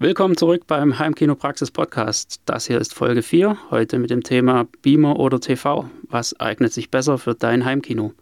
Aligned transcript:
Willkommen 0.00 0.36
zurück 0.36 0.68
beim 0.68 1.00
Heimkino 1.00 1.34
Praxis 1.34 1.72
Podcast. 1.72 2.40
Das 2.44 2.68
hier 2.68 2.80
ist 2.80 2.94
Folge 2.94 3.20
4, 3.20 3.58
heute 3.72 3.98
mit 3.98 4.10
dem 4.10 4.22
Thema 4.22 4.68
Beamer 4.80 5.18
oder 5.18 5.40
TV. 5.40 5.90
Was 6.02 6.38
eignet 6.38 6.72
sich 6.72 6.92
besser 6.92 7.18
für 7.18 7.34
dein 7.34 7.64
Heimkino? 7.64 8.12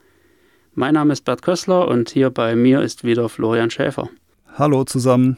Mein 0.72 0.94
Name 0.94 1.12
ist 1.12 1.26
Bert 1.26 1.42
Kössler 1.42 1.86
und 1.88 2.08
hier 2.08 2.30
bei 2.30 2.56
mir 2.56 2.80
ist 2.80 3.04
wieder 3.04 3.28
Florian 3.28 3.68
Schäfer. 3.68 4.08
Hallo 4.54 4.84
zusammen. 4.84 5.36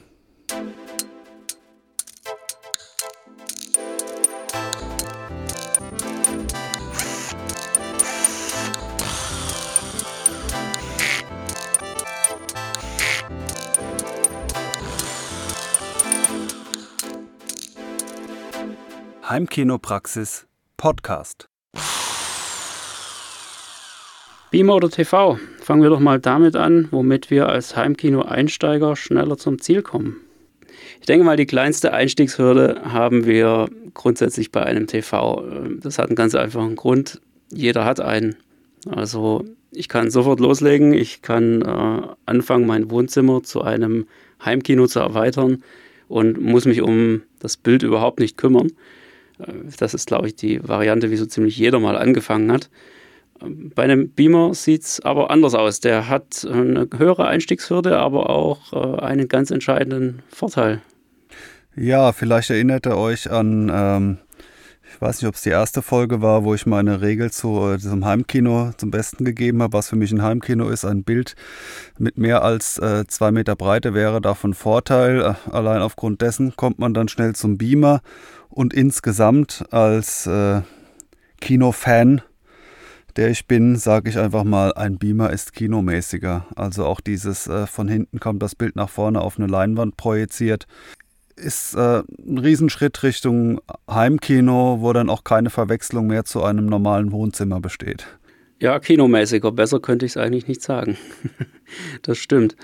Heimkinopraxis 19.59 20.47
Podcast. 20.77 21.49
Beamer 24.53 24.77
oder 24.77 24.89
TV? 24.89 25.41
Fangen 25.61 25.83
wir 25.83 25.91
doch 25.91 25.99
mal 25.99 26.21
damit 26.21 26.55
an, 26.55 26.87
womit 26.93 27.29
wir 27.33 27.49
als 27.49 27.75
Heimkino-Einsteiger 27.75 28.95
schneller 28.95 29.37
zum 29.37 29.61
Ziel 29.61 29.83
kommen. 29.83 30.19
Ich 31.01 31.07
denke 31.07 31.25
mal, 31.25 31.37
die 31.37 31.47
kleinste 31.47 31.93
Einstiegshürde 31.93 32.83
haben 32.85 33.27
wir 33.27 33.69
grundsätzlich 33.95 34.53
bei 34.53 34.63
einem 34.63 34.87
TV. 34.87 35.45
Das 35.81 35.99
hat 35.99 36.07
einen 36.07 36.15
ganz 36.15 36.37
einfachen 36.37 36.77
Grund. 36.77 37.21
Jeder 37.51 37.85
hat 37.85 37.99
einen. 37.99 38.37
Also 38.89 39.45
ich 39.73 39.89
kann 39.89 40.13
sofort 40.13 40.39
loslegen. 40.39 40.93
Ich 40.93 41.21
kann 41.21 41.63
äh, 41.63 42.03
anfangen, 42.27 42.65
mein 42.65 42.93
Wohnzimmer 42.93 43.43
zu 43.43 43.63
einem 43.63 44.07
Heimkino 44.45 44.87
zu 44.87 45.01
erweitern 45.01 45.65
und 46.07 46.41
muss 46.41 46.65
mich 46.65 46.81
um 46.81 47.23
das 47.41 47.57
Bild 47.57 47.83
überhaupt 47.83 48.21
nicht 48.21 48.37
kümmern. 48.37 48.71
Äh, 49.41 49.53
das 49.79 49.95
ist, 49.95 50.07
glaube 50.07 50.29
ich, 50.29 50.37
die 50.37 50.67
Variante, 50.67 51.11
wie 51.11 51.17
so 51.17 51.27
ziemlich 51.27 51.57
jeder 51.57 51.81
mal 51.81 51.97
angefangen 51.97 52.53
hat. 52.53 52.71
Bei 53.41 53.85
einem 53.85 54.11
Beamer 54.11 54.53
sieht 54.55 54.83
es 54.83 55.01
aber 55.01 55.31
anders 55.31 55.55
aus. 55.55 55.81
Der 55.81 56.09
hat 56.09 56.45
eine 56.51 56.89
höhere 56.97 57.29
Einstiegshürde, 57.29 57.97
aber 57.99 58.31
auch 58.31 58.73
äh, 58.73 59.01
einen 59.01 59.29
ganz 59.29 59.51
entscheidenden 59.51 60.23
Vorteil. 60.29 60.83
Ja, 61.77 62.13
vielleicht 62.13 62.51
erinnert 62.51 62.87
ihr 62.87 62.97
euch 62.97 63.31
an, 63.31 63.71
ähm, 63.73 64.19
ich 64.99 65.03
weiß 65.03 65.23
nicht, 65.23 65.29
ob 65.29 65.37
es 65.37 65.43
die 65.43 65.51
erste 65.51 65.81
Folge 65.81 66.23
war, 66.23 66.43
wo 66.43 66.55
ich 66.57 66.67
meine 66.67 67.01
Regel 67.01 67.31
zu 67.31 67.69
äh, 67.69 67.77
diesem 67.77 68.05
Heimkino 68.05 68.73
zum 68.79 68.91
Besten 68.91 69.25
gegeben 69.25 69.63
habe, 69.63 69.75
was 69.75 69.89
für 69.89 69.95
mich 69.95 70.11
ein 70.11 70.23
Heimkino 70.23 70.69
ist. 70.71 70.85
Ein 70.85 71.05
Bild 71.05 71.37
mit 71.99 72.19
mehr 72.19 72.43
als 72.43 72.79
äh, 72.79 73.07
zwei 73.07 73.31
Meter 73.31 73.55
Breite 73.55 73.95
wäre 73.95 74.21
davon 74.21 74.55
Vorteil. 74.55 75.21
Äh, 75.21 75.51
allein 75.53 75.83
aufgrund 75.83 76.21
dessen 76.21 76.57
kommt 76.57 76.81
man 76.81 76.95
dann 76.95 77.07
schnell 77.07 77.37
zum 77.37 77.59
Beamer 77.59 78.01
und 78.49 78.75
insgesamt 78.75 79.67
als 79.71 80.27
äh, 80.27 80.63
Kinofan, 81.41 82.21
der 83.15 83.31
ich 83.31 83.47
bin, 83.47 83.77
sage 83.77 84.11
ich 84.11 84.19
einfach 84.19 84.43
mal, 84.43 84.75
ein 84.75 84.99
Beamer 84.99 85.31
ist 85.31 85.53
kinomäßiger. 85.53 86.47
Also 86.57 86.85
auch 86.85 87.01
dieses 87.01 87.47
äh, 87.47 87.69
von 87.69 87.87
hinten 87.87 88.19
kommt 88.19 88.43
das 88.43 88.57
Bild 88.57 88.75
nach 88.75 88.91
vorne 88.91 89.21
auf 89.21 89.39
eine 89.39 89.47
Leinwand 89.47 89.97
projiziert, 89.97 90.67
ist 91.39 91.75
äh, 91.75 92.03
ein 92.27 92.39
Riesenschritt 92.39 93.03
Richtung 93.03 93.61
Heimkino, 93.89 94.79
wo 94.81 94.93
dann 94.93 95.09
auch 95.09 95.25
keine 95.25 95.51
Verwechslung 95.51 96.07
mehr 96.07 96.25
zu 96.25 96.43
einem 96.43 96.67
normalen 96.67 97.13
Wohnzimmer 97.13 97.61
besteht. 97.61 98.07
Ja, 98.61 98.79
kinomäßiger, 98.81 99.53
besser 99.53 99.81
könnte 99.81 100.05
ich 100.05 100.13
es 100.13 100.17
eigentlich 100.17 100.49
nicht 100.49 100.63
sagen. 100.63 100.97
das 102.03 102.19
stimmt. 102.19 102.57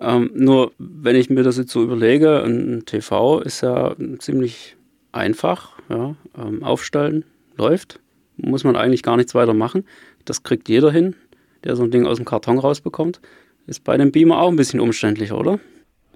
Ähm, 0.00 0.30
nur 0.34 0.72
wenn 0.78 1.16
ich 1.16 1.30
mir 1.30 1.42
das 1.42 1.56
jetzt 1.56 1.72
so 1.72 1.82
überlege, 1.82 2.42
ein 2.42 2.84
TV 2.86 3.40
ist 3.40 3.62
ja 3.62 3.94
ziemlich 4.18 4.76
einfach. 5.12 5.78
Ja, 5.88 6.16
ähm, 6.36 6.62
aufstellen, 6.62 7.24
läuft. 7.56 8.00
Muss 8.36 8.62
man 8.62 8.76
eigentlich 8.76 9.02
gar 9.02 9.16
nichts 9.16 9.34
weiter 9.34 9.54
machen. 9.54 9.84
Das 10.24 10.42
kriegt 10.42 10.68
jeder 10.68 10.92
hin, 10.92 11.16
der 11.64 11.76
so 11.76 11.82
ein 11.82 11.90
Ding 11.90 12.06
aus 12.06 12.18
dem 12.18 12.26
Karton 12.26 12.58
rausbekommt. 12.58 13.20
Ist 13.66 13.84
bei 13.84 13.96
dem 13.96 14.12
Beamer 14.12 14.40
auch 14.40 14.48
ein 14.48 14.56
bisschen 14.56 14.80
umständlicher, 14.80 15.38
oder? 15.38 15.58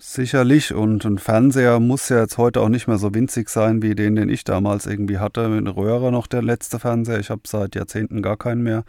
Sicherlich. 0.05 0.75
Und 0.75 1.05
ein 1.05 1.19
Fernseher 1.19 1.79
muss 1.79 2.09
ja 2.09 2.19
jetzt 2.23 2.37
heute 2.37 2.61
auch 2.61 2.69
nicht 2.69 2.89
mehr 2.89 2.99
so 2.99 3.15
winzig 3.15 3.49
sein 3.49 3.83
wie 3.83 3.95
den, 3.95 4.17
den 4.17 4.31
ich 4.31 4.43
damals 4.43 4.85
irgendwie 4.85 5.19
hatte. 5.19 5.49
Mit 5.49 5.77
Röhre 5.77 6.11
noch 6.11 6.27
der 6.27 6.43
letzte 6.43 6.81
Fernseher. 6.81 7.21
Ich 7.21 7.31
habe 7.31 7.43
seit 7.47 7.77
Jahrzehnten 7.77 8.21
gar 8.21 8.37
keinen 8.37 8.65
mehr. 8.65 8.83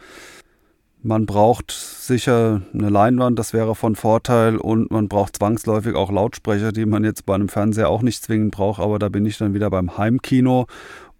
Man 1.02 1.24
braucht 1.24 1.70
sicher 1.70 2.62
eine 2.74 2.90
Leinwand, 2.90 3.38
das 3.38 3.52
wäre 3.52 3.76
von 3.76 3.94
Vorteil. 3.94 4.56
Und 4.56 4.90
man 4.90 5.06
braucht 5.08 5.36
zwangsläufig 5.36 5.94
auch 5.94 6.10
Lautsprecher, 6.10 6.72
die 6.72 6.84
man 6.84 7.04
jetzt 7.04 7.24
bei 7.26 7.36
einem 7.36 7.48
Fernseher 7.48 7.90
auch 7.90 8.02
nicht 8.02 8.20
zwingend 8.20 8.50
braucht. 8.50 8.80
Aber 8.80 8.98
da 8.98 9.08
bin 9.08 9.24
ich 9.24 9.38
dann 9.38 9.54
wieder 9.54 9.70
beim 9.70 9.96
Heimkino. 9.96 10.66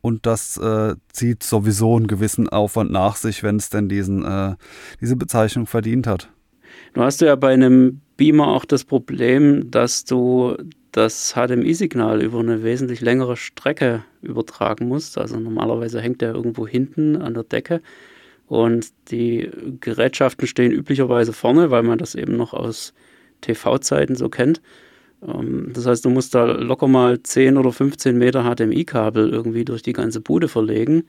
Und 0.00 0.26
das 0.26 0.56
äh, 0.56 0.96
zieht 1.12 1.44
sowieso 1.44 1.96
einen 1.96 2.08
gewissen 2.08 2.48
Aufwand 2.48 2.90
nach 2.90 3.14
sich, 3.14 3.44
wenn 3.44 3.56
es 3.56 3.70
denn 3.70 3.88
diesen, 3.88 4.24
äh, 4.24 4.56
diese 5.00 5.14
Bezeichnung 5.14 5.66
verdient 5.66 6.08
hat. 6.08 6.30
Du 6.94 7.02
hast 7.02 7.20
ja 7.20 7.36
bei 7.36 7.52
einem 7.52 8.00
Beamer 8.16 8.48
auch 8.48 8.64
das 8.64 8.84
Problem, 8.84 9.70
dass 9.70 10.04
du 10.04 10.56
das 10.92 11.34
HDMI-Signal 11.34 12.22
über 12.22 12.38
eine 12.38 12.62
wesentlich 12.62 13.00
längere 13.00 13.36
Strecke 13.36 14.04
übertragen 14.22 14.86
musst. 14.86 15.18
Also 15.18 15.40
normalerweise 15.40 16.00
hängt 16.00 16.20
der 16.20 16.34
irgendwo 16.34 16.66
hinten 16.68 17.16
an 17.16 17.34
der 17.34 17.42
Decke 17.42 17.80
und 18.46 18.88
die 19.10 19.50
Gerätschaften 19.80 20.46
stehen 20.46 20.70
üblicherweise 20.70 21.32
vorne, 21.32 21.70
weil 21.70 21.82
man 21.82 21.98
das 21.98 22.14
eben 22.14 22.36
noch 22.36 22.52
aus 22.52 22.94
TV-Zeiten 23.40 24.14
so 24.14 24.28
kennt. 24.28 24.60
Ähm, 25.26 25.70
das 25.74 25.86
heißt, 25.86 26.04
du 26.04 26.10
musst 26.10 26.34
da 26.34 26.44
locker 26.44 26.86
mal 26.86 27.22
10 27.22 27.56
oder 27.56 27.72
15 27.72 28.16
Meter 28.16 28.44
HDMI-Kabel 28.44 29.30
irgendwie 29.30 29.64
durch 29.64 29.82
die 29.82 29.92
ganze 29.92 30.20
Bude 30.20 30.48
verlegen. 30.48 31.04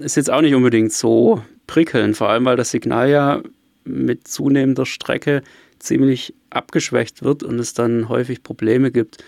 Ist 0.00 0.16
jetzt 0.16 0.30
auch 0.30 0.42
nicht 0.42 0.54
unbedingt 0.54 0.92
so 0.92 1.42
prickelnd, 1.66 2.16
vor 2.16 2.28
allem 2.28 2.44
weil 2.44 2.56
das 2.56 2.70
Signal 2.70 3.08
ja 3.08 3.42
mit 3.84 4.28
zunehmender 4.28 4.86
Strecke 4.86 5.42
ziemlich 5.84 6.34
abgeschwächt 6.50 7.22
wird 7.22 7.42
und 7.42 7.58
es 7.58 7.74
dann 7.74 8.08
häufig 8.08 8.42
Probleme 8.42 8.90
gibt. 8.90 9.22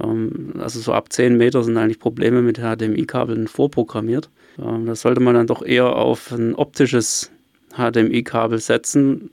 Ähm, 0.00 0.54
also 0.58 0.80
so 0.80 0.92
ab 0.92 1.12
10 1.12 1.36
Meter 1.36 1.62
sind 1.62 1.76
eigentlich 1.76 1.98
Probleme 1.98 2.42
mit 2.42 2.58
HDMI-Kabeln 2.58 3.48
vorprogrammiert. 3.48 4.30
Ähm, 4.58 4.86
das 4.86 5.02
sollte 5.02 5.20
man 5.20 5.34
dann 5.34 5.46
doch 5.46 5.62
eher 5.64 5.96
auf 5.96 6.32
ein 6.32 6.54
optisches 6.54 7.30
HDMI-Kabel 7.76 8.58
setzen, 8.58 9.30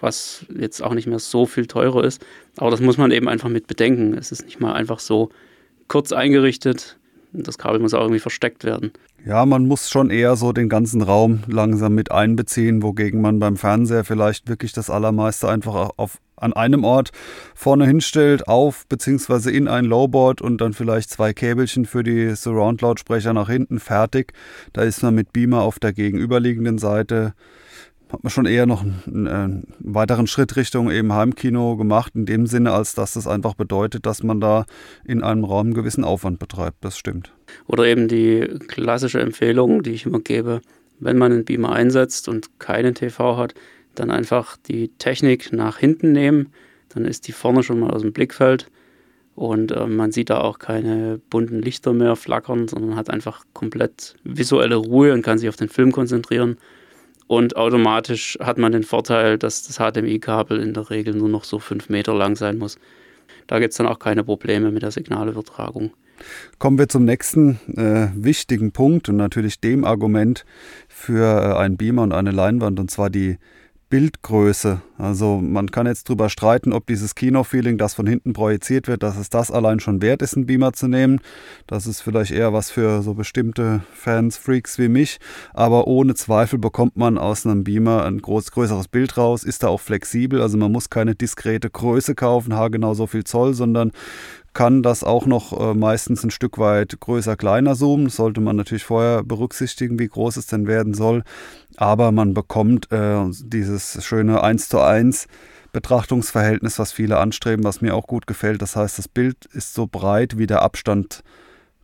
was 0.00 0.46
jetzt 0.56 0.82
auch 0.82 0.94
nicht 0.94 1.06
mehr 1.06 1.18
so 1.18 1.46
viel 1.46 1.66
teurer 1.66 2.04
ist. 2.04 2.24
Aber 2.56 2.70
das 2.70 2.80
muss 2.80 2.98
man 2.98 3.10
eben 3.10 3.28
einfach 3.28 3.48
mit 3.48 3.66
bedenken. 3.66 4.14
Es 4.14 4.32
ist 4.32 4.44
nicht 4.44 4.60
mal 4.60 4.72
einfach 4.72 4.98
so 4.98 5.30
kurz 5.86 6.12
eingerichtet. 6.12 6.96
Das 7.32 7.58
Kabel 7.58 7.80
muss 7.80 7.94
auch 7.94 8.02
irgendwie 8.02 8.20
versteckt 8.20 8.64
werden. 8.64 8.92
Ja, 9.24 9.44
man 9.44 9.66
muss 9.66 9.90
schon 9.90 10.10
eher 10.10 10.36
so 10.36 10.52
den 10.52 10.68
ganzen 10.68 11.02
Raum 11.02 11.40
langsam 11.48 11.94
mit 11.94 12.12
einbeziehen, 12.12 12.82
wogegen 12.82 13.20
man 13.20 13.40
beim 13.40 13.56
Fernseher 13.56 14.04
vielleicht 14.04 14.48
wirklich 14.48 14.72
das 14.72 14.90
Allermeiste 14.90 15.48
einfach 15.48 15.90
auf, 15.96 16.18
an 16.36 16.52
einem 16.52 16.84
Ort 16.84 17.10
vorne 17.54 17.84
hinstellt, 17.84 18.46
auf 18.46 18.86
bzw. 18.86 19.50
in 19.50 19.66
ein 19.66 19.84
Lowboard 19.84 20.40
und 20.40 20.60
dann 20.60 20.72
vielleicht 20.72 21.10
zwei 21.10 21.32
Käbelchen 21.32 21.84
für 21.84 22.04
die 22.04 22.34
Surround-Lautsprecher 22.34 23.34
nach 23.34 23.48
hinten 23.50 23.80
fertig. 23.80 24.32
Da 24.72 24.82
ist 24.82 25.02
man 25.02 25.16
mit 25.16 25.32
Beamer 25.32 25.62
auf 25.62 25.80
der 25.80 25.92
gegenüberliegenden 25.92 26.78
Seite 26.78 27.34
hat 28.12 28.22
man 28.24 28.30
schon 28.30 28.46
eher 28.46 28.66
noch 28.66 28.82
einen, 28.82 29.28
einen, 29.28 29.66
weiteren 29.78 30.26
Schritt 30.26 30.56
Richtung 30.56 30.90
eben 30.90 31.12
Heimkino 31.12 31.76
gemacht, 31.76 32.12
in 32.14 32.26
dem 32.26 32.46
Sinne, 32.46 32.72
als 32.72 32.94
dass 32.94 33.14
das 33.14 33.26
einfach 33.26 33.54
bedeutet, 33.54 34.06
dass 34.06 34.22
man 34.22 34.40
da 34.40 34.64
in 35.04 35.22
einem 35.22 35.44
Raum 35.44 35.66
einen 35.66 35.74
gewissen 35.74 36.04
Aufwand 36.04 36.38
betreibt. 36.38 36.78
Das 36.80 36.98
stimmt. 36.98 37.32
Oder 37.66 37.84
eben 37.84 38.08
die 38.08 38.46
klassische 38.68 39.20
Empfehlung, 39.20 39.82
die 39.82 39.92
ich 39.92 40.06
immer 40.06 40.20
gebe, 40.20 40.60
wenn 41.00 41.18
man 41.18 41.32
einen 41.32 41.44
Beamer 41.44 41.72
einsetzt 41.72 42.28
und 42.28 42.58
keinen 42.58 42.94
TV 42.94 43.36
hat, 43.36 43.54
dann 43.94 44.10
einfach 44.10 44.56
die 44.56 44.88
Technik 44.98 45.52
nach 45.52 45.78
hinten 45.78 46.12
nehmen. 46.12 46.52
Dann 46.88 47.04
ist 47.04 47.28
die 47.28 47.32
vorne 47.32 47.62
schon 47.62 47.80
mal 47.80 47.90
aus 47.90 48.02
dem 48.02 48.12
Blickfeld 48.12 48.70
und 49.34 49.70
äh, 49.70 49.86
man 49.86 50.12
sieht 50.12 50.30
da 50.30 50.40
auch 50.40 50.58
keine 50.58 51.20
bunten 51.30 51.60
Lichter 51.60 51.92
mehr 51.92 52.16
flackern, 52.16 52.68
sondern 52.68 52.96
hat 52.96 53.10
einfach 53.10 53.44
komplett 53.52 54.16
visuelle 54.24 54.76
Ruhe 54.76 55.12
und 55.12 55.22
kann 55.22 55.38
sich 55.38 55.48
auf 55.48 55.56
den 55.56 55.68
Film 55.68 55.92
konzentrieren 55.92 56.56
und 57.28 57.56
automatisch 57.56 58.38
hat 58.40 58.58
man 58.58 58.72
den 58.72 58.82
Vorteil, 58.82 59.38
dass 59.38 59.62
das 59.62 59.76
HDMI-Kabel 59.76 60.60
in 60.60 60.74
der 60.74 60.90
Regel 60.90 61.14
nur 61.14 61.28
noch 61.28 61.44
so 61.44 61.58
fünf 61.58 61.88
Meter 61.88 62.14
lang 62.14 62.34
sein 62.34 62.58
muss. 62.58 62.78
Da 63.46 63.58
gibt 63.60 63.72
es 63.72 63.76
dann 63.76 63.86
auch 63.86 63.98
keine 63.98 64.24
Probleme 64.24 64.72
mit 64.72 64.82
der 64.82 64.90
Signalübertragung. 64.90 65.92
Kommen 66.58 66.78
wir 66.78 66.88
zum 66.88 67.04
nächsten 67.04 67.60
äh, 67.76 68.08
wichtigen 68.14 68.72
Punkt 68.72 69.08
und 69.08 69.16
natürlich 69.16 69.60
dem 69.60 69.84
Argument 69.84 70.44
für 70.88 71.24
äh, 71.24 71.58
einen 71.58 71.76
Beamer 71.76 72.02
und 72.02 72.12
eine 72.12 72.32
Leinwand, 72.32 72.80
und 72.80 72.90
zwar 72.90 73.10
die 73.10 73.38
Bildgröße. 73.90 74.82
Also 74.98 75.38
man 75.38 75.70
kann 75.70 75.86
jetzt 75.86 76.08
drüber 76.08 76.28
streiten, 76.28 76.72
ob 76.72 76.86
dieses 76.86 77.14
Kinofeeling, 77.14 77.78
das 77.78 77.94
von 77.94 78.06
hinten 78.06 78.32
projiziert 78.32 78.88
wird, 78.88 79.02
dass 79.02 79.16
es 79.16 79.30
das 79.30 79.50
allein 79.50 79.80
schon 79.80 80.02
wert 80.02 80.22
ist, 80.22 80.36
einen 80.36 80.46
Beamer 80.46 80.72
zu 80.72 80.88
nehmen. 80.88 81.20
Das 81.66 81.86
ist 81.86 82.00
vielleicht 82.00 82.32
eher 82.32 82.52
was 82.52 82.70
für 82.70 83.02
so 83.02 83.14
bestimmte 83.14 83.82
Fans, 83.94 84.36
Freaks 84.36 84.78
wie 84.78 84.88
mich. 84.88 85.18
Aber 85.54 85.86
ohne 85.86 86.14
Zweifel 86.14 86.58
bekommt 86.58 86.96
man 86.96 87.16
aus 87.16 87.46
einem 87.46 87.64
Beamer 87.64 88.04
ein 88.04 88.20
groß, 88.20 88.50
größeres 88.50 88.88
Bild 88.88 89.16
raus, 89.16 89.44
ist 89.44 89.62
da 89.62 89.68
auch 89.68 89.80
flexibel. 89.80 90.42
Also 90.42 90.58
man 90.58 90.72
muss 90.72 90.90
keine 90.90 91.14
diskrete 91.14 91.70
Größe 91.70 92.14
kaufen, 92.14 92.54
haargenau 92.54 92.94
so 92.94 93.06
viel 93.06 93.24
Zoll, 93.24 93.54
sondern 93.54 93.92
kann 94.54 94.82
das 94.82 95.04
auch 95.04 95.26
noch 95.26 95.58
äh, 95.58 95.74
meistens 95.74 96.24
ein 96.24 96.30
Stück 96.30 96.58
weit 96.58 96.98
größer, 97.00 97.36
kleiner 97.36 97.74
zoomen. 97.74 98.06
Das 98.06 98.16
sollte 98.16 98.40
man 98.40 98.56
natürlich 98.56 98.84
vorher 98.84 99.22
berücksichtigen, 99.22 99.98
wie 99.98 100.08
groß 100.08 100.36
es 100.36 100.46
denn 100.46 100.66
werden 100.66 100.94
soll. 100.94 101.22
Aber 101.76 102.12
man 102.12 102.34
bekommt 102.34 102.90
äh, 102.90 103.24
dieses 103.30 104.04
schöne 104.04 104.42
1 104.42 104.68
zu 104.68 104.80
1 104.80 105.26
Betrachtungsverhältnis, 105.72 106.78
was 106.78 106.92
viele 106.92 107.18
anstreben, 107.18 107.64
was 107.64 107.80
mir 107.80 107.94
auch 107.94 108.06
gut 108.06 108.26
gefällt. 108.26 108.62
Das 108.62 108.74
heißt, 108.74 108.98
das 108.98 109.08
Bild 109.08 109.46
ist 109.52 109.74
so 109.74 109.86
breit 109.86 110.38
wie 110.38 110.46
der 110.46 110.62
Abstand 110.62 111.22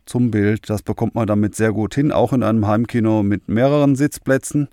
zum 0.05 0.31
Bild. 0.31 0.69
Das 0.69 0.81
bekommt 0.81 1.15
man 1.15 1.27
damit 1.27 1.55
sehr 1.55 1.71
gut 1.71 1.95
hin, 1.95 2.11
auch 2.11 2.33
in 2.33 2.43
einem 2.43 2.67
Heimkino 2.67 3.23
mit 3.23 3.47
mehreren 3.47 3.95
Sitzplätzen, 3.95 4.69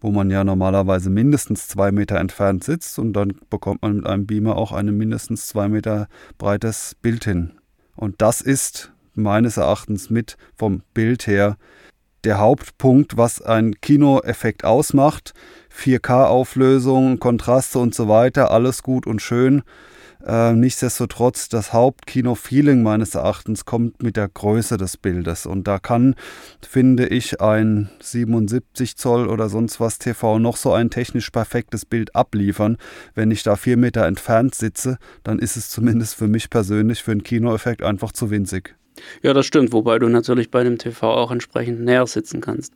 wo 0.00 0.10
man 0.10 0.30
ja 0.30 0.44
normalerweise 0.44 1.10
mindestens 1.10 1.68
zwei 1.68 1.92
Meter 1.92 2.18
entfernt 2.18 2.64
sitzt 2.64 2.98
und 2.98 3.12
dann 3.12 3.34
bekommt 3.50 3.82
man 3.82 3.96
mit 3.96 4.06
einem 4.06 4.26
Beamer 4.26 4.56
auch 4.56 4.72
ein 4.72 4.96
mindestens 4.96 5.48
zwei 5.48 5.68
Meter 5.68 6.08
breites 6.38 6.96
Bild 7.00 7.24
hin. 7.24 7.52
Und 7.94 8.20
das 8.22 8.40
ist 8.40 8.92
meines 9.14 9.56
Erachtens 9.56 10.10
mit 10.10 10.36
vom 10.56 10.82
Bild 10.94 11.26
her 11.26 11.56
der 12.24 12.38
Hauptpunkt, 12.38 13.16
was 13.16 13.40
ein 13.40 13.80
Kinoeffekt 13.80 14.64
ausmacht. 14.64 15.32
4K-Auflösung, 15.74 17.18
Kontraste 17.18 17.78
und 17.78 17.94
so 17.94 18.08
weiter, 18.08 18.50
alles 18.50 18.82
gut 18.82 19.06
und 19.06 19.22
schön. 19.22 19.62
Äh, 20.26 20.54
nichtsdestotrotz, 20.54 21.48
das 21.48 21.72
Hauptkino-Feeling 21.72 22.82
meines 22.82 23.14
Erachtens 23.14 23.64
kommt 23.64 24.02
mit 24.02 24.16
der 24.16 24.28
Größe 24.28 24.76
des 24.76 24.96
Bildes. 24.96 25.46
Und 25.46 25.68
da 25.68 25.78
kann, 25.78 26.16
finde 26.68 27.06
ich, 27.06 27.40
ein 27.40 27.90
77 28.00 28.96
Zoll 28.96 29.28
oder 29.28 29.48
sonst 29.48 29.78
was 29.78 29.98
TV 29.98 30.40
noch 30.40 30.56
so 30.56 30.72
ein 30.72 30.90
technisch 30.90 31.30
perfektes 31.30 31.84
Bild 31.84 32.16
abliefern. 32.16 32.76
Wenn 33.14 33.30
ich 33.30 33.44
da 33.44 33.54
vier 33.54 33.76
Meter 33.76 34.04
entfernt 34.04 34.56
sitze, 34.56 34.98
dann 35.22 35.38
ist 35.38 35.56
es 35.56 35.70
zumindest 35.70 36.16
für 36.16 36.26
mich 36.26 36.50
persönlich 36.50 37.04
für 37.04 37.12
einen 37.12 37.22
Kinoeffekt 37.22 37.82
einfach 37.82 38.10
zu 38.10 38.28
winzig. 38.30 38.74
Ja, 39.22 39.32
das 39.32 39.46
stimmt, 39.46 39.72
wobei 39.72 39.98
du 39.98 40.08
natürlich 40.08 40.50
bei 40.50 40.60
einem 40.60 40.78
TV 40.78 41.08
auch 41.08 41.30
entsprechend 41.30 41.80
näher 41.82 42.06
sitzen 42.06 42.40
kannst. 42.40 42.72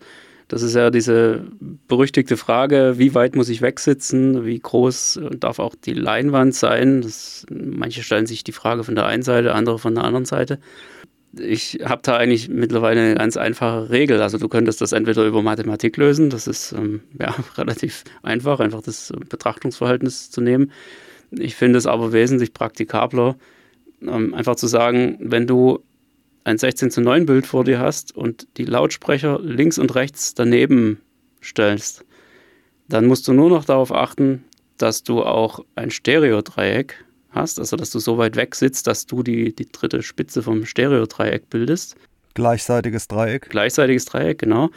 Das 0.50 0.62
ist 0.62 0.74
ja 0.74 0.90
diese 0.90 1.44
berüchtigte 1.86 2.36
Frage, 2.36 2.94
wie 2.96 3.14
weit 3.14 3.36
muss 3.36 3.48
ich 3.48 3.62
wegsitzen, 3.62 4.44
wie 4.44 4.58
groß 4.58 5.20
darf 5.38 5.60
auch 5.60 5.76
die 5.76 5.92
Leinwand 5.92 6.56
sein. 6.56 7.02
Das, 7.02 7.46
manche 7.48 8.02
stellen 8.02 8.26
sich 8.26 8.42
die 8.42 8.50
Frage 8.50 8.82
von 8.82 8.96
der 8.96 9.06
einen 9.06 9.22
Seite, 9.22 9.54
andere 9.54 9.78
von 9.78 9.94
der 9.94 10.02
anderen 10.02 10.24
Seite. 10.24 10.58
Ich 11.38 11.78
habe 11.84 12.02
da 12.02 12.16
eigentlich 12.16 12.48
mittlerweile 12.48 13.00
eine 13.00 13.14
ganz 13.14 13.36
einfache 13.36 13.90
Regel. 13.90 14.20
Also 14.20 14.38
du 14.38 14.48
könntest 14.48 14.80
das 14.80 14.90
entweder 14.90 15.24
über 15.24 15.40
Mathematik 15.40 15.96
lösen, 15.96 16.30
das 16.30 16.48
ist 16.48 16.72
ähm, 16.72 17.02
ja, 17.16 17.32
relativ 17.56 18.02
einfach, 18.24 18.58
einfach 18.58 18.82
das 18.82 19.12
Betrachtungsverhältnis 19.28 20.32
zu 20.32 20.40
nehmen. 20.40 20.72
Ich 21.30 21.54
finde 21.54 21.78
es 21.78 21.86
aber 21.86 22.12
wesentlich 22.12 22.52
praktikabler, 22.52 23.36
ähm, 24.02 24.34
einfach 24.34 24.56
zu 24.56 24.66
sagen, 24.66 25.16
wenn 25.20 25.46
du 25.46 25.78
ein 26.50 26.58
16 26.58 26.90
zu 26.90 27.00
9 27.00 27.26
Bild 27.26 27.46
vor 27.46 27.64
dir 27.64 27.78
hast 27.78 28.14
und 28.14 28.46
die 28.56 28.64
Lautsprecher 28.64 29.40
links 29.40 29.78
und 29.78 29.94
rechts 29.94 30.34
daneben 30.34 31.00
stellst, 31.42 32.04
dann 32.88 33.06
musst 33.06 33.28
du 33.28 33.32
nur 33.32 33.48
noch 33.48 33.64
darauf 33.64 33.92
achten, 33.92 34.44
dass 34.76 35.02
du 35.02 35.22
auch 35.22 35.60
ein 35.76 35.90
Stereodreieck 35.90 37.04
hast, 37.30 37.58
also 37.60 37.76
dass 37.76 37.90
du 37.90 38.00
so 38.00 38.18
weit 38.18 38.36
weg 38.36 38.54
sitzt, 38.54 38.86
dass 38.86 39.06
du 39.06 39.22
die, 39.22 39.54
die 39.54 39.70
dritte 39.70 40.02
Spitze 40.02 40.42
vom 40.42 40.66
Stereodreieck 40.66 41.48
bildest. 41.48 41.96
Gleichseitiges 42.34 43.06
Dreieck. 43.06 43.48
Gleichseitiges 43.50 44.04
Dreieck, 44.06 44.38
genau. 44.38 44.70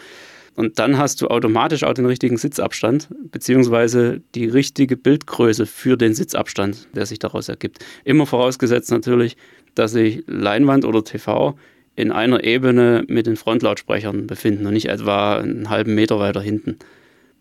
Und 0.55 0.77
dann 0.77 0.99
hast 0.99 1.21
du 1.21 1.27
automatisch 1.29 1.83
auch 1.83 1.93
den 1.93 2.05
richtigen 2.05 2.37
Sitzabstand, 2.37 3.09
beziehungsweise 3.31 4.21
die 4.35 4.45
richtige 4.45 4.97
Bildgröße 4.97 5.65
für 5.65 5.97
den 5.97 6.13
Sitzabstand, 6.13 6.87
der 6.93 7.07
sich 7.07 7.17
daraus 7.17 7.49
ergibt. 7.49 7.83
Immer 8.03 8.27
vorausgesetzt 8.27 8.91
natürlich, 8.91 9.35
dass 9.75 9.91
sich 9.91 10.23
Leinwand 10.27 10.85
oder 10.85 11.03
TV 11.03 11.55
in 11.95 12.11
einer 12.11 12.43
Ebene 12.43 13.03
mit 13.07 13.27
den 13.27 13.35
Frontlautsprechern 13.35 14.27
befinden 14.27 14.65
und 14.65 14.73
nicht 14.73 14.89
etwa 14.89 15.37
einen 15.37 15.69
halben 15.69 15.95
Meter 15.95 16.19
weiter 16.19 16.41
hinten. 16.41 16.77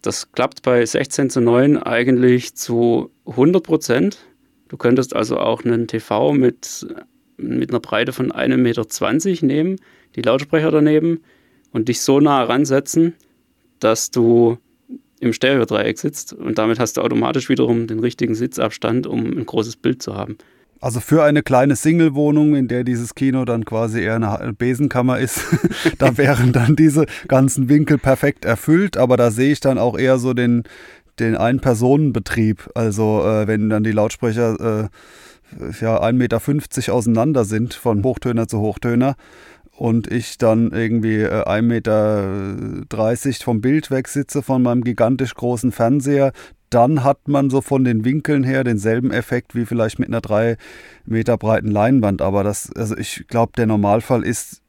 Das 0.03 0.33
klappt 0.33 0.63
bei 0.63 0.85
16 0.85 1.31
zu 1.31 1.41
9 1.41 1.79
eigentlich 1.79 2.55
zu 2.55 3.11
100 3.27 3.63
Prozent. 3.63 4.19
Du 4.69 4.77
könntest 4.77 5.15
also 5.15 5.39
auch 5.39 5.65
einen 5.65 5.87
TV 5.87 6.33
mit, 6.33 6.87
mit 7.37 7.71
einer 7.71 7.81
Breite 7.81 8.13
von 8.13 8.33
1,20 8.33 8.57
Meter 8.57 9.47
nehmen, 9.47 9.77
die 10.17 10.23
Lautsprecher 10.23 10.71
daneben 10.71 11.21
und 11.73 11.89
dich 11.89 12.01
so 12.01 12.21
nah 12.21 12.43
ransetzen, 12.43 13.15
dass 13.79 14.11
du 14.11 14.59
im 15.21 15.33
Stereodreieck 15.33 15.99
sitzt 15.99 16.33
und 16.33 16.59
damit 16.59 16.81
hast 16.81 16.97
du 16.97 17.01
automatisch 17.01 17.49
wiederum 17.49 17.87
den 17.87 18.01
richtigen 18.01 18.35
Sitzabstand, 18.35 19.07
um 19.07 19.25
ein 19.25 19.47
großes 19.47 19.77
Bild 19.77 20.03
zu 20.03 20.17
haben. 20.17 20.37
Also 20.83 20.99
für 20.99 21.23
eine 21.23 21.45
kleine 21.45 21.77
Single-Wohnung, 21.77 22.57
in 22.57 22.67
der 22.67 22.83
dieses 22.83 23.15
Kino 23.15 23.45
dann 23.45 23.65
quasi 23.65 24.01
eher 24.01 24.17
eine 24.17 24.53
Besenkammer 24.53 25.21
ist, 25.21 25.41
da 25.99 26.19
wären 26.19 26.53
dann 26.53 26.75
diese 26.75 27.07
ganzen 27.29 27.69
Winkel 27.69 27.99
perfekt 27.99 28.45
erfüllt, 28.45 28.97
aber 28.97 29.17
da 29.17 29.31
sehe 29.31 29.53
ich 29.53 29.61
dann 29.61 29.79
auch 29.79 29.97
eher 29.97 30.19
so 30.19 30.35
den, 30.35 30.65
den 31.21 31.37
Ein-Personen-Betrieb. 31.37 32.69
Also 32.75 33.23
äh, 33.25 33.47
wenn 33.47 33.71
dann 33.71 33.85
die 33.85 33.93
Lautsprecher 33.93 34.89
äh, 35.61 35.75
ja 35.81 36.03
1,50 36.03 36.13
Meter 36.15 36.93
auseinander 36.93 37.45
sind, 37.45 37.75
von 37.75 38.03
Hochtöner 38.03 38.49
zu 38.49 38.59
Hochtöner, 38.59 39.15
und 39.71 40.11
ich 40.11 40.37
dann 40.37 40.73
irgendwie 40.73 41.23
äh, 41.23 41.45
1,30 41.45 41.63
Meter 41.63 43.45
vom 43.45 43.61
Bild 43.61 43.93
wegsitze 43.93 44.43
von 44.43 44.63
meinem 44.63 44.83
gigantisch 44.83 45.35
großen 45.37 45.71
Fernseher, 45.71 46.33
dann 46.73 47.05
hat 47.05 47.29
man 47.29 47.51
so 47.51 47.61
von 47.61 47.85
den 47.85 48.05
Winkeln 48.05 48.45
her 48.45 48.65
denselben 48.65 49.11
Effekt 49.11 49.55
wie 49.55 49.67
vielleicht 49.67 49.99
mit 49.99 50.09
einer 50.09 50.21
drei 50.21 50.57
Meter 51.05 51.37
breiten 51.37 51.71
Leinwand. 51.71 52.23
Aber 52.23 52.45
das, 52.45 52.73
also 52.75 52.97
ich 52.97 53.27
glaube, 53.29 53.53
der 53.57 53.67
Normalfall 53.67 54.25
ist, 54.25 54.63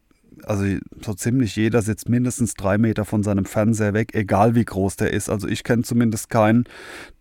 also 0.45 0.65
so 1.01 1.13
ziemlich 1.13 1.55
jeder 1.55 1.81
sitzt 1.81 2.09
mindestens 2.09 2.55
drei 2.55 2.77
Meter 2.77 3.05
von 3.05 3.23
seinem 3.23 3.45
Fernseher 3.45 3.93
weg, 3.93 4.09
egal 4.13 4.55
wie 4.55 4.65
groß 4.65 4.97
der 4.97 5.11
ist. 5.11 5.29
Also 5.29 5.47
ich 5.47 5.63
kenne 5.63 5.83
zumindest 5.83 6.29
keinen, 6.29 6.65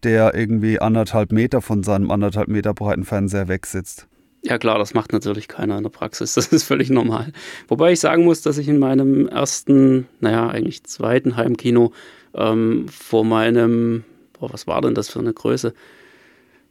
der 0.03 0.35
irgendwie 0.35 0.81
anderthalb 0.81 1.31
Meter 1.31 1.63
von 1.63 1.83
seinem 1.83 2.11
anderthalb 2.11 2.49
Meter 2.49 2.75
breiten 2.75 3.05
Fernseher 3.05 3.49
wegsitzt. 3.49 4.09
Ja 4.45 4.59
klar, 4.59 4.79
das 4.79 4.93
macht 4.93 5.13
natürlich 5.13 5.47
keiner 5.47 5.77
in 5.77 5.85
der 5.85 5.91
Praxis. 5.91 6.35
Das 6.35 6.49
ist 6.49 6.65
völlig 6.65 6.91
normal. 6.91 7.33
Wobei 7.69 7.93
ich 7.93 8.01
sagen 8.01 8.25
muss, 8.25 8.43
dass 8.43 8.59
ich 8.59 8.67
in 8.67 8.81
meinem 8.81 9.29
ersten, 9.29 10.09
naja, 10.19 10.49
eigentlich 10.49 10.83
zweiten 10.83 11.37
Heimkino 11.37 11.93
ähm, 12.35 12.89
vor 12.89 13.25
meinem 13.25 14.03
boah, 14.43 14.53
was 14.53 14.67
war 14.67 14.81
denn 14.81 14.95
das 14.95 15.09
für 15.09 15.21
eine 15.21 15.33
Größe? 15.33 15.73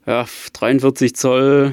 Ja, 0.06 0.26
43 0.54 1.16
Zoll 1.16 1.72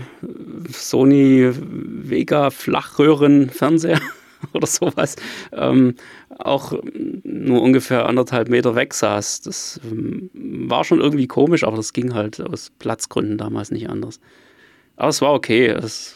Sony 0.71 1.51
Vega 1.51 2.51
Flachröhren 2.51 3.51
Fernseher 3.51 4.01
oder 4.53 4.69
sowas, 4.69 5.17
ähm, 5.53 5.97
auch 6.39 6.73
nur 7.25 7.63
ungefähr 7.63 8.07
anderthalb 8.07 8.49
Meter 8.49 8.77
weg 8.77 8.95
saß. 8.95 9.41
Das 9.41 9.81
ähm, 9.91 10.31
war 10.33 10.85
schon 10.85 11.01
irgendwie 11.01 11.27
komisch, 11.27 11.65
aber 11.65 11.77
das 11.77 11.93
ging 11.93 12.15
halt 12.15 12.41
aus 12.41 12.71
Platzgründen 12.79 13.39
damals 13.39 13.73
nicht 13.73 13.91
anders. 13.91 14.21
Aber 14.95 15.09
es 15.09 15.21
war 15.21 15.33
okay. 15.33 15.67
Es, 15.67 16.15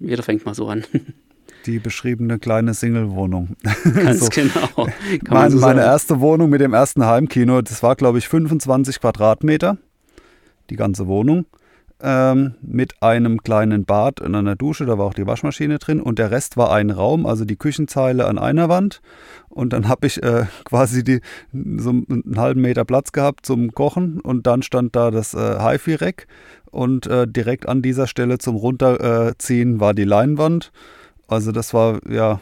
jeder 0.00 0.22
fängt 0.22 0.46
mal 0.46 0.54
so 0.54 0.68
an. 0.68 0.84
die 1.66 1.78
beschriebene 1.78 2.38
kleine 2.38 2.74
Single-Wohnung. 2.74 3.56
Ganz 3.94 4.20
so. 4.20 4.28
genau. 4.28 4.88
Mein, 5.28 5.50
so 5.50 5.58
meine 5.58 5.82
erste 5.82 6.20
Wohnung 6.20 6.50
mit 6.50 6.60
dem 6.60 6.74
ersten 6.74 7.04
Heimkino, 7.04 7.62
das 7.62 7.82
war, 7.82 7.96
glaube 7.96 8.18
ich, 8.18 8.28
25 8.28 9.00
Quadratmeter, 9.00 9.78
die 10.70 10.76
ganze 10.76 11.06
Wohnung, 11.06 11.46
ähm, 12.02 12.54
mit 12.60 13.00
einem 13.00 13.42
kleinen 13.42 13.84
Bad 13.84 14.20
und 14.20 14.34
einer 14.34 14.56
Dusche, 14.56 14.84
da 14.86 14.98
war 14.98 15.06
auch 15.06 15.14
die 15.14 15.26
Waschmaschine 15.26 15.78
drin 15.78 16.00
und 16.00 16.18
der 16.18 16.30
Rest 16.30 16.56
war 16.56 16.72
ein 16.72 16.90
Raum, 16.90 17.26
also 17.26 17.44
die 17.44 17.56
Küchenzeile 17.56 18.26
an 18.26 18.38
einer 18.38 18.68
Wand 18.68 19.00
und 19.48 19.72
dann 19.72 19.88
habe 19.88 20.08
ich 20.08 20.22
äh, 20.22 20.46
quasi 20.64 21.04
die, 21.04 21.20
so 21.52 21.90
einen 21.90 22.34
halben 22.36 22.60
Meter 22.60 22.84
Platz 22.84 23.12
gehabt 23.12 23.46
zum 23.46 23.72
Kochen 23.72 24.20
und 24.20 24.46
dann 24.46 24.62
stand 24.62 24.96
da 24.96 25.10
das 25.10 25.34
äh, 25.34 25.60
HiFi-Rack 25.60 26.26
und 26.70 27.06
äh, 27.06 27.28
direkt 27.28 27.68
an 27.68 27.82
dieser 27.82 28.06
Stelle 28.06 28.38
zum 28.38 28.56
Runterziehen 28.56 29.78
war 29.78 29.94
die 29.94 30.04
Leinwand 30.04 30.72
also 31.28 31.52
das 31.52 31.74
war 31.74 32.00
ja 32.08 32.40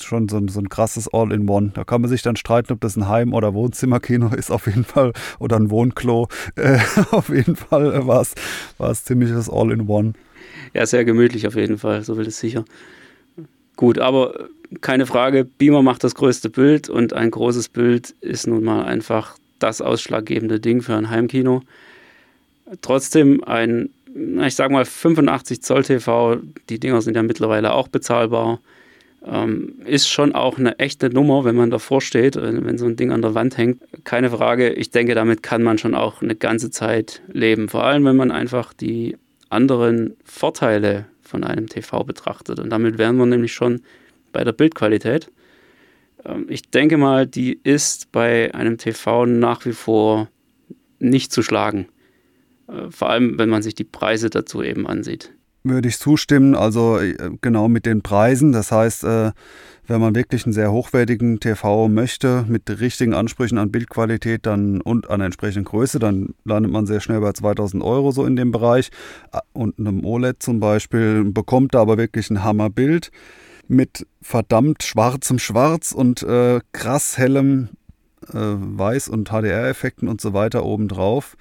schon 0.00 0.28
so, 0.28 0.40
so 0.48 0.60
ein 0.60 0.68
krasses 0.68 1.08
All-in-One. 1.12 1.72
Da 1.74 1.84
kann 1.84 2.00
man 2.00 2.10
sich 2.10 2.22
dann 2.22 2.36
streiten, 2.36 2.72
ob 2.72 2.80
das 2.80 2.96
ein 2.96 3.08
Heim- 3.08 3.34
oder 3.34 3.54
Wohnzimmerkino 3.54 4.28
ist, 4.36 4.50
auf 4.50 4.66
jeden 4.66 4.84
Fall, 4.84 5.12
oder 5.38 5.56
ein 5.56 5.70
Wohnklo. 5.70 6.28
Äh, 6.56 6.78
auf 7.10 7.28
jeden 7.28 7.56
Fall 7.56 7.86
es, 8.20 8.34
war 8.78 8.90
es 8.90 9.04
ziemliches 9.04 9.50
All-in-One. 9.50 10.14
Ja, 10.74 10.86
sehr 10.86 11.04
gemütlich 11.04 11.46
auf 11.46 11.56
jeden 11.56 11.78
Fall, 11.78 12.02
so 12.02 12.16
will 12.16 12.26
es 12.26 12.38
sicher. 12.38 12.64
Gut, 13.76 13.98
aber 13.98 14.48
keine 14.80 15.06
Frage, 15.06 15.44
Beamer 15.44 15.82
macht 15.82 16.04
das 16.04 16.14
größte 16.14 16.50
Bild 16.50 16.88
und 16.88 17.12
ein 17.12 17.30
großes 17.30 17.70
Bild 17.70 18.14
ist 18.20 18.46
nun 18.46 18.62
mal 18.62 18.84
einfach 18.84 19.36
das 19.58 19.80
ausschlaggebende 19.80 20.60
Ding 20.60 20.80
für 20.82 20.94
ein 20.94 21.10
Heimkino. 21.10 21.62
Trotzdem 22.82 23.42
ein 23.42 23.90
ich 24.14 24.54
sag 24.54 24.70
mal 24.70 24.84
85 24.84 25.62
Zoll 25.62 25.84
TV, 25.84 26.38
die 26.68 26.80
Dinger 26.80 27.00
sind 27.02 27.16
ja 27.16 27.22
mittlerweile 27.22 27.72
auch 27.72 27.88
bezahlbar. 27.88 28.60
Ähm, 29.24 29.74
ist 29.84 30.08
schon 30.08 30.34
auch 30.34 30.58
eine 30.58 30.78
echte 30.78 31.10
Nummer, 31.10 31.44
wenn 31.44 31.54
man 31.54 31.70
davor 31.70 32.00
steht, 32.00 32.36
wenn 32.36 32.78
so 32.78 32.86
ein 32.86 32.96
Ding 32.96 33.12
an 33.12 33.20
der 33.20 33.34
Wand 33.34 33.58
hängt. 33.58 33.82
Keine 34.04 34.30
Frage, 34.30 34.70
ich 34.70 34.90
denke, 34.90 35.14
damit 35.14 35.42
kann 35.42 35.62
man 35.62 35.76
schon 35.76 35.94
auch 35.94 36.22
eine 36.22 36.34
ganze 36.34 36.70
Zeit 36.70 37.20
leben. 37.30 37.68
Vor 37.68 37.84
allem, 37.84 38.04
wenn 38.06 38.16
man 38.16 38.30
einfach 38.30 38.72
die 38.72 39.16
anderen 39.50 40.16
Vorteile 40.24 41.06
von 41.20 41.44
einem 41.44 41.68
TV 41.68 42.02
betrachtet. 42.04 42.58
Und 42.60 42.70
damit 42.70 42.96
wären 42.96 43.16
wir 43.16 43.26
nämlich 43.26 43.52
schon 43.52 43.82
bei 44.32 44.42
der 44.42 44.52
Bildqualität. 44.52 45.30
Ähm, 46.24 46.46
ich 46.48 46.70
denke 46.70 46.96
mal, 46.96 47.26
die 47.26 47.60
ist 47.62 48.12
bei 48.12 48.54
einem 48.54 48.78
TV 48.78 49.26
nach 49.26 49.64
wie 49.66 49.72
vor 49.72 50.28
nicht 50.98 51.32
zu 51.32 51.42
schlagen. 51.42 51.88
Äh, 52.70 52.90
vor 52.90 53.10
allem, 53.10 53.38
wenn 53.38 53.48
man 53.48 53.62
sich 53.62 53.74
die 53.74 53.84
Preise 53.84 54.30
dazu 54.30 54.62
eben 54.62 54.86
ansieht. 54.86 55.32
Würde 55.62 55.88
ich 55.88 55.98
zustimmen, 55.98 56.54
also 56.54 56.98
äh, 56.98 57.14
genau 57.42 57.68
mit 57.68 57.84
den 57.84 58.00
Preisen. 58.00 58.52
Das 58.52 58.72
heißt, 58.72 59.04
äh, 59.04 59.32
wenn 59.86 60.00
man 60.00 60.14
wirklich 60.14 60.46
einen 60.46 60.54
sehr 60.54 60.72
hochwertigen 60.72 61.40
TV 61.40 61.88
möchte, 61.88 62.46
mit 62.48 62.80
richtigen 62.80 63.12
Ansprüchen 63.12 63.58
an 63.58 63.70
Bildqualität 63.70 64.46
dann 64.46 64.80
und 64.80 65.10
an 65.10 65.20
entsprechender 65.20 65.68
Größe, 65.68 65.98
dann 65.98 66.34
landet 66.44 66.72
man 66.72 66.86
sehr 66.86 67.00
schnell 67.00 67.20
bei 67.20 67.32
2000 67.32 67.82
Euro 67.82 68.10
so 68.12 68.24
in 68.24 68.36
dem 68.36 68.52
Bereich. 68.52 68.90
Und 69.52 69.78
einem 69.78 70.04
OLED 70.04 70.42
zum 70.42 70.60
Beispiel 70.60 71.24
bekommt 71.24 71.74
da 71.74 71.80
aber 71.80 71.98
wirklich 71.98 72.30
ein 72.30 72.44
Hammerbild 72.44 73.10
mit 73.66 74.06
verdammt 74.22 74.82
schwarzem 74.84 75.38
Schwarz 75.38 75.92
und 75.92 76.24
krass 76.72 77.18
hellem 77.18 77.70
äh, 78.32 78.36
Weiß- 78.36 79.10
und 79.10 79.28
HDR-Effekten 79.28 80.08
und 80.08 80.20
so 80.20 80.32
weiter 80.32 80.64
obendrauf. 80.64 81.36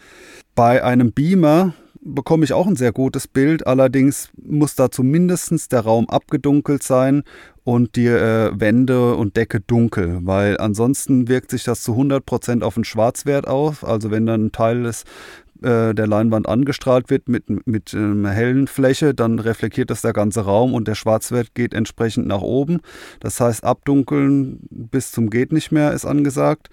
Bei 0.55 0.83
einem 0.83 1.11
Beamer 1.11 1.73
bekomme 2.01 2.45
ich 2.45 2.53
auch 2.53 2.67
ein 2.67 2.75
sehr 2.75 2.91
gutes 2.91 3.27
Bild, 3.27 3.67
allerdings 3.67 4.29
muss 4.41 4.75
da 4.75 4.89
zumindest 4.89 5.71
der 5.71 5.81
Raum 5.81 6.09
abgedunkelt 6.09 6.83
sein 6.83 7.23
und 7.63 7.95
die 7.95 8.07
äh, 8.07 8.51
Wände 8.53 9.15
und 9.15 9.37
Decke 9.37 9.59
dunkel, 9.59 10.19
weil 10.23 10.57
ansonsten 10.57 11.27
wirkt 11.27 11.51
sich 11.51 11.63
das 11.63 11.83
zu 11.83 11.93
100% 11.93 12.63
auf 12.63 12.75
den 12.75 12.83
Schwarzwert 12.83 13.47
auf. 13.47 13.83
Also 13.83 14.11
wenn 14.11 14.25
dann 14.25 14.47
ein 14.47 14.51
Teil 14.51 14.83
des 14.83 15.03
äh, 15.63 15.93
der 15.93 16.07
Leinwand 16.07 16.47
angestrahlt 16.47 17.09
wird 17.09 17.27
mit, 17.27 17.67
mit 17.67 17.93
einer 17.93 18.31
hellen 18.31 18.67
Fläche, 18.67 19.13
dann 19.13 19.39
reflektiert 19.39 19.89
das 19.89 20.01
der 20.01 20.13
ganze 20.13 20.41
Raum 20.41 20.73
und 20.73 20.87
der 20.87 20.95
Schwarzwert 20.95 21.53
geht 21.53 21.73
entsprechend 21.73 22.27
nach 22.27 22.41
oben. 22.41 22.79
Das 23.19 23.39
heißt, 23.39 23.63
abdunkeln 23.63 24.59
bis 24.69 25.11
zum 25.11 25.29
geht 25.29 25.51
nicht 25.51 25.71
mehr 25.71 25.93
ist 25.93 26.05
angesagt. 26.05 26.69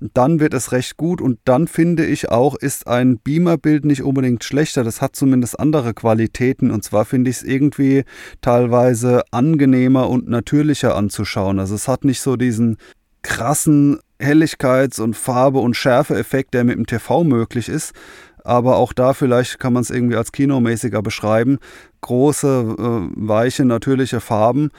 Dann 0.00 0.38
wird 0.38 0.54
es 0.54 0.70
recht 0.70 0.96
gut 0.96 1.20
und 1.20 1.40
dann 1.44 1.66
finde 1.66 2.06
ich 2.06 2.30
auch, 2.30 2.54
ist 2.54 2.86
ein 2.86 3.18
Beamer-Bild 3.18 3.84
nicht 3.84 4.02
unbedingt 4.02 4.44
schlechter. 4.44 4.84
Das 4.84 5.02
hat 5.02 5.16
zumindest 5.16 5.58
andere 5.58 5.92
Qualitäten 5.92 6.70
und 6.70 6.84
zwar 6.84 7.04
finde 7.04 7.30
ich 7.30 7.38
es 7.38 7.42
irgendwie 7.42 8.04
teilweise 8.40 9.22
angenehmer 9.32 10.08
und 10.08 10.28
natürlicher 10.28 10.94
anzuschauen. 10.94 11.58
Also 11.58 11.74
es 11.74 11.88
hat 11.88 12.04
nicht 12.04 12.20
so 12.20 12.36
diesen 12.36 12.76
krassen 13.22 13.98
Helligkeits- 14.20 15.00
und 15.00 15.16
Farbe- 15.16 15.60
und 15.60 15.74
Schärfe-Effekt, 15.74 16.54
der 16.54 16.64
mit 16.64 16.76
dem 16.76 16.86
TV 16.86 17.24
möglich 17.24 17.68
ist, 17.68 17.92
aber 18.44 18.76
auch 18.76 18.92
da 18.92 19.12
vielleicht 19.14 19.58
kann 19.58 19.72
man 19.72 19.82
es 19.82 19.90
irgendwie 19.90 20.16
als 20.16 20.32
kinomäßiger 20.32 21.02
beschreiben. 21.02 21.58
Große, 22.00 22.76
äh, 22.78 23.10
weiche, 23.16 23.64
natürliche 23.64 24.20
Farben. 24.20 24.70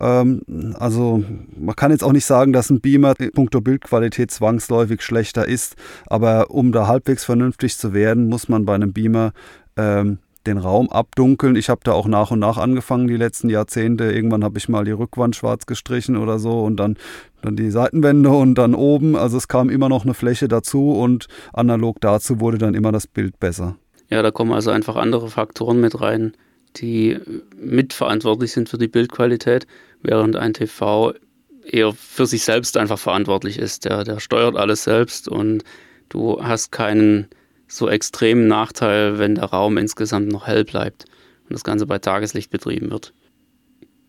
Ähm, 0.00 0.42
also 0.78 1.24
man 1.56 1.76
kann 1.76 1.90
jetzt 1.90 2.04
auch 2.04 2.12
nicht 2.12 2.26
sagen, 2.26 2.52
dass 2.52 2.70
ein 2.70 2.80
Beamer 2.80 3.14
in 3.18 3.32
puncto 3.32 3.60
Bildqualität 3.60 4.30
zwangsläufig 4.30 5.02
schlechter 5.02 5.46
ist, 5.46 5.76
aber 6.06 6.50
um 6.50 6.72
da 6.72 6.86
halbwegs 6.86 7.24
vernünftig 7.24 7.78
zu 7.78 7.94
werden, 7.94 8.28
muss 8.28 8.48
man 8.48 8.64
bei 8.64 8.74
einem 8.74 8.92
Beamer 8.92 9.32
ähm, 9.76 10.18
den 10.46 10.58
Raum 10.58 10.90
abdunkeln. 10.90 11.56
Ich 11.56 11.68
habe 11.68 11.80
da 11.84 11.92
auch 11.92 12.06
nach 12.06 12.30
und 12.30 12.38
nach 12.38 12.58
angefangen, 12.58 13.06
die 13.06 13.16
letzten 13.16 13.48
Jahrzehnte. 13.48 14.12
Irgendwann 14.12 14.44
habe 14.44 14.58
ich 14.58 14.68
mal 14.68 14.84
die 14.84 14.92
Rückwand 14.92 15.36
schwarz 15.36 15.66
gestrichen 15.66 16.16
oder 16.16 16.38
so 16.38 16.62
und 16.62 16.76
dann, 16.76 16.96
dann 17.42 17.56
die 17.56 17.70
Seitenwände 17.70 18.30
und 18.30 18.56
dann 18.56 18.74
oben. 18.74 19.16
Also 19.16 19.36
es 19.36 19.48
kam 19.48 19.70
immer 19.70 19.88
noch 19.88 20.04
eine 20.04 20.14
Fläche 20.14 20.48
dazu 20.48 20.92
und 20.92 21.26
analog 21.52 22.00
dazu 22.00 22.40
wurde 22.40 22.58
dann 22.58 22.74
immer 22.74 22.92
das 22.92 23.06
Bild 23.06 23.38
besser. 23.40 23.76
Ja, 24.10 24.22
da 24.22 24.30
kommen 24.30 24.52
also 24.52 24.70
einfach 24.70 24.96
andere 24.96 25.28
Faktoren 25.28 25.80
mit 25.80 26.00
rein, 26.00 26.32
die 26.76 27.18
mitverantwortlich 27.56 28.52
sind 28.52 28.68
für 28.68 28.78
die 28.78 28.88
Bildqualität, 28.88 29.66
während 30.02 30.36
ein 30.36 30.54
TV 30.54 31.14
eher 31.64 31.92
für 31.92 32.26
sich 32.26 32.44
selbst 32.44 32.76
einfach 32.76 32.98
verantwortlich 32.98 33.58
ist. 33.58 33.84
Der, 33.84 34.04
der 34.04 34.20
steuert 34.20 34.56
alles 34.56 34.84
selbst 34.84 35.28
und 35.28 35.64
du 36.08 36.42
hast 36.42 36.70
keinen 36.72 37.28
so 37.74 37.88
extremen 37.88 38.46
Nachteil, 38.46 39.18
wenn 39.18 39.34
der 39.34 39.46
Raum 39.46 39.76
insgesamt 39.78 40.28
noch 40.28 40.46
hell 40.46 40.64
bleibt 40.64 41.06
und 41.44 41.52
das 41.52 41.64
Ganze 41.64 41.86
bei 41.86 41.98
Tageslicht 41.98 42.50
betrieben 42.50 42.90
wird. 42.90 43.12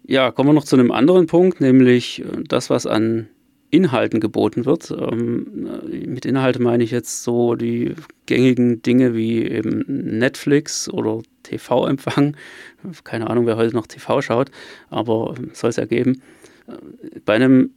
Ja, 0.07 0.31
kommen 0.31 0.49
wir 0.49 0.53
noch 0.53 0.65
zu 0.65 0.75
einem 0.75 0.91
anderen 0.91 1.25
Punkt, 1.25 1.61
nämlich 1.61 2.21
äh, 2.21 2.43
das, 2.47 2.69
was 2.69 2.85
an 2.85 3.27
Inhalten 3.71 4.19
geboten 4.19 4.65
wird. 4.65 4.91
Ähm, 4.91 5.67
mit 6.07 6.25
Inhalte 6.25 6.61
meine 6.61 6.83
ich 6.83 6.91
jetzt 6.91 7.23
so 7.23 7.55
die 7.55 7.95
gängigen 8.27 8.83
Dinge 8.83 9.15
wie 9.15 9.43
eben 9.43 9.83
Netflix 9.87 10.87
oder 10.87 11.23
TV-Empfang. 11.41 12.37
Keine 13.03 13.29
Ahnung, 13.29 13.47
wer 13.47 13.57
heute 13.57 13.75
noch 13.75 13.87
TV 13.87 14.21
schaut, 14.21 14.51
aber 14.91 15.33
soll 15.53 15.71
es 15.71 15.77
ja 15.77 15.85
geben. 15.85 16.21
Äh, 16.67 17.19
bei 17.25 17.33
einem 17.33 17.71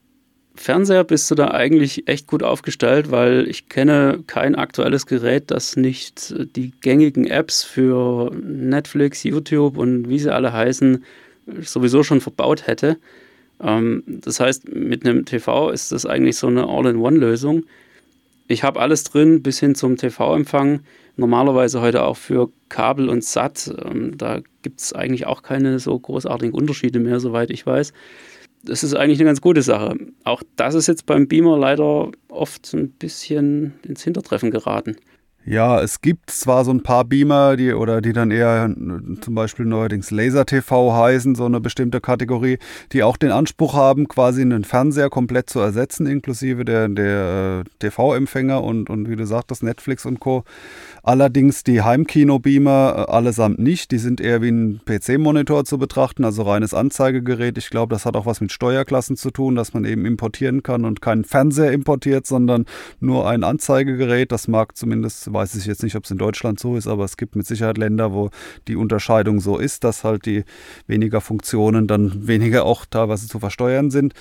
Fernseher 0.58 1.04
bist 1.04 1.30
du 1.30 1.36
da 1.36 1.52
eigentlich 1.52 2.08
echt 2.08 2.26
gut 2.26 2.42
aufgestellt, 2.42 3.12
weil 3.12 3.46
ich 3.48 3.68
kenne 3.68 4.24
kein 4.26 4.56
aktuelles 4.56 5.06
Gerät, 5.06 5.50
das 5.52 5.76
nicht 5.76 6.34
die 6.56 6.72
gängigen 6.80 7.26
Apps 7.26 7.62
für 7.62 8.32
Netflix, 8.34 9.22
YouTube 9.22 9.78
und 9.78 10.08
wie 10.08 10.18
sie 10.18 10.34
alle 10.34 10.52
heißen, 10.52 11.04
sowieso 11.62 12.02
schon 12.02 12.20
verbaut 12.20 12.66
hätte. 12.66 12.98
Ähm, 13.62 14.02
das 14.06 14.40
heißt, 14.40 14.68
mit 14.74 15.06
einem 15.06 15.24
TV 15.24 15.70
ist 15.70 15.92
das 15.92 16.04
eigentlich 16.06 16.36
so 16.36 16.48
eine 16.48 16.66
All-in-One-Lösung. 16.66 17.64
Ich 18.48 18.64
habe 18.64 18.80
alles 18.80 19.04
drin, 19.04 19.42
bis 19.42 19.60
hin 19.60 19.76
zum 19.76 19.96
TV-Empfang. 19.96 20.80
Normalerweise 21.16 21.80
heute 21.80 22.02
auch 22.02 22.16
für 22.16 22.50
Kabel 22.68 23.08
und 23.08 23.22
SAT. 23.22 23.72
Ähm, 23.84 24.18
da 24.18 24.40
gibt 24.62 24.80
es 24.80 24.92
eigentlich 24.92 25.26
auch 25.26 25.42
keine 25.42 25.78
so 25.78 25.96
großartigen 25.98 26.52
Unterschiede 26.52 26.98
mehr, 26.98 27.20
soweit 27.20 27.50
ich 27.50 27.64
weiß 27.64 27.92
das 28.62 28.84
ist 28.84 28.94
eigentlich 28.94 29.18
eine 29.18 29.28
ganz 29.28 29.40
gute 29.40 29.62
Sache. 29.62 29.96
Auch 30.24 30.42
das 30.56 30.74
ist 30.74 30.86
jetzt 30.86 31.06
beim 31.06 31.28
Beamer 31.28 31.58
leider 31.58 32.10
oft 32.28 32.72
ein 32.74 32.90
bisschen 32.90 33.74
ins 33.82 34.02
Hintertreffen 34.02 34.50
geraten. 34.50 34.96
Ja, 35.50 35.80
es 35.80 36.02
gibt 36.02 36.30
zwar 36.30 36.62
so 36.66 36.72
ein 36.72 36.82
paar 36.82 37.06
Beamer, 37.06 37.56
die 37.56 37.72
oder 37.72 38.02
die 38.02 38.12
dann 38.12 38.30
eher 38.30 38.68
zum 39.22 39.34
Beispiel 39.34 39.64
neuerdings 39.64 40.10
Laser 40.10 40.44
TV 40.44 40.94
heißen, 40.94 41.36
so 41.36 41.46
eine 41.46 41.58
bestimmte 41.58 42.02
Kategorie, 42.02 42.58
die 42.92 43.02
auch 43.02 43.16
den 43.16 43.30
Anspruch 43.30 43.72
haben, 43.72 44.08
quasi 44.08 44.42
einen 44.42 44.64
Fernseher 44.64 45.08
komplett 45.08 45.48
zu 45.48 45.58
ersetzen, 45.60 46.06
inklusive 46.06 46.66
der, 46.66 46.90
der 46.90 47.64
äh, 47.64 47.70
TV-Empfänger 47.78 48.62
und, 48.62 48.90
und 48.90 49.08
wie 49.08 49.16
du 49.16 49.24
sagtest, 49.24 49.62
Netflix 49.62 50.04
und 50.04 50.20
Co. 50.20 50.44
Allerdings 51.08 51.64
die 51.64 51.80
Heimkino-Beamer 51.80 53.06
äh, 53.08 53.10
allesamt 53.10 53.58
nicht. 53.58 53.92
Die 53.92 53.98
sind 53.98 54.20
eher 54.20 54.42
wie 54.42 54.50
ein 54.50 54.82
PC-Monitor 54.84 55.64
zu 55.64 55.78
betrachten, 55.78 56.22
also 56.22 56.42
reines 56.42 56.74
Anzeigegerät. 56.74 57.56
Ich 57.56 57.70
glaube, 57.70 57.94
das 57.94 58.04
hat 58.04 58.14
auch 58.14 58.26
was 58.26 58.42
mit 58.42 58.52
Steuerklassen 58.52 59.16
zu 59.16 59.30
tun, 59.30 59.54
dass 59.54 59.72
man 59.72 59.86
eben 59.86 60.04
importieren 60.04 60.62
kann 60.62 60.84
und 60.84 61.00
keinen 61.00 61.24
Fernseher 61.24 61.72
importiert, 61.72 62.26
sondern 62.26 62.66
nur 63.00 63.26
ein 63.26 63.42
Anzeigegerät. 63.42 64.32
Das 64.32 64.48
mag 64.48 64.76
zumindest, 64.76 65.32
weiß 65.32 65.54
ich 65.54 65.64
jetzt 65.64 65.82
nicht, 65.82 65.96
ob 65.96 66.04
es 66.04 66.10
in 66.10 66.18
Deutschland 66.18 66.60
so 66.60 66.76
ist, 66.76 66.86
aber 66.86 67.06
es 67.06 67.16
gibt 67.16 67.36
mit 67.36 67.46
Sicherheit 67.46 67.78
Länder, 67.78 68.12
wo 68.12 68.28
die 68.66 68.76
Unterscheidung 68.76 69.40
so 69.40 69.56
ist, 69.56 69.84
dass 69.84 70.04
halt 70.04 70.26
die 70.26 70.44
weniger 70.88 71.22
Funktionen 71.22 71.86
dann 71.86 72.26
weniger 72.26 72.66
auch 72.66 72.84
teilweise 72.84 73.28
zu 73.28 73.38
versteuern 73.38 73.90
sind 73.90 74.12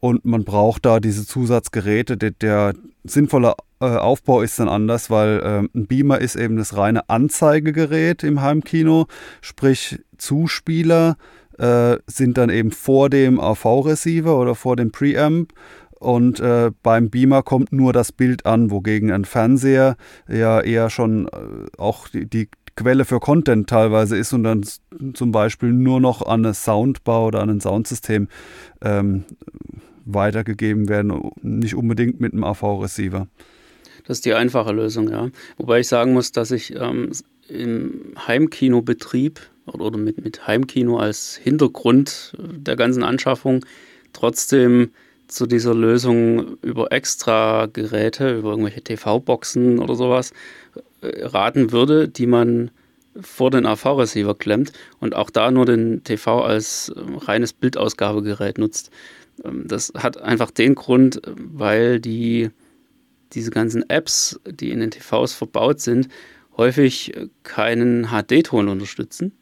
und 0.00 0.24
man 0.24 0.44
braucht 0.44 0.86
da 0.86 0.98
diese 0.98 1.26
Zusatzgeräte. 1.26 2.16
Der, 2.16 2.30
der 2.32 2.74
sinnvolle 3.04 3.54
äh, 3.80 3.86
Aufbau 3.86 4.42
ist 4.42 4.58
dann 4.58 4.68
anders, 4.68 5.10
weil 5.10 5.40
äh, 5.40 5.78
ein 5.78 5.86
Beamer 5.86 6.20
ist 6.20 6.36
eben 6.36 6.56
das 6.56 6.76
reine 6.76 7.08
Anzeigegerät 7.08 8.24
im 8.24 8.40
Heimkino, 8.40 9.06
sprich 9.40 10.00
Zuspieler 10.18 11.16
äh, 11.58 11.98
sind 12.06 12.38
dann 12.38 12.50
eben 12.50 12.72
vor 12.72 13.10
dem 13.10 13.38
AV-Receiver 13.38 14.38
oder 14.38 14.54
vor 14.54 14.76
dem 14.76 14.90
Preamp 14.90 15.52
und 15.98 16.40
äh, 16.40 16.70
beim 16.82 17.10
Beamer 17.10 17.42
kommt 17.42 17.72
nur 17.72 17.92
das 17.92 18.10
Bild 18.10 18.46
an, 18.46 18.70
wogegen 18.70 19.12
ein 19.12 19.26
Fernseher 19.26 19.96
ja 20.28 20.60
eher 20.60 20.88
schon 20.88 21.28
äh, 21.28 21.30
auch 21.78 22.08
die, 22.08 22.26
die, 22.26 22.48
Quelle 22.76 23.04
für 23.04 23.20
Content 23.20 23.68
teilweise 23.68 24.16
ist 24.16 24.32
und 24.32 24.44
dann 24.44 24.64
zum 25.12 25.32
Beispiel 25.32 25.70
nur 25.70 26.00
noch 26.00 26.22
an 26.22 26.46
eine 26.46 26.54
Soundbar 26.54 27.26
oder 27.26 27.42
an 27.42 27.50
ein 27.50 27.60
Soundsystem 27.60 28.28
ähm, 28.80 29.24
weitergegeben 30.04 30.88
werden, 30.88 31.30
nicht 31.42 31.74
unbedingt 31.74 32.20
mit 32.20 32.32
einem 32.32 32.44
AV-Receiver. 32.44 33.26
Das 34.06 34.18
ist 34.18 34.24
die 34.24 34.34
einfache 34.34 34.72
Lösung, 34.72 35.08
ja. 35.10 35.30
Wobei 35.56 35.80
ich 35.80 35.88
sagen 35.88 36.12
muss, 36.12 36.32
dass 36.32 36.50
ich 36.50 36.74
ähm, 36.74 37.12
im 37.48 38.14
Heimkinobetrieb 38.26 39.40
oder, 39.66 39.98
mit, 39.98 40.22
mit 40.22 40.46
Heimkino 40.46 40.98
als 40.98 41.36
Hintergrund 41.36 42.32
der 42.38 42.76
ganzen 42.76 43.02
Anschaffung 43.02 43.64
trotzdem 44.12 44.90
zu 45.28 45.46
dieser 45.46 45.74
Lösung 45.74 46.58
über 46.62 46.92
extra 46.92 47.66
Geräte, 47.66 48.36
über 48.36 48.50
irgendwelche 48.50 48.82
TV-Boxen 48.82 49.78
oder 49.78 49.94
sowas 49.94 50.32
äh, 51.02 51.24
raten 51.24 51.72
würde, 51.72 52.08
die 52.08 52.26
man 52.26 52.70
vor 53.20 53.50
den 53.50 53.66
AV-Receiver 53.66 54.34
klemmt 54.34 54.72
und 55.00 55.14
auch 55.14 55.30
da 55.30 55.50
nur 55.50 55.66
den 55.66 56.02
TV 56.04 56.42
als 56.42 56.92
ähm, 56.96 57.16
reines 57.16 57.52
Bildausgabegerät 57.52 58.58
nutzt. 58.58 58.90
Ähm, 59.44 59.66
das 59.66 59.92
hat 59.96 60.20
einfach 60.20 60.50
den 60.50 60.74
Grund, 60.74 61.20
weil 61.36 62.00
die, 62.00 62.50
diese 63.32 63.50
ganzen 63.50 63.88
Apps, 63.88 64.40
die 64.46 64.70
in 64.70 64.80
den 64.80 64.90
TVs 64.90 65.32
verbaut 65.32 65.80
sind, 65.80 66.08
häufig 66.56 67.12
keinen 67.42 68.08
HD-Ton 68.08 68.68
unterstützen, 68.68 69.32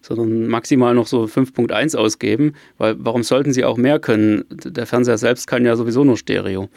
sondern 0.00 0.46
maximal 0.46 0.94
noch 0.94 1.06
so 1.06 1.24
5.1 1.24 1.96
ausgeben, 1.96 2.54
weil 2.78 2.96
warum 2.98 3.22
sollten 3.22 3.52
sie 3.52 3.64
auch 3.64 3.76
mehr 3.76 3.98
können? 3.98 4.44
Der 4.50 4.86
Fernseher 4.86 5.18
selbst 5.18 5.46
kann 5.46 5.64
ja 5.64 5.76
sowieso 5.76 6.04
nur 6.04 6.16
Stereo 6.16 6.68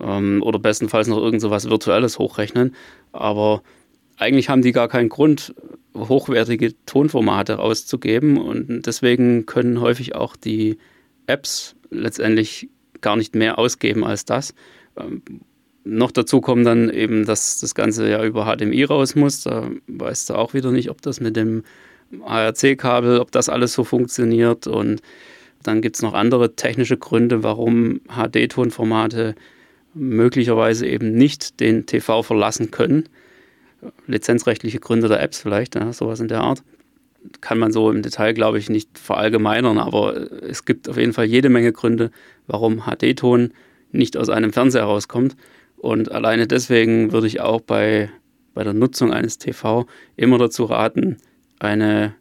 ähm, 0.00 0.42
oder 0.42 0.58
bestenfalls 0.58 1.08
noch 1.08 1.18
irgend 1.18 1.40
so 1.40 1.50
was 1.50 1.68
Virtuelles 1.68 2.18
hochrechnen, 2.18 2.74
aber 3.12 3.62
eigentlich 4.16 4.48
haben 4.48 4.62
die 4.62 4.72
gar 4.72 4.88
keinen 4.88 5.08
Grund, 5.08 5.54
hochwertige 5.94 6.74
Tonformate 6.86 7.58
auszugeben 7.58 8.36
und 8.38 8.86
deswegen 8.86 9.46
können 9.46 9.80
häufig 9.80 10.14
auch 10.14 10.36
die 10.36 10.78
Apps 11.26 11.75
letztendlich 11.90 12.68
gar 13.00 13.16
nicht 13.16 13.34
mehr 13.34 13.58
ausgeben 13.58 14.04
als 14.04 14.24
das. 14.24 14.54
Ähm, 14.96 15.22
noch 15.84 16.10
dazu 16.10 16.40
kommen 16.40 16.64
dann 16.64 16.90
eben, 16.90 17.24
dass 17.24 17.60
das 17.60 17.74
Ganze 17.74 18.08
ja 18.10 18.24
über 18.24 18.44
HDMI 18.44 18.84
raus 18.84 19.14
muss. 19.14 19.42
Da 19.42 19.70
weißt 19.86 20.30
du 20.30 20.34
auch 20.34 20.52
wieder 20.52 20.72
nicht, 20.72 20.90
ob 20.90 21.00
das 21.00 21.20
mit 21.20 21.36
dem 21.36 21.62
ARC-Kabel, 22.24 23.20
ob 23.20 23.30
das 23.30 23.48
alles 23.48 23.72
so 23.72 23.84
funktioniert. 23.84 24.66
Und 24.66 25.00
dann 25.62 25.82
gibt 25.82 25.96
es 25.96 26.02
noch 26.02 26.14
andere 26.14 26.56
technische 26.56 26.96
Gründe, 26.96 27.44
warum 27.44 28.00
HD-Tonformate 28.08 29.36
möglicherweise 29.94 30.86
eben 30.86 31.12
nicht 31.12 31.60
den 31.60 31.86
TV 31.86 32.22
verlassen 32.22 32.70
können. 32.70 33.08
Lizenzrechtliche 34.06 34.80
Gründe 34.80 35.08
der 35.08 35.22
Apps 35.22 35.40
vielleicht, 35.40 35.76
ja, 35.76 35.92
sowas 35.92 36.20
in 36.20 36.28
der 36.28 36.40
Art. 36.40 36.62
Kann 37.40 37.58
man 37.58 37.72
so 37.72 37.90
im 37.90 38.02
Detail, 38.02 38.34
glaube 38.34 38.58
ich, 38.58 38.68
nicht 38.68 38.98
verallgemeinern, 38.98 39.78
aber 39.78 40.30
es 40.42 40.64
gibt 40.64 40.88
auf 40.88 40.96
jeden 40.96 41.12
Fall 41.12 41.26
jede 41.26 41.48
Menge 41.48 41.72
Gründe, 41.72 42.10
warum 42.46 42.82
HD-Ton 42.82 43.52
nicht 43.92 44.16
aus 44.16 44.28
einem 44.28 44.52
Fernseher 44.52 44.84
rauskommt. 44.84 45.36
Und 45.76 46.10
alleine 46.10 46.46
deswegen 46.46 47.12
würde 47.12 47.26
ich 47.26 47.40
auch 47.40 47.60
bei, 47.60 48.10
bei 48.54 48.64
der 48.64 48.72
Nutzung 48.72 49.12
eines 49.12 49.38
TV 49.38 49.86
immer 50.16 50.38
dazu 50.38 50.64
raten, 50.64 51.18
eine 51.58 52.14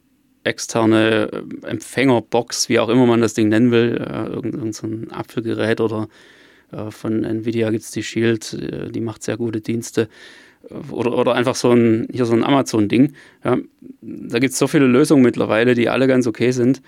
externe 0.44 1.30
äh, 1.32 1.68
Empfängerbox, 1.68 2.70
wie 2.70 2.80
auch 2.80 2.90
immer 2.90 3.06
man 3.06 3.22
das 3.22 3.34
Ding 3.34 3.50
nennen 3.50 3.72
will, 3.72 3.98
äh, 3.98 4.28
irgendein 4.28 4.74
so 4.74 4.88
Apfelgerät 5.10 5.82
oder 5.82 6.08
äh, 6.72 6.92
von 6.92 7.24
Nvidia 7.24 7.72
gibt 7.72 7.84
es 7.84 7.92
die 7.92 8.04
Shield, 8.04 8.54
äh, 8.54 8.92
die 8.92 9.02
macht 9.02 9.24
sehr 9.24 9.38
gute 9.38 9.62
Dienste. 9.62 10.08
Oder, 10.92 11.18
oder 11.18 11.36
einfach 11.36 11.56
so 11.56 11.72
ein, 11.72 12.08
hier 12.12 12.26
so 12.26 12.34
ein 12.34 12.44
Amazon-Ding. 12.44 13.14
Ja, 13.44 13.58
da 14.02 14.40
gibt 14.40 14.54
es 14.54 14.60
so 14.60 14.68
viele 14.68 14.88
Lösungen 14.88 15.24
mittlerweile, 15.24 15.76
die 15.76 15.90
alle 15.90 16.08
ganz 16.08 16.28
okay 16.28 16.52
sind. 16.52 16.82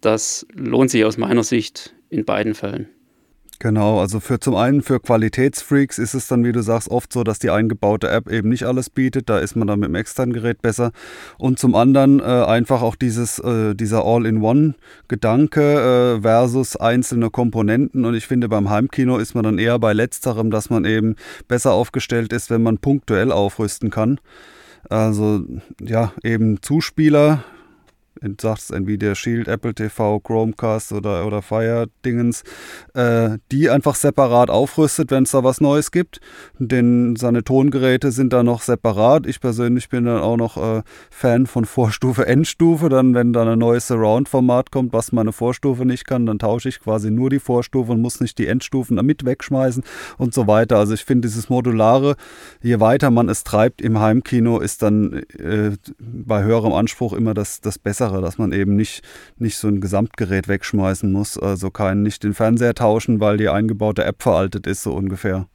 Das 0.00 0.46
lohnt 0.54 0.90
sich 0.90 1.04
aus 1.04 1.18
meiner 1.18 1.42
Sicht 1.42 1.94
in 2.08 2.24
beiden 2.24 2.54
Fällen. 2.54 2.88
Genau, 3.60 3.98
also 3.98 4.20
für 4.20 4.38
zum 4.38 4.54
einen 4.54 4.82
für 4.82 5.00
Qualitätsfreaks 5.00 5.98
ist 5.98 6.14
es 6.14 6.28
dann, 6.28 6.44
wie 6.44 6.52
du 6.52 6.62
sagst, 6.62 6.92
oft 6.92 7.12
so, 7.12 7.24
dass 7.24 7.40
die 7.40 7.50
eingebaute 7.50 8.08
App 8.08 8.30
eben 8.30 8.48
nicht 8.48 8.64
alles 8.64 8.88
bietet. 8.88 9.28
Da 9.28 9.40
ist 9.40 9.56
man 9.56 9.66
dann 9.66 9.80
mit 9.80 9.88
dem 9.88 9.96
externen 9.96 10.32
Gerät 10.32 10.62
besser. 10.62 10.92
Und 11.38 11.58
zum 11.58 11.74
anderen 11.74 12.20
äh, 12.20 12.22
einfach 12.22 12.82
auch 12.82 12.94
dieses, 12.94 13.40
äh, 13.40 13.74
dieser 13.74 14.04
All-in-One-Gedanke 14.04 16.18
äh, 16.18 16.22
versus 16.22 16.76
einzelne 16.76 17.30
Komponenten. 17.30 18.04
Und 18.04 18.14
ich 18.14 18.28
finde, 18.28 18.48
beim 18.48 18.70
Heimkino 18.70 19.18
ist 19.18 19.34
man 19.34 19.42
dann 19.42 19.58
eher 19.58 19.80
bei 19.80 19.92
letzterem, 19.92 20.52
dass 20.52 20.70
man 20.70 20.84
eben 20.84 21.16
besser 21.48 21.72
aufgestellt 21.72 22.32
ist, 22.32 22.50
wenn 22.50 22.62
man 22.62 22.78
punktuell 22.78 23.32
aufrüsten 23.32 23.90
kann. 23.90 24.20
Also 24.88 25.42
ja, 25.80 26.12
eben 26.22 26.62
Zuspieler, 26.62 27.42
sagst 28.40 28.72
Nvidia 28.72 29.14
Shield, 29.14 29.48
Apple 29.48 29.74
TV, 29.74 30.20
Chromecast 30.20 30.92
oder, 30.92 31.26
oder 31.26 31.42
Fire-Dingens, 31.42 32.42
äh, 32.94 33.38
die 33.50 33.70
einfach 33.70 33.94
separat 33.94 34.50
aufrüstet, 34.50 35.10
wenn 35.10 35.24
es 35.24 35.32
da 35.32 35.44
was 35.44 35.60
Neues 35.60 35.90
gibt. 35.90 36.20
Denn 36.58 37.16
seine 37.16 37.44
Tongeräte 37.44 38.12
sind 38.12 38.32
da 38.32 38.42
noch 38.42 38.62
separat. 38.62 39.26
Ich 39.26 39.40
persönlich 39.40 39.88
bin 39.88 40.04
dann 40.04 40.20
auch 40.20 40.36
noch 40.36 40.56
äh, 40.56 40.82
Fan 41.10 41.46
von 41.46 41.64
Vorstufe, 41.64 42.26
Endstufe. 42.26 42.88
Dann, 42.88 43.14
wenn 43.14 43.32
da 43.32 43.50
ein 43.50 43.58
neues 43.58 43.86
Surround-Format 43.88 44.70
kommt, 44.70 44.92
was 44.92 45.12
meine 45.12 45.32
Vorstufe 45.32 45.84
nicht 45.84 46.06
kann, 46.06 46.26
dann 46.26 46.38
tausche 46.38 46.68
ich 46.68 46.80
quasi 46.80 47.10
nur 47.10 47.30
die 47.30 47.40
Vorstufe 47.40 47.92
und 47.92 48.00
muss 48.00 48.20
nicht 48.20 48.38
die 48.38 48.46
Endstufen 48.46 48.96
damit 48.96 49.24
wegschmeißen 49.24 49.82
und 50.16 50.34
so 50.34 50.46
weiter. 50.46 50.78
Also 50.78 50.94
ich 50.94 51.04
finde 51.04 51.28
dieses 51.28 51.48
Modulare, 51.48 52.16
je 52.62 52.80
weiter 52.80 53.10
man 53.10 53.28
es 53.28 53.44
treibt 53.44 53.80
im 53.80 53.98
Heimkino, 53.98 54.58
ist 54.58 54.82
dann 54.82 55.22
äh, 55.38 55.72
bei 55.98 56.42
höherem 56.42 56.72
Anspruch 56.72 57.12
immer 57.12 57.34
das, 57.34 57.60
das 57.60 57.78
Bessere 57.78 58.07
Sache, 58.08 58.20
dass 58.22 58.38
man 58.38 58.52
eben 58.52 58.76
nicht, 58.76 59.02
nicht 59.38 59.56
so 59.56 59.68
ein 59.68 59.80
Gesamtgerät 59.80 60.48
wegschmeißen 60.48 61.10
muss. 61.10 61.38
Also 61.38 61.70
kein, 61.70 62.02
nicht 62.02 62.24
den 62.24 62.34
Fernseher 62.34 62.74
tauschen, 62.74 63.20
weil 63.20 63.36
die 63.36 63.48
eingebaute 63.48 64.04
App 64.04 64.22
veraltet 64.22 64.66
ist, 64.66 64.82
so 64.82 64.92
ungefähr. 64.92 65.48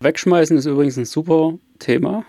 Wegschmeißen 0.00 0.56
ist 0.56 0.66
übrigens 0.66 0.98
ein 0.98 1.04
super 1.04 1.58
Thema. 1.78 2.24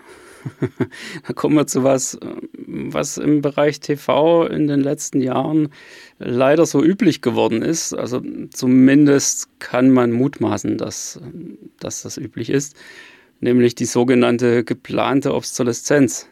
da 1.26 1.32
kommen 1.32 1.56
wir 1.56 1.66
zu 1.66 1.84
was, 1.84 2.18
was 2.66 3.18
im 3.18 3.40
Bereich 3.40 3.80
TV 3.80 4.46
in 4.46 4.68
den 4.68 4.80
letzten 4.80 5.20
Jahren 5.20 5.68
leider 6.18 6.66
so 6.66 6.84
üblich 6.84 7.22
geworden 7.22 7.62
ist. 7.62 7.94
Also 7.94 8.22
zumindest 8.52 9.48
kann 9.58 9.90
man 9.90 10.12
mutmaßen, 10.12 10.78
dass, 10.78 11.20
dass 11.80 12.02
das 12.02 12.18
üblich 12.18 12.50
ist, 12.50 12.76
nämlich 13.40 13.74
die 13.74 13.86
sogenannte 13.86 14.64
geplante 14.64 15.34
Obsoleszenz. 15.34 16.28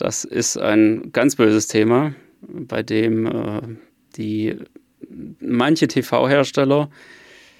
Das 0.00 0.24
ist 0.24 0.56
ein 0.56 1.12
ganz 1.12 1.36
böses 1.36 1.66
Thema, 1.66 2.14
bei 2.40 2.82
dem 2.82 3.26
äh, 3.26 3.60
die 4.16 4.56
manche 5.40 5.88
TV-Hersteller 5.88 6.88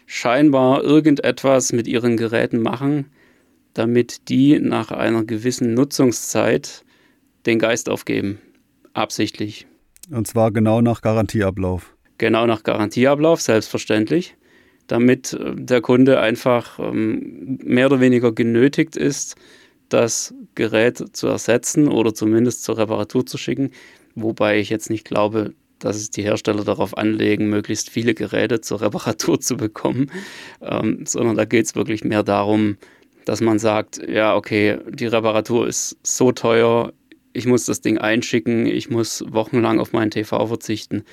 scheinbar 0.07 0.83
irgendetwas 0.83 1.74
mit 1.74 1.87
ihren 1.87 2.16
Geräten 2.16 2.62
machen, 2.62 3.11
damit 3.74 4.31
die 4.31 4.59
nach 4.59 4.90
einer 4.90 5.24
gewissen 5.24 5.74
Nutzungszeit 5.74 6.83
den 7.44 7.59
Geist 7.59 7.90
aufgeben. 7.90 8.38
Absichtlich. 8.94 9.66
Und 10.11 10.26
zwar 10.26 10.50
genau 10.50 10.81
nach 10.81 11.03
Garantieablauf. 11.03 11.94
Genau 12.16 12.46
nach 12.46 12.62
Garantieablauf, 12.62 13.42
selbstverständlich. 13.42 14.35
Damit 14.87 15.35
äh, 15.35 15.55
der 15.57 15.83
Kunde 15.83 16.20
einfach 16.20 16.79
ähm, 16.79 17.59
mehr 17.62 17.87
oder 17.87 18.00
weniger 18.00 18.33
genötigt 18.33 18.96
ist, 18.96 19.37
das 19.92 20.35
Gerät 20.55 21.16
zu 21.16 21.26
ersetzen 21.29 21.88
oder 21.88 22.14
zumindest 22.14 22.64
zur 22.64 22.79
Reparatur 22.79 23.26
zu 23.26 23.38
schicken. 23.38 23.70
Wobei 24.14 24.59
ich 24.59 24.70
jetzt 24.70 24.90
nicht 24.90 25.05
glaube, 25.05 25.55
dass 25.79 25.96
es 25.96 26.11
die 26.11 26.22
Hersteller 26.22 26.64
darauf 26.64 26.96
anlegen, 26.96 27.48
möglichst 27.48 27.90
viele 27.90 28.14
Geräte 28.14 28.61
zur 28.61 28.81
Reparatur 28.81 29.40
zu 29.40 29.57
bekommen, 29.57 30.11
ähm, 30.61 31.05
sondern 31.07 31.37
da 31.37 31.44
geht 31.44 31.66
es 31.66 31.74
wirklich 31.74 32.05
mehr 32.05 32.22
darum, 32.22 32.76
dass 33.24 33.40
man 33.40 33.59
sagt, 33.59 34.00
ja, 34.09 34.37
okay, 34.37 34.79
die 34.88 35.07
Reparatur 35.07 35.66
ist 35.66 35.96
so 36.03 36.33
teuer, 36.33 36.92
ich 37.33 37.46
muss 37.46 37.64
das 37.64 37.81
Ding 37.81 37.98
einschicken, 37.98 38.66
ich 38.66 38.90
muss 38.90 39.24
wochenlang 39.29 39.79
auf 39.79 39.92
meinen 39.92 40.11
TV 40.11 40.46
verzichten, 40.46 41.05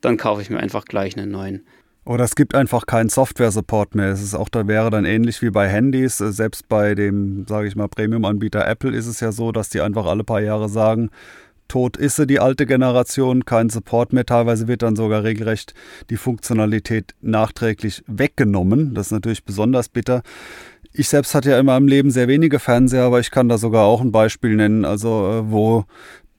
dann 0.00 0.16
kaufe 0.16 0.42
ich 0.42 0.50
mir 0.50 0.58
einfach 0.58 0.84
gleich 0.84 1.16
einen 1.16 1.30
neuen. 1.30 1.66
Oder 2.04 2.24
es 2.24 2.34
gibt 2.34 2.54
einfach 2.54 2.84
keinen 2.86 3.08
Software-Support 3.08 3.94
mehr. 3.94 4.08
Es 4.08 4.22
ist 4.22 4.34
auch, 4.34 4.50
da 4.50 4.66
wäre 4.68 4.90
dann 4.90 5.06
ähnlich 5.06 5.40
wie 5.40 5.50
bei 5.50 5.68
Handys. 5.68 6.18
Selbst 6.18 6.68
bei 6.68 6.94
dem, 6.94 7.46
sage 7.48 7.66
ich 7.66 7.76
mal, 7.76 7.88
Premium-Anbieter 7.88 8.66
Apple 8.66 8.94
ist 8.94 9.06
es 9.06 9.20
ja 9.20 9.32
so, 9.32 9.52
dass 9.52 9.70
die 9.70 9.80
einfach 9.80 10.04
alle 10.04 10.22
paar 10.22 10.42
Jahre 10.42 10.68
sagen, 10.68 11.10
tot 11.66 11.96
ist 11.96 12.16
sie, 12.16 12.26
die 12.26 12.40
alte 12.40 12.66
Generation, 12.66 13.46
kein 13.46 13.70
Support 13.70 14.12
mehr. 14.12 14.26
Teilweise 14.26 14.68
wird 14.68 14.82
dann 14.82 14.96
sogar 14.96 15.24
regelrecht 15.24 15.72
die 16.10 16.18
Funktionalität 16.18 17.14
nachträglich 17.22 18.04
weggenommen. 18.06 18.94
Das 18.94 19.06
ist 19.06 19.12
natürlich 19.12 19.44
besonders 19.44 19.88
bitter. 19.88 20.22
Ich 20.92 21.08
selbst 21.08 21.34
hatte 21.34 21.50
ja 21.50 21.58
in 21.58 21.66
meinem 21.66 21.88
Leben 21.88 22.10
sehr 22.10 22.28
wenige 22.28 22.58
Fernseher, 22.58 23.04
aber 23.04 23.18
ich 23.18 23.30
kann 23.30 23.48
da 23.48 23.56
sogar 23.58 23.84
auch 23.84 24.00
ein 24.00 24.12
Beispiel 24.12 24.54
nennen, 24.54 24.84
also 24.84 25.08
äh, 25.28 25.50
wo 25.50 25.86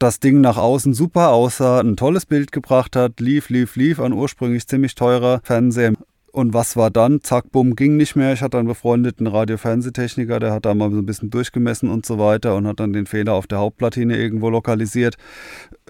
das 0.06 0.20
Ding 0.20 0.40
nach 0.40 0.58
außen 0.58 0.94
super 0.94 1.32
aussah, 1.32 1.80
ein 1.80 1.98
tolles 1.98 2.28
Bild 2.28 2.52
gebracht 2.52 2.96
hat, 2.96 3.20
lief, 3.20 3.50
lief, 3.50 3.76
lief, 3.76 4.00
ein 4.00 4.14
ursprünglich 4.14 4.68
ziemlich 4.68 4.94
teurer 4.94 5.42
Fernseher. 5.44 5.94
Und 6.32 6.54
was 6.54 6.78
war 6.78 6.92
dann? 6.92 7.22
Zack, 7.24 7.52
bumm, 7.52 7.76
ging 7.76 7.98
nicht 7.98 8.16
mehr. 8.16 8.32
Ich 8.34 8.44
hatte 8.44 8.60
einen 8.60 8.68
befreundeten 8.68 9.26
Radio-Fernsehtechniker, 9.26 10.40
der 10.40 10.54
hat 10.54 10.66
da 10.66 10.76
mal 10.76 10.92
so 10.92 10.98
ein 10.98 11.08
bisschen 11.08 11.32
durchgemessen 11.32 11.90
und 11.90 12.06
so 12.06 12.20
weiter 12.20 12.56
und 12.56 12.68
hat 12.68 12.80
dann 12.80 12.94
den 12.94 13.08
Fehler 13.08 13.34
auf 13.34 13.48
der 13.48 13.58
Hauptplatine 13.58 14.16
irgendwo 14.16 14.52
lokalisiert. 14.52 15.16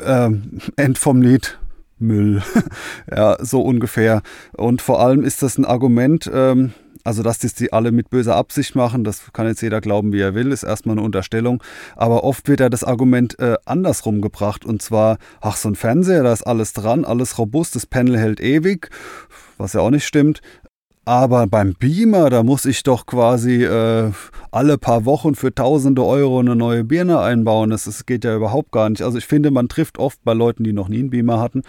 Ähm, 0.01 0.60
End 0.78 0.97
vom 0.97 1.21
Lied, 1.21 1.60
Müll. 1.99 2.41
ja, 3.12 3.36
so 3.43 3.62
ungefähr. 3.63 4.21
Und 4.54 4.82
vor 4.82 5.01
allem 5.01 5.25
ist 5.25 5.43
das 5.43 5.58
ein 5.58 5.65
Argument, 5.65 6.32
ähm, 6.34 6.71
also, 7.05 7.21
dass 7.21 7.37
das 7.37 7.53
die 7.53 7.71
alle 7.71 7.91
mit 7.91 8.09
böser 8.09 8.35
Absicht 8.35 8.75
machen, 8.75 9.03
das 9.03 9.31
kann 9.31 9.45
jetzt 9.45 9.61
jeder 9.61 9.79
glauben, 9.79 10.11
wie 10.11 10.21
er 10.21 10.33
will, 10.33 10.51
ist 10.51 10.63
erstmal 10.63 10.95
eine 10.95 11.05
Unterstellung. 11.05 11.61
Aber 11.95 12.23
oft 12.23 12.47
wird 12.47 12.59
ja 12.59 12.67
das 12.69 12.83
Argument 12.83 13.37
äh, 13.37 13.57
andersrum 13.63 14.21
gebracht. 14.21 14.65
Und 14.65 14.81
zwar, 14.81 15.19
ach, 15.39 15.55
so 15.55 15.69
ein 15.69 15.75
Fernseher, 15.75 16.23
da 16.23 16.33
ist 16.33 16.47
alles 16.47 16.73
dran, 16.73 17.05
alles 17.05 17.37
robust, 17.37 17.75
das 17.75 17.85
Panel 17.85 18.17
hält 18.17 18.39
ewig, 18.41 18.89
was 19.59 19.73
ja 19.73 19.81
auch 19.81 19.91
nicht 19.91 20.07
stimmt. 20.07 20.41
Aber 21.07 21.45
beim 21.45 21.75
Beamer, 21.75 22.31
da 22.31 22.41
muss 22.41 22.65
ich 22.65 22.81
doch 22.81 23.05
quasi 23.05 23.63
äh, 23.63 24.11
alle 24.49 24.79
paar 24.79 25.05
Wochen 25.05 25.35
für 25.35 25.53
tausende 25.53 26.03
Euro 26.03 26.39
eine 26.39 26.55
neue 26.55 26.83
Birne 26.83 27.19
einbauen. 27.19 27.69
Das, 27.69 27.83
das 27.83 28.07
geht 28.07 28.23
ja 28.23 28.35
überhaupt 28.35 28.71
gar 28.71 28.89
nicht. 28.89 29.03
Also 29.03 29.19
ich 29.19 29.27
finde, 29.27 29.51
man 29.51 29.67
trifft 29.67 29.99
oft 29.99 30.23
bei 30.23 30.33
Leuten, 30.33 30.63
die 30.63 30.73
noch 30.73 30.87
nie 30.89 30.97
einen 30.99 31.11
Beamer 31.11 31.39
hatten, 31.39 31.61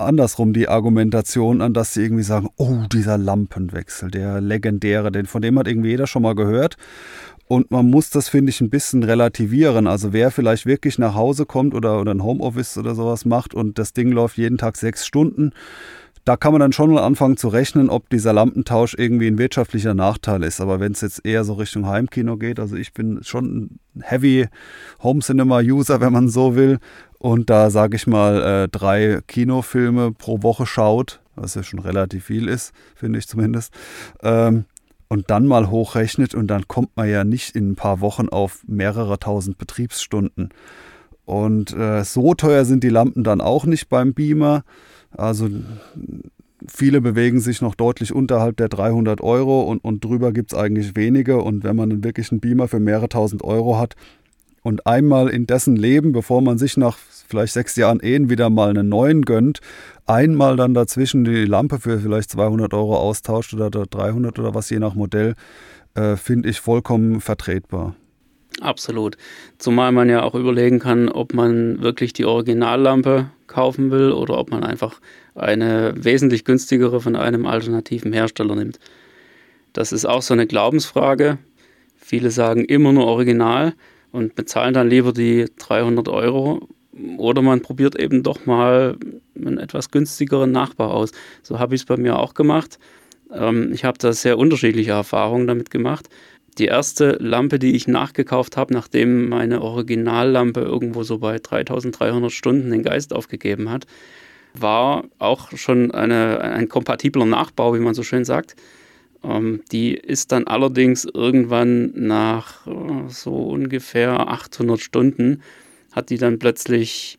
andersrum 0.00 0.52
die 0.52 0.68
Argumentation 0.68 1.60
an, 1.60 1.74
dass 1.74 1.94
sie 1.94 2.02
irgendwie 2.02 2.22
sagen, 2.22 2.48
oh, 2.56 2.84
dieser 2.92 3.18
Lampenwechsel, 3.18 4.10
der 4.10 4.40
legendäre, 4.40 5.12
den 5.12 5.26
von 5.26 5.42
dem 5.42 5.58
hat 5.58 5.68
irgendwie 5.68 5.90
jeder 5.90 6.06
schon 6.06 6.22
mal 6.22 6.34
gehört. 6.34 6.76
Und 7.46 7.70
man 7.70 7.88
muss 7.88 8.10
das, 8.10 8.28
finde 8.28 8.50
ich, 8.50 8.60
ein 8.60 8.68
bisschen 8.68 9.02
relativieren. 9.02 9.86
Also 9.86 10.12
wer 10.12 10.30
vielleicht 10.30 10.66
wirklich 10.66 10.98
nach 10.98 11.14
Hause 11.14 11.46
kommt 11.46 11.74
oder, 11.74 12.00
oder 12.00 12.12
ein 12.12 12.22
Homeoffice 12.22 12.76
oder 12.76 12.94
sowas 12.94 13.24
macht 13.24 13.54
und 13.54 13.78
das 13.78 13.94
Ding 13.94 14.12
läuft 14.12 14.36
jeden 14.36 14.58
Tag 14.58 14.76
sechs 14.76 15.06
Stunden, 15.06 15.52
da 16.28 16.36
kann 16.36 16.52
man 16.52 16.60
dann 16.60 16.72
schon 16.72 16.92
mal 16.92 17.02
anfangen 17.04 17.38
zu 17.38 17.48
rechnen, 17.48 17.88
ob 17.88 18.10
dieser 18.10 18.34
Lampentausch 18.34 18.94
irgendwie 18.98 19.28
ein 19.28 19.38
wirtschaftlicher 19.38 19.94
Nachteil 19.94 20.42
ist. 20.42 20.60
Aber 20.60 20.78
wenn 20.78 20.92
es 20.92 21.00
jetzt 21.00 21.24
eher 21.24 21.42
so 21.42 21.54
Richtung 21.54 21.86
Heimkino 21.86 22.36
geht, 22.36 22.60
also 22.60 22.76
ich 22.76 22.92
bin 22.92 23.20
schon 23.22 23.78
ein 23.94 24.02
Heavy 24.02 24.46
Home 25.02 25.20
Cinema 25.20 25.60
User, 25.60 26.02
wenn 26.02 26.12
man 26.12 26.28
so 26.28 26.54
will, 26.54 26.80
und 27.18 27.50
da 27.50 27.70
sage 27.70 27.96
ich 27.96 28.06
mal 28.06 28.42
äh, 28.42 28.68
drei 28.68 29.20
Kinofilme 29.26 30.12
pro 30.12 30.42
Woche 30.42 30.66
schaut, 30.66 31.20
was 31.34 31.54
ja 31.54 31.62
schon 31.62 31.80
relativ 31.80 32.24
viel 32.26 32.48
ist, 32.48 32.72
finde 32.94 33.18
ich 33.18 33.26
zumindest, 33.26 33.72
ähm, 34.22 34.64
und 35.08 35.30
dann 35.30 35.46
mal 35.46 35.70
hochrechnet 35.70 36.34
und 36.34 36.48
dann 36.48 36.68
kommt 36.68 36.96
man 36.96 37.08
ja 37.08 37.24
nicht 37.24 37.56
in 37.56 37.70
ein 37.70 37.76
paar 37.76 38.00
Wochen 38.00 38.28
auf 38.28 38.62
mehrere 38.66 39.18
tausend 39.18 39.58
Betriebsstunden. 39.58 40.50
Und 41.24 41.74
äh, 41.74 42.04
so 42.04 42.34
teuer 42.34 42.64
sind 42.64 42.84
die 42.84 42.88
Lampen 42.88 43.24
dann 43.24 43.40
auch 43.40 43.64
nicht 43.64 43.88
beim 43.88 44.14
Beamer. 44.14 44.64
Also 45.10 45.48
viele 46.66 47.00
bewegen 47.00 47.40
sich 47.40 47.60
noch 47.60 47.74
deutlich 47.74 48.14
unterhalb 48.14 48.56
der 48.58 48.68
300 48.68 49.20
Euro 49.20 49.62
und, 49.62 49.82
und 49.84 50.04
drüber 50.04 50.32
gibt 50.32 50.52
es 50.52 50.58
eigentlich 50.58 50.96
wenige. 50.96 51.38
Und 51.38 51.64
wenn 51.64 51.76
man 51.76 52.04
wirklich 52.04 52.30
einen 52.30 52.40
Beamer 52.40 52.68
für 52.68 52.80
mehrere 52.80 53.08
tausend 53.08 53.42
Euro 53.44 53.78
hat 53.78 53.94
und 54.68 54.86
einmal 54.86 55.30
in 55.30 55.46
dessen 55.46 55.76
Leben, 55.76 56.12
bevor 56.12 56.42
man 56.42 56.58
sich 56.58 56.76
nach 56.76 56.98
vielleicht 56.98 57.54
sechs 57.54 57.74
Jahren 57.76 58.00
Ehen 58.00 58.28
wieder 58.28 58.50
mal 58.50 58.68
einen 58.68 58.90
neuen 58.90 59.22
gönnt, 59.22 59.60
einmal 60.06 60.56
dann 60.56 60.74
dazwischen 60.74 61.24
die 61.24 61.46
Lampe 61.46 61.78
für 61.80 61.98
vielleicht 61.98 62.30
200 62.30 62.74
Euro 62.74 62.98
austauscht 62.98 63.54
oder 63.54 63.70
300 63.70 64.38
oder 64.38 64.54
was 64.54 64.68
je 64.68 64.78
nach 64.78 64.94
Modell, 64.94 65.34
äh, 65.94 66.16
finde 66.16 66.50
ich 66.50 66.60
vollkommen 66.60 67.22
vertretbar. 67.22 67.96
Absolut. 68.60 69.16
Zumal 69.56 69.90
man 69.92 70.10
ja 70.10 70.22
auch 70.22 70.34
überlegen 70.34 70.80
kann, 70.80 71.08
ob 71.08 71.32
man 71.32 71.80
wirklich 71.82 72.12
die 72.12 72.26
Originallampe 72.26 73.30
kaufen 73.46 73.90
will 73.90 74.12
oder 74.12 74.36
ob 74.36 74.50
man 74.50 74.64
einfach 74.64 75.00
eine 75.34 75.94
wesentlich 75.96 76.44
günstigere 76.44 77.00
von 77.00 77.16
einem 77.16 77.46
alternativen 77.46 78.12
Hersteller 78.12 78.54
nimmt. 78.54 78.78
Das 79.72 79.92
ist 79.92 80.04
auch 80.04 80.22
so 80.22 80.34
eine 80.34 80.46
Glaubensfrage. 80.46 81.38
Viele 81.96 82.30
sagen 82.30 82.66
immer 82.66 82.92
nur 82.92 83.06
Original 83.06 83.74
und 84.12 84.34
bezahlen 84.34 84.74
dann 84.74 84.88
lieber 84.88 85.12
die 85.12 85.46
300 85.58 86.08
Euro 86.08 86.68
oder 87.16 87.42
man 87.42 87.62
probiert 87.62 87.98
eben 87.98 88.22
doch 88.22 88.46
mal 88.46 88.96
einen 89.36 89.58
etwas 89.58 89.90
günstigeren 89.90 90.50
Nachbau 90.50 90.90
aus. 90.90 91.12
So 91.42 91.58
habe 91.58 91.74
ich 91.74 91.82
es 91.82 91.86
bei 91.86 91.96
mir 91.96 92.18
auch 92.18 92.34
gemacht. 92.34 92.78
Ähm, 93.32 93.72
ich 93.72 93.84
habe 93.84 93.98
da 93.98 94.12
sehr 94.12 94.38
unterschiedliche 94.38 94.92
Erfahrungen 94.92 95.46
damit 95.46 95.70
gemacht. 95.70 96.08
Die 96.58 96.66
erste 96.66 97.12
Lampe, 97.20 97.60
die 97.60 97.76
ich 97.76 97.86
nachgekauft 97.86 98.56
habe, 98.56 98.74
nachdem 98.74 99.28
meine 99.28 99.62
Originallampe 99.62 100.60
irgendwo 100.60 101.04
so 101.04 101.18
bei 101.18 101.38
3300 101.38 102.32
Stunden 102.32 102.70
den 102.70 102.82
Geist 102.82 103.12
aufgegeben 103.12 103.70
hat, 103.70 103.86
war 104.54 105.04
auch 105.18 105.56
schon 105.56 105.92
eine, 105.92 106.40
ein 106.40 106.68
kompatibler 106.68 107.26
Nachbau, 107.26 107.74
wie 107.74 107.80
man 107.80 107.94
so 107.94 108.02
schön 108.02 108.24
sagt. 108.24 108.56
Ähm, 109.24 109.62
die 109.72 109.94
ist 109.94 110.32
dann 110.32 110.46
allerdings 110.46 111.04
irgendwann 111.04 111.92
nach 111.94 112.66
äh, 112.66 113.08
so 113.08 113.32
ungefähr 113.34 114.28
800 114.28 114.80
Stunden, 114.80 115.42
hat 115.92 116.10
die 116.10 116.18
dann 116.18 116.38
plötzlich 116.38 117.18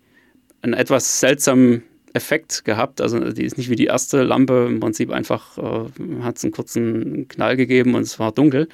einen 0.62 0.74
etwas 0.74 1.20
seltsamen 1.20 1.84
Effekt 2.14 2.66
gehabt. 2.66 3.02
Also 3.02 3.20
die 3.32 3.44
ist 3.44 3.58
nicht 3.58 3.70
wie 3.70 3.76
die 3.76 3.86
erste 3.86 4.24
Lampe, 4.24 4.68
im 4.70 4.80
Prinzip 4.80 5.12
einfach 5.12 5.58
äh, 5.58 6.22
hat 6.22 6.38
es 6.38 6.44
einen 6.44 6.54
kurzen 6.54 7.28
Knall 7.28 7.56
gegeben 7.56 7.96
und 7.96 8.02
es 8.02 8.20
war 8.20 8.32
dunkel 8.32 8.68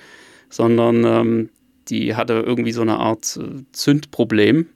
sondern 0.50 1.04
ähm, 1.04 1.50
die 1.90 2.16
hatte 2.16 2.34
irgendwie 2.34 2.72
so 2.72 2.82
eine 2.82 2.98
Art 2.98 3.38
äh, 3.38 3.64
Zündproblem. 3.72 4.68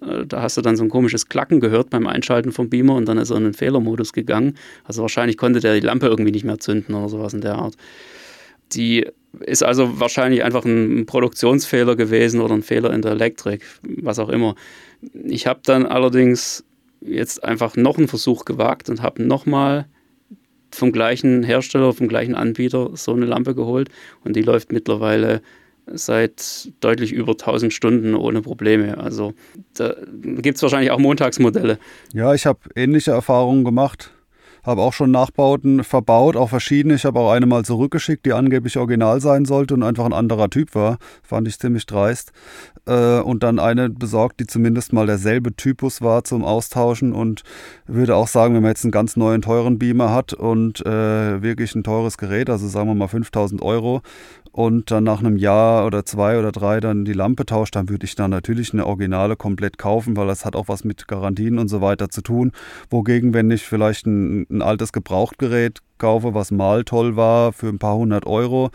Äh, 0.00 0.26
da 0.26 0.42
hast 0.42 0.56
du 0.56 0.62
dann 0.62 0.76
so 0.76 0.84
ein 0.84 0.88
komisches 0.88 1.28
Klacken 1.28 1.60
gehört 1.60 1.90
beim 1.90 2.06
Einschalten 2.06 2.52
vom 2.52 2.68
Beamer 2.68 2.94
und 2.94 3.06
dann 3.06 3.18
ist 3.18 3.30
er 3.30 3.36
in 3.36 3.44
den 3.44 3.54
Fehlermodus 3.54 4.12
gegangen. 4.12 4.56
Also 4.84 5.02
wahrscheinlich 5.02 5.36
konnte 5.36 5.60
der 5.60 5.74
die 5.74 5.86
Lampe 5.86 6.06
irgendwie 6.06 6.32
nicht 6.32 6.44
mehr 6.44 6.58
zünden 6.58 6.94
oder 6.94 7.08
sowas 7.08 7.34
in 7.34 7.40
der 7.40 7.56
Art. 7.56 7.76
Die 8.72 9.06
ist 9.40 9.62
also 9.62 10.00
wahrscheinlich 10.00 10.42
einfach 10.42 10.64
ein 10.64 11.06
Produktionsfehler 11.06 11.96
gewesen 11.96 12.40
oder 12.40 12.54
ein 12.54 12.62
Fehler 12.62 12.92
in 12.92 13.02
der 13.02 13.12
Elektrik, 13.12 13.64
was 13.82 14.18
auch 14.18 14.28
immer. 14.28 14.54
Ich 15.24 15.46
habe 15.46 15.60
dann 15.64 15.86
allerdings 15.86 16.64
jetzt 17.00 17.44
einfach 17.44 17.76
noch 17.76 17.98
einen 17.98 18.08
Versuch 18.08 18.44
gewagt 18.44 18.88
und 18.88 19.02
habe 19.02 19.22
nochmal 19.22 19.86
vom 20.70 20.92
gleichen 20.92 21.42
Hersteller, 21.42 21.92
vom 21.92 22.08
gleichen 22.08 22.34
Anbieter 22.34 22.90
so 22.94 23.12
eine 23.12 23.26
Lampe 23.26 23.54
geholt 23.54 23.88
und 24.24 24.36
die 24.36 24.42
läuft 24.42 24.72
mittlerweile 24.72 25.42
seit 25.86 26.72
deutlich 26.80 27.12
über 27.12 27.32
1000 27.32 27.72
Stunden 27.72 28.14
ohne 28.14 28.42
Probleme. 28.42 28.98
Also 28.98 29.34
da 29.74 29.94
gibt 30.22 30.56
es 30.56 30.62
wahrscheinlich 30.62 30.90
auch 30.90 30.98
Montagsmodelle. 30.98 31.78
Ja, 32.12 32.34
ich 32.34 32.46
habe 32.46 32.60
ähnliche 32.74 33.12
Erfahrungen 33.12 33.64
gemacht 33.64 34.10
habe 34.66 34.82
auch 34.82 34.92
schon 34.92 35.12
Nachbauten 35.12 35.84
verbaut, 35.84 36.36
auch 36.36 36.48
verschiedene. 36.48 36.96
Ich 36.96 37.04
habe 37.04 37.20
auch 37.20 37.30
eine 37.30 37.46
mal 37.46 37.64
zurückgeschickt, 37.64 38.26
die 38.26 38.32
angeblich 38.32 38.76
original 38.76 39.20
sein 39.20 39.44
sollte 39.44 39.74
und 39.74 39.84
einfach 39.84 40.04
ein 40.04 40.12
anderer 40.12 40.50
Typ 40.50 40.74
war. 40.74 40.98
Fand 41.22 41.46
ich 41.46 41.58
ziemlich 41.58 41.86
dreist. 41.86 42.32
Äh, 42.86 43.20
und 43.20 43.42
dann 43.42 43.58
eine 43.58 43.90
besorgt, 43.90 44.40
die 44.40 44.46
zumindest 44.46 44.92
mal 44.92 45.06
derselbe 45.06 45.54
Typus 45.54 46.02
war 46.02 46.24
zum 46.24 46.44
Austauschen 46.44 47.12
und 47.12 47.42
würde 47.86 48.14
auch 48.14 48.28
sagen, 48.28 48.54
wenn 48.54 48.62
man 48.62 48.70
jetzt 48.70 48.84
einen 48.84 48.92
ganz 48.92 49.16
neuen, 49.16 49.42
teuren 49.42 49.78
Beamer 49.78 50.12
hat 50.12 50.32
und 50.32 50.84
äh, 50.86 51.42
wirklich 51.42 51.74
ein 51.74 51.84
teures 51.84 52.18
Gerät, 52.18 52.48
also 52.50 52.68
sagen 52.68 52.88
wir 52.88 52.94
mal 52.94 53.08
5000 53.08 53.62
Euro, 53.62 54.02
und 54.56 54.90
dann 54.90 55.04
nach 55.04 55.18
einem 55.18 55.36
Jahr 55.36 55.84
oder 55.84 56.06
zwei 56.06 56.38
oder 56.38 56.50
drei 56.50 56.80
dann 56.80 57.04
die 57.04 57.12
Lampe 57.12 57.44
tauscht, 57.44 57.76
dann 57.76 57.90
würde 57.90 58.06
ich 58.06 58.14
dann 58.14 58.30
natürlich 58.30 58.72
eine 58.72 58.86
Originale 58.86 59.36
komplett 59.36 59.76
kaufen, 59.76 60.16
weil 60.16 60.28
das 60.28 60.46
hat 60.46 60.56
auch 60.56 60.68
was 60.68 60.82
mit 60.82 61.06
Garantien 61.08 61.58
und 61.58 61.68
so 61.68 61.82
weiter 61.82 62.08
zu 62.08 62.22
tun. 62.22 62.52
Wogegen, 62.88 63.34
wenn 63.34 63.50
ich 63.50 63.64
vielleicht 63.64 64.06
ein, 64.06 64.46
ein 64.50 64.62
altes 64.62 64.92
Gebrauchtgerät 64.92 65.80
kaufe, 65.98 66.32
was 66.32 66.52
mal 66.52 66.84
toll 66.84 67.16
war, 67.16 67.52
für 67.52 67.68
ein 67.68 67.78
paar 67.78 67.96
hundert 67.96 68.24
Euro, 68.26 68.70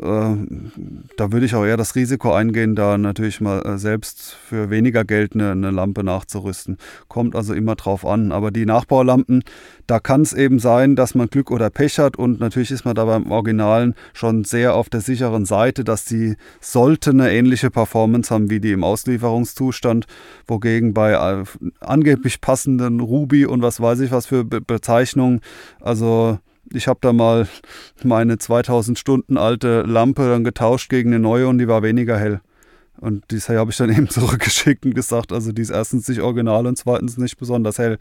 da 0.00 1.32
würde 1.32 1.46
ich 1.46 1.54
auch 1.54 1.64
eher 1.64 1.76
das 1.76 1.94
Risiko 1.94 2.32
eingehen, 2.32 2.74
da 2.74 2.98
natürlich 2.98 3.40
mal 3.40 3.60
äh, 3.64 3.78
selbst 3.78 4.32
für 4.32 4.70
weniger 4.70 5.04
Geld 5.04 5.34
eine, 5.34 5.52
eine, 5.52 5.70
Lampe 5.70 6.02
nachzurüsten. 6.04 6.78
Kommt 7.08 7.36
also 7.36 7.54
immer 7.54 7.74
drauf 7.74 8.06
an. 8.06 8.32
Aber 8.32 8.50
die 8.50 8.66
Nachbaulampen, 8.66 9.44
da 9.86 10.00
kann 10.00 10.22
es 10.22 10.32
eben 10.32 10.58
sein, 10.58 10.96
dass 10.96 11.14
man 11.14 11.28
Glück 11.28 11.50
oder 11.50 11.70
Pech 11.70 11.98
hat 11.98 12.16
und 12.16 12.40
natürlich 12.40 12.70
ist 12.70 12.84
man 12.84 12.94
da 12.94 13.04
beim 13.04 13.30
Originalen 13.30 13.94
schon 14.12 14.44
sehr 14.44 14.74
auf 14.74 14.88
der 14.88 15.00
sicheren 15.00 15.44
Seite, 15.44 15.84
dass 15.84 16.04
die 16.04 16.36
sollte 16.60 17.10
eine 17.10 17.32
ähnliche 17.32 17.70
Performance 17.70 18.32
haben 18.32 18.50
wie 18.50 18.60
die 18.60 18.72
im 18.72 18.84
Auslieferungszustand, 18.84 20.06
wogegen 20.46 20.94
bei 20.94 21.12
äh, 21.12 21.44
angeblich 21.80 22.40
passenden 22.40 23.00
Ruby 23.00 23.46
und 23.46 23.62
was 23.62 23.80
weiß 23.80 24.00
ich 24.00 24.10
was 24.10 24.26
für 24.26 24.44
Be 24.44 24.60
Bezeichnungen, 24.60 25.40
also 25.80 26.38
ich 26.72 26.88
habe 26.88 26.98
da 27.02 27.12
mal 27.12 27.48
meine 28.02 28.38
2000 28.38 28.98
Stunden 28.98 29.36
alte 29.36 29.82
Lampe 29.82 30.28
dann 30.28 30.44
getauscht 30.44 30.90
gegen 30.90 31.10
eine 31.10 31.20
neue 31.20 31.48
und 31.48 31.58
die 31.58 31.68
war 31.68 31.82
weniger 31.82 32.18
hell. 32.18 32.40
Und 33.00 33.24
die 33.30 33.38
habe 33.38 33.70
ich 33.70 33.76
dann 33.76 33.90
eben 33.96 34.08
zurückgeschickt 34.08 34.86
und 34.86 34.94
gesagt, 34.94 35.32
also 35.32 35.52
die 35.52 35.62
ist 35.62 35.70
erstens 35.70 36.08
nicht 36.08 36.20
original 36.20 36.66
und 36.66 36.78
zweitens 36.78 37.18
nicht 37.18 37.36
besonders 37.36 37.78
hell. 37.78 37.98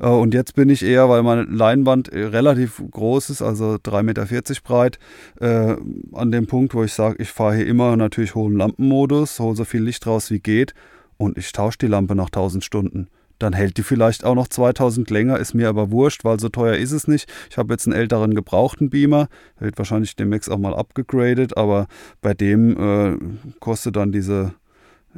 Äh, 0.00 0.08
und 0.08 0.34
jetzt 0.34 0.54
bin 0.54 0.68
ich 0.68 0.82
eher, 0.82 1.08
weil 1.08 1.22
meine 1.22 1.42
Leinwand 1.42 2.12
relativ 2.12 2.82
groß 2.90 3.30
ist, 3.30 3.42
also 3.42 3.74
3,40 3.74 4.02
Meter 4.02 4.26
breit, 4.64 4.98
äh, 5.40 5.76
an 6.12 6.32
dem 6.32 6.46
Punkt, 6.46 6.74
wo 6.74 6.82
ich 6.82 6.92
sage, 6.92 7.22
ich 7.22 7.28
fahre 7.28 7.56
hier 7.56 7.66
immer 7.66 7.96
natürlich 7.96 8.34
hohen 8.34 8.56
Lampenmodus, 8.56 9.38
hole 9.38 9.56
so 9.56 9.64
viel 9.64 9.82
Licht 9.82 10.06
raus 10.06 10.30
wie 10.30 10.40
geht 10.40 10.74
und 11.18 11.36
ich 11.38 11.52
tausche 11.52 11.78
die 11.78 11.86
Lampe 11.86 12.14
nach 12.14 12.26
1000 12.26 12.64
Stunden 12.64 13.08
dann 13.42 13.52
hält 13.52 13.76
die 13.76 13.82
vielleicht 13.82 14.24
auch 14.24 14.34
noch 14.34 14.48
2000 14.48 15.10
länger, 15.10 15.38
ist 15.38 15.54
mir 15.54 15.68
aber 15.68 15.90
wurscht, 15.90 16.24
weil 16.24 16.38
so 16.38 16.48
teuer 16.48 16.76
ist 16.76 16.92
es 16.92 17.08
nicht. 17.08 17.30
Ich 17.50 17.58
habe 17.58 17.74
jetzt 17.74 17.86
einen 17.86 17.96
älteren 17.96 18.34
gebrauchten 18.34 18.90
Beamer, 18.90 19.28
der 19.58 19.66
wird 19.66 19.78
wahrscheinlich 19.78 20.16
demnächst 20.16 20.50
auch 20.50 20.58
mal 20.58 20.74
abgegradet, 20.74 21.56
aber 21.56 21.86
bei 22.20 22.34
dem 22.34 22.76
äh, 22.76 23.18
kostet 23.60 23.96
dann 23.96 24.12
diese 24.12 24.54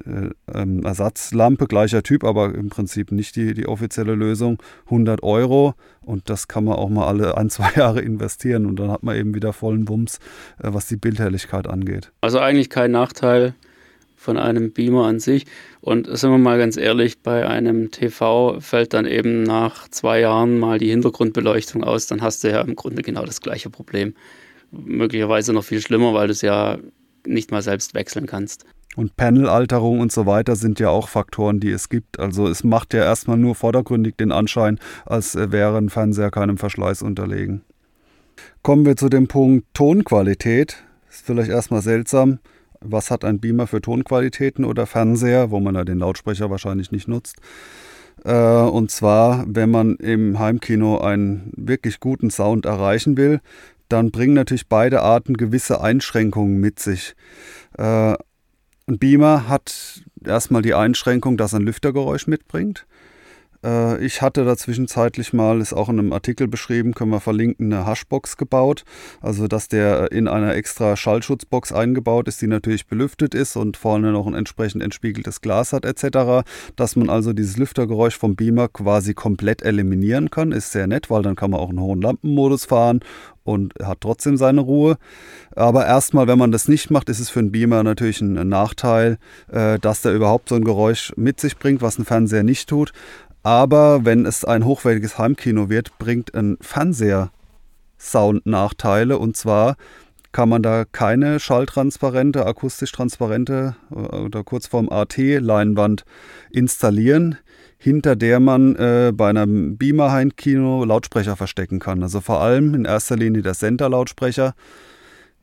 äh, 0.04 0.30
ähm, 0.52 0.84
Ersatzlampe, 0.84 1.66
gleicher 1.66 2.02
Typ, 2.02 2.24
aber 2.24 2.54
im 2.54 2.68
Prinzip 2.68 3.12
nicht 3.12 3.36
die, 3.36 3.54
die 3.54 3.68
offizielle 3.68 4.14
Lösung, 4.14 4.60
100 4.86 5.22
Euro 5.22 5.74
und 6.00 6.28
das 6.28 6.48
kann 6.48 6.64
man 6.64 6.74
auch 6.74 6.88
mal 6.88 7.06
alle 7.06 7.36
ein, 7.36 7.50
zwei 7.54 7.70
Jahre 7.76 8.00
investieren 8.00 8.66
und 8.66 8.76
dann 8.78 8.90
hat 8.90 9.02
man 9.02 9.16
eben 9.16 9.34
wieder 9.34 9.52
vollen 9.52 9.88
Wumms, 9.88 10.18
äh, 10.58 10.70
was 10.72 10.86
die 10.86 10.96
Bildhelligkeit 10.96 11.68
angeht. 11.68 12.10
Also 12.22 12.40
eigentlich 12.40 12.70
kein 12.70 12.90
Nachteil 12.90 13.54
von 14.24 14.38
einem 14.38 14.72
Beamer 14.72 15.04
an 15.06 15.20
sich. 15.20 15.44
Und 15.80 16.06
sind 16.06 16.30
wir 16.30 16.38
mal 16.38 16.58
ganz 16.58 16.76
ehrlich, 16.76 17.20
bei 17.20 17.46
einem 17.46 17.90
TV 17.90 18.58
fällt 18.60 18.94
dann 18.94 19.06
eben 19.06 19.42
nach 19.42 19.88
zwei 19.88 20.20
Jahren 20.20 20.58
mal 20.58 20.78
die 20.78 20.88
Hintergrundbeleuchtung 20.88 21.84
aus, 21.84 22.06
dann 22.06 22.22
hast 22.22 22.42
du 22.42 22.50
ja 22.50 22.62
im 22.62 22.74
Grunde 22.74 23.02
genau 23.02 23.24
das 23.24 23.42
gleiche 23.42 23.70
Problem. 23.70 24.14
Möglicherweise 24.72 25.52
noch 25.52 25.64
viel 25.64 25.80
schlimmer, 25.80 26.14
weil 26.14 26.28
du 26.28 26.32
es 26.32 26.40
ja 26.40 26.78
nicht 27.26 27.52
mal 27.52 27.62
selbst 27.62 27.94
wechseln 27.94 28.26
kannst. 28.26 28.64
Und 28.96 29.16
Panelalterung 29.16 30.00
und 30.00 30.12
so 30.12 30.24
weiter 30.24 30.56
sind 30.56 30.80
ja 30.80 30.88
auch 30.88 31.08
Faktoren, 31.08 31.60
die 31.60 31.70
es 31.70 31.88
gibt. 31.88 32.18
Also 32.18 32.48
es 32.48 32.64
macht 32.64 32.94
ja 32.94 33.04
erstmal 33.04 33.36
nur 33.36 33.54
vordergründig 33.54 34.16
den 34.16 34.32
Anschein, 34.32 34.78
als 35.04 35.34
wäre 35.36 35.76
ein 35.76 35.90
Fernseher 35.90 36.30
keinem 36.30 36.58
Verschleiß 36.58 37.02
unterlegen. 37.02 37.62
Kommen 38.62 38.86
wir 38.86 38.96
zu 38.96 39.08
dem 39.08 39.26
Punkt 39.28 39.66
Tonqualität. 39.74 40.82
Ist 41.10 41.26
vielleicht 41.26 41.50
erstmal 41.50 41.82
seltsam 41.82 42.38
was 42.84 43.10
hat 43.10 43.24
ein 43.24 43.40
Beamer 43.40 43.66
für 43.66 43.80
Tonqualitäten 43.80 44.64
oder 44.64 44.86
Fernseher, 44.86 45.50
wo 45.50 45.60
man 45.60 45.74
ja 45.74 45.84
den 45.84 45.98
Lautsprecher 45.98 46.50
wahrscheinlich 46.50 46.92
nicht 46.92 47.08
nutzt. 47.08 47.36
Äh, 48.24 48.32
und 48.32 48.90
zwar, 48.90 49.44
wenn 49.48 49.70
man 49.70 49.96
im 49.96 50.38
Heimkino 50.38 50.98
einen 50.98 51.52
wirklich 51.56 52.00
guten 52.00 52.30
Sound 52.30 52.66
erreichen 52.66 53.16
will, 53.16 53.40
dann 53.88 54.10
bringen 54.10 54.34
natürlich 54.34 54.68
beide 54.68 55.02
Arten 55.02 55.36
gewisse 55.36 55.80
Einschränkungen 55.80 56.58
mit 56.58 56.78
sich. 56.78 57.14
Äh, 57.76 58.14
ein 58.86 58.98
Beamer 58.98 59.48
hat 59.48 60.02
erstmal 60.24 60.62
die 60.62 60.74
Einschränkung, 60.74 61.36
dass 61.36 61.52
er 61.52 61.60
ein 61.60 61.66
Lüftergeräusch 61.66 62.26
mitbringt. 62.26 62.86
Äh, 63.64 64.04
ich 64.04 64.22
hatte 64.22 64.44
da 64.44 64.56
zwischenzeitlich 64.56 65.32
mal, 65.32 65.60
ist 65.60 65.72
auch 65.72 65.88
in 65.88 65.98
einem 65.98 66.12
Artikel 66.12 66.46
beschrieben, 66.46 66.94
können 66.94 67.10
wir 67.10 67.20
verlinken, 67.20 67.72
eine 67.72 67.86
Hashbox 67.86 68.36
gebaut. 68.36 68.84
Also, 69.20 69.48
dass 69.48 69.68
der 69.68 70.12
in 70.12 70.28
einer 70.28 70.54
extra 70.54 70.96
Schallschutzbox 70.96 71.72
eingebaut 71.72 72.28
ist, 72.28 72.42
die 72.42 72.46
natürlich 72.46 72.86
belüftet 72.86 73.34
ist 73.34 73.56
und 73.56 73.76
vorne 73.76 74.12
noch 74.12 74.26
ein 74.26 74.34
entsprechend 74.34 74.82
entspiegeltes 74.82 75.40
Glas 75.40 75.72
hat, 75.72 75.84
etc. 75.84 76.46
Dass 76.76 76.96
man 76.96 77.08
also 77.08 77.32
dieses 77.32 77.56
Lüftergeräusch 77.56 78.16
vom 78.16 78.36
Beamer 78.36 78.68
quasi 78.68 79.14
komplett 79.14 79.62
eliminieren 79.62 80.30
kann, 80.30 80.52
ist 80.52 80.72
sehr 80.72 80.86
nett, 80.86 81.10
weil 81.10 81.22
dann 81.22 81.36
kann 81.36 81.50
man 81.50 81.60
auch 81.60 81.70
einen 81.70 81.80
hohen 81.80 82.02
Lampenmodus 82.02 82.66
fahren 82.66 83.00
und 83.44 83.74
hat 83.82 84.00
trotzdem 84.00 84.36
seine 84.36 84.62
Ruhe. 84.62 84.96
Aber 85.54 85.86
erstmal, 85.86 86.26
wenn 86.26 86.38
man 86.38 86.50
das 86.50 86.66
nicht 86.66 86.90
macht, 86.90 87.08
ist 87.08 87.20
es 87.20 87.30
für 87.30 87.40
einen 87.40 87.52
Beamer 87.52 87.82
natürlich 87.82 88.20
ein 88.20 88.48
Nachteil, 88.48 89.18
äh, 89.52 89.78
dass 89.78 90.02
der 90.02 90.14
überhaupt 90.14 90.48
so 90.48 90.54
ein 90.54 90.64
Geräusch 90.64 91.12
mit 91.16 91.38
sich 91.38 91.58
bringt, 91.58 91.82
was 91.82 91.98
ein 91.98 92.04
Fernseher 92.04 92.42
nicht 92.42 92.68
tut. 92.68 92.92
Aber 93.44 94.06
wenn 94.06 94.24
es 94.24 94.44
ein 94.44 94.64
hochwertiges 94.64 95.18
Heimkino 95.18 95.68
wird, 95.68 95.96
bringt 95.98 96.34
ein 96.34 96.56
Fernseher 96.60 97.30
Sound 97.98 98.46
Nachteile. 98.46 99.18
Und 99.18 99.36
zwar 99.36 99.76
kann 100.32 100.48
man 100.48 100.62
da 100.62 100.84
keine 100.90 101.38
schalltransparente, 101.38 102.46
akustisch 102.46 102.90
transparente 102.90 103.76
äh, 103.90 104.16
oder 104.16 104.42
kurz 104.44 104.66
vorm 104.66 104.88
AT-Leinwand 104.88 106.04
installieren, 106.50 107.36
hinter 107.76 108.16
der 108.16 108.40
man 108.40 108.76
äh, 108.76 109.12
bei 109.14 109.28
einem 109.28 109.76
Beamer-Heimkino 109.76 110.84
Lautsprecher 110.84 111.36
verstecken 111.36 111.80
kann. 111.80 112.02
Also 112.02 112.22
vor 112.22 112.40
allem 112.40 112.74
in 112.74 112.86
erster 112.86 113.16
Linie 113.16 113.42
der 113.42 113.52
Center-Lautsprecher 113.52 114.54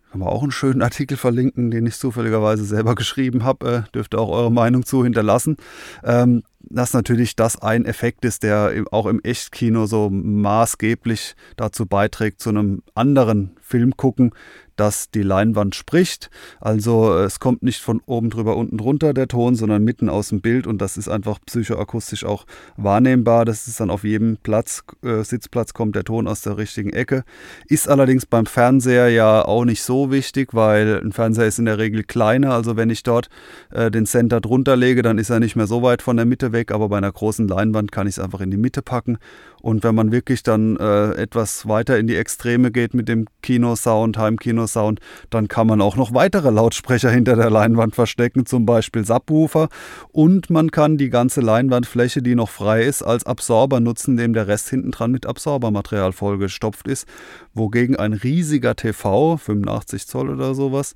kann 0.09 0.19
man 0.19 0.27
auch 0.27 0.41
einen 0.41 0.51
schönen 0.51 0.81
Artikel 0.81 1.17
verlinken, 1.17 1.71
den 1.71 1.85
ich 1.85 1.97
zufälligerweise 1.97 2.65
selber 2.65 2.95
geschrieben 2.95 3.43
habe. 3.43 3.85
Äh, 3.87 3.91
dürft 3.93 4.15
ihr 4.15 4.19
auch 4.19 4.31
eure 4.31 4.51
Meinung 4.51 4.85
zu 4.85 5.03
hinterlassen. 5.03 5.55
Ähm, 6.03 6.41
dass 6.69 6.93
natürlich 6.93 7.35
das 7.35 7.61
ein 7.61 7.85
Effekt 7.85 8.25
ist, 8.25 8.43
der 8.43 8.85
auch 8.91 9.05
im 9.05 9.21
Echtkino 9.23 9.85
so 9.85 10.09
maßgeblich 10.09 11.35
dazu 11.57 11.85
beiträgt, 11.85 12.41
zu 12.41 12.49
einem 12.49 12.83
anderen 12.93 13.55
Film 13.61 13.95
gucken, 13.97 14.33
dass 14.75 15.11
die 15.11 15.21
Leinwand 15.21 15.75
spricht. 15.75 16.31
Also 16.59 17.15
es 17.15 17.39
kommt 17.39 17.61
nicht 17.61 17.81
von 17.81 18.01
oben 18.07 18.31
drüber 18.31 18.57
unten 18.57 18.79
drunter 18.79 19.13
der 19.13 19.27
Ton, 19.27 19.55
sondern 19.55 19.83
mitten 19.83 20.09
aus 20.09 20.29
dem 20.29 20.41
Bild 20.41 20.65
und 20.65 20.81
das 20.81 20.97
ist 20.97 21.07
einfach 21.07 21.37
psychoakustisch 21.45 22.25
auch 22.25 22.45
wahrnehmbar. 22.77 23.45
Das 23.45 23.67
ist 23.67 23.79
dann 23.79 23.91
auf 23.91 24.03
jedem 24.03 24.37
Platz, 24.37 24.83
äh, 25.03 25.23
Sitzplatz 25.23 25.73
kommt 25.73 25.95
der 25.95 26.03
Ton 26.03 26.27
aus 26.27 26.41
der 26.41 26.57
richtigen 26.57 26.91
Ecke. 26.91 27.23
Ist 27.67 27.87
allerdings 27.87 28.25
beim 28.25 28.47
Fernseher 28.47 29.09
ja 29.09 29.45
auch 29.45 29.65
nicht 29.65 29.83
so 29.83 30.09
wichtig, 30.09 30.53
weil 30.53 30.99
ein 31.03 31.11
Fernseher 31.11 31.45
ist 31.45 31.59
in 31.59 31.65
der 31.65 31.77
Regel 31.77 32.03
kleiner. 32.03 32.53
Also 32.53 32.75
wenn 32.75 32.89
ich 32.89 33.03
dort 33.03 33.29
äh, 33.69 33.91
den 33.91 34.07
Center 34.07 34.41
drunter 34.41 34.75
lege, 34.75 35.03
dann 35.03 35.19
ist 35.19 35.29
er 35.29 35.39
nicht 35.39 35.55
mehr 35.55 35.67
so 35.67 35.83
weit 35.83 36.01
von 36.01 36.17
der 36.17 36.25
Mitte 36.25 36.50
weg, 36.51 36.71
aber 36.71 36.89
bei 36.89 36.97
einer 36.97 37.11
großen 37.11 37.47
Leinwand 37.47 37.91
kann 37.91 38.07
ich 38.07 38.17
es 38.17 38.19
einfach 38.19 38.41
in 38.41 38.51
die 38.51 38.57
Mitte 38.57 38.81
packen. 38.81 39.17
Und 39.61 39.83
wenn 39.83 39.93
man 39.93 40.11
wirklich 40.11 40.43
dann 40.43 40.77
äh, 40.77 41.11
etwas 41.13 41.67
weiter 41.67 41.99
in 41.99 42.07
die 42.07 42.15
Extreme 42.15 42.71
geht 42.71 42.93
mit 42.93 43.07
dem 43.07 43.27
Kinosound, 43.43 44.17
Heimkinosound, 44.17 44.99
dann 45.29 45.47
kann 45.47 45.67
man 45.67 45.81
auch 45.81 45.95
noch 45.95 46.13
weitere 46.13 46.49
Lautsprecher 46.49 47.11
hinter 47.11 47.35
der 47.35 47.49
Leinwand 47.49 47.95
verstecken, 47.95 48.45
zum 48.45 48.65
Beispiel 48.65 49.05
Subwoofer. 49.05 49.69
Und 50.11 50.49
man 50.49 50.71
kann 50.71 50.97
die 50.97 51.09
ganze 51.09 51.41
Leinwandfläche, 51.41 52.21
die 52.21 52.35
noch 52.35 52.49
frei 52.49 52.83
ist, 52.83 53.03
als 53.03 53.25
Absorber 53.25 53.79
nutzen, 53.79 54.11
indem 54.11 54.33
der 54.33 54.47
Rest 54.47 54.69
hinten 54.69 54.91
dran 54.91 55.11
mit 55.11 55.25
Absorbermaterial 55.25 56.11
vollgestopft 56.11 56.87
ist. 56.87 57.07
Wogegen 57.53 57.95
ein 57.95 58.13
riesiger 58.13 58.75
TV, 58.75 59.37
85 59.37 60.07
Zoll 60.07 60.29
oder 60.29 60.55
sowas, 60.55 60.95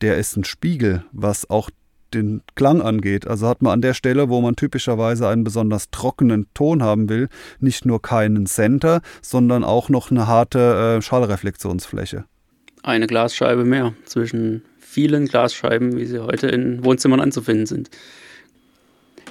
der 0.00 0.18
ist 0.18 0.36
ein 0.36 0.44
Spiegel, 0.44 1.04
was 1.12 1.48
auch 1.48 1.70
den 2.14 2.42
Klang 2.54 2.80
angeht. 2.80 3.26
Also 3.26 3.48
hat 3.48 3.62
man 3.62 3.72
an 3.72 3.80
der 3.80 3.94
Stelle, 3.94 4.28
wo 4.28 4.40
man 4.40 4.56
typischerweise 4.56 5.28
einen 5.28 5.44
besonders 5.44 5.90
trockenen 5.90 6.46
Ton 6.54 6.82
haben 6.82 7.08
will, 7.08 7.28
nicht 7.60 7.84
nur 7.86 8.02
keinen 8.02 8.46
Center, 8.46 9.00
sondern 9.22 9.64
auch 9.64 9.88
noch 9.88 10.10
eine 10.10 10.26
harte 10.26 10.98
äh, 10.98 11.02
Schallreflexionsfläche. 11.02 12.24
Eine 12.82 13.06
Glasscheibe 13.06 13.64
mehr 13.64 13.94
zwischen 14.04 14.62
vielen 14.78 15.26
Glasscheiben, 15.26 15.96
wie 15.96 16.06
sie 16.06 16.22
heute 16.22 16.46
in 16.48 16.84
Wohnzimmern 16.84 17.20
anzufinden 17.20 17.66
sind. 17.66 17.90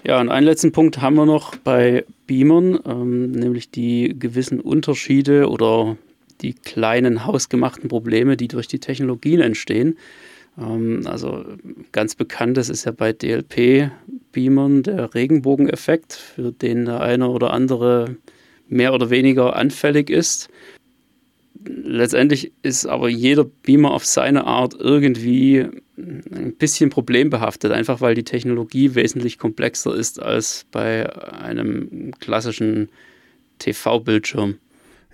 Ja, 0.04 0.22
und 0.22 0.30
einen 0.30 0.46
letzten 0.46 0.72
Punkt 0.72 1.02
haben 1.02 1.16
wir 1.16 1.26
noch 1.26 1.56
bei 1.56 2.06
Beamern, 2.28 2.80
ähm, 2.86 3.32
nämlich 3.32 3.72
die 3.72 4.16
gewissen 4.20 4.60
Unterschiede 4.60 5.50
oder 5.50 5.98
die 6.42 6.54
kleinen 6.54 7.26
hausgemachten 7.26 7.90
Probleme, 7.90 8.38
die 8.38 8.48
durch 8.48 8.68
die 8.68 8.80
Technologien 8.80 9.42
entstehen. 9.42 9.98
Ähm, 10.58 11.02
also 11.06 11.46
ganz 11.92 12.16
bekanntes 12.16 12.70
ist 12.70 12.86
ja 12.86 12.92
bei 12.92 13.14
DLP-Beamern 13.14 14.84
der 14.84 15.14
Regenbogeneffekt, 15.14 16.14
für 16.14 16.52
den 16.52 16.86
der 16.86 17.02
eine 17.02 17.30
oder 17.30 17.52
andere 17.52 18.18
mehr 18.68 18.94
oder 18.94 19.10
weniger 19.10 19.56
anfällig 19.56 20.10
ist. 20.10 20.50
Letztendlich 21.68 22.52
ist 22.62 22.86
aber 22.86 23.10
jeder 23.10 23.44
Beamer 23.44 23.92
auf 23.92 24.06
seine 24.06 24.46
Art 24.46 24.76
irgendwie 24.78 25.66
ein 25.98 26.56
bisschen 26.58 26.90
problembehaftet, 26.90 27.72
einfach 27.72 28.02
weil 28.02 28.14
die 28.14 28.24
Technologie 28.24 28.94
wesentlich 28.94 29.40
komplexer 29.40 29.96
ist 29.96 30.22
als 30.22 30.66
bei 30.72 31.12
einem 31.34 32.12
klassischen 32.20 32.90
TV-Bildschirm. 33.60 34.58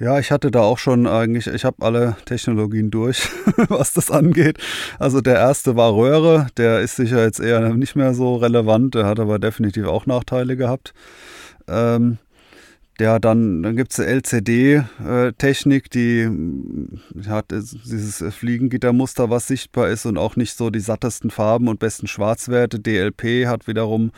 Ja, 0.01 0.17
ich 0.17 0.31
hatte 0.31 0.49
da 0.49 0.61
auch 0.61 0.79
schon 0.79 1.05
eigentlich, 1.05 1.45
ich 1.45 1.63
habe 1.63 1.85
alle 1.85 2.15
Technologien 2.25 2.89
durch, 2.89 3.29
was 3.69 3.93
das 3.93 4.09
angeht. 4.09 4.57
Also 4.97 5.21
der 5.21 5.35
erste 5.35 5.75
war 5.75 5.93
Röhre, 5.93 6.47
der 6.57 6.79
ist 6.79 6.95
sicher 6.95 7.23
jetzt 7.23 7.39
eher 7.39 7.75
nicht 7.75 7.95
mehr 7.95 8.15
so 8.15 8.37
relevant, 8.37 8.95
der 8.95 9.05
hat 9.05 9.19
aber 9.19 9.37
definitiv 9.37 9.85
auch 9.85 10.07
Nachteile 10.07 10.57
gehabt. 10.57 10.95
Ähm, 11.67 12.17
ja, 12.99 13.17
dann, 13.17 13.63
dann 13.63 13.75
gibt 13.75 13.93
es 13.93 13.99
eine 13.99 14.09
LCD-Technik, 14.09 15.89
die 15.89 16.29
hat 17.27 17.51
dieses 17.51 18.23
Fliegengittermuster, 18.33 19.31
was 19.31 19.47
sichtbar 19.47 19.89
ist 19.89 20.05
und 20.05 20.17
auch 20.17 20.35
nicht 20.35 20.55
so 20.55 20.69
die 20.69 20.79
sattesten 20.79 21.31
Farben 21.31 21.67
und 21.67 21.79
besten 21.79 22.07
Schwarzwerte. 22.07 22.79
DLP 22.79 23.47
hat 23.47 23.67
wiederum 23.67 24.11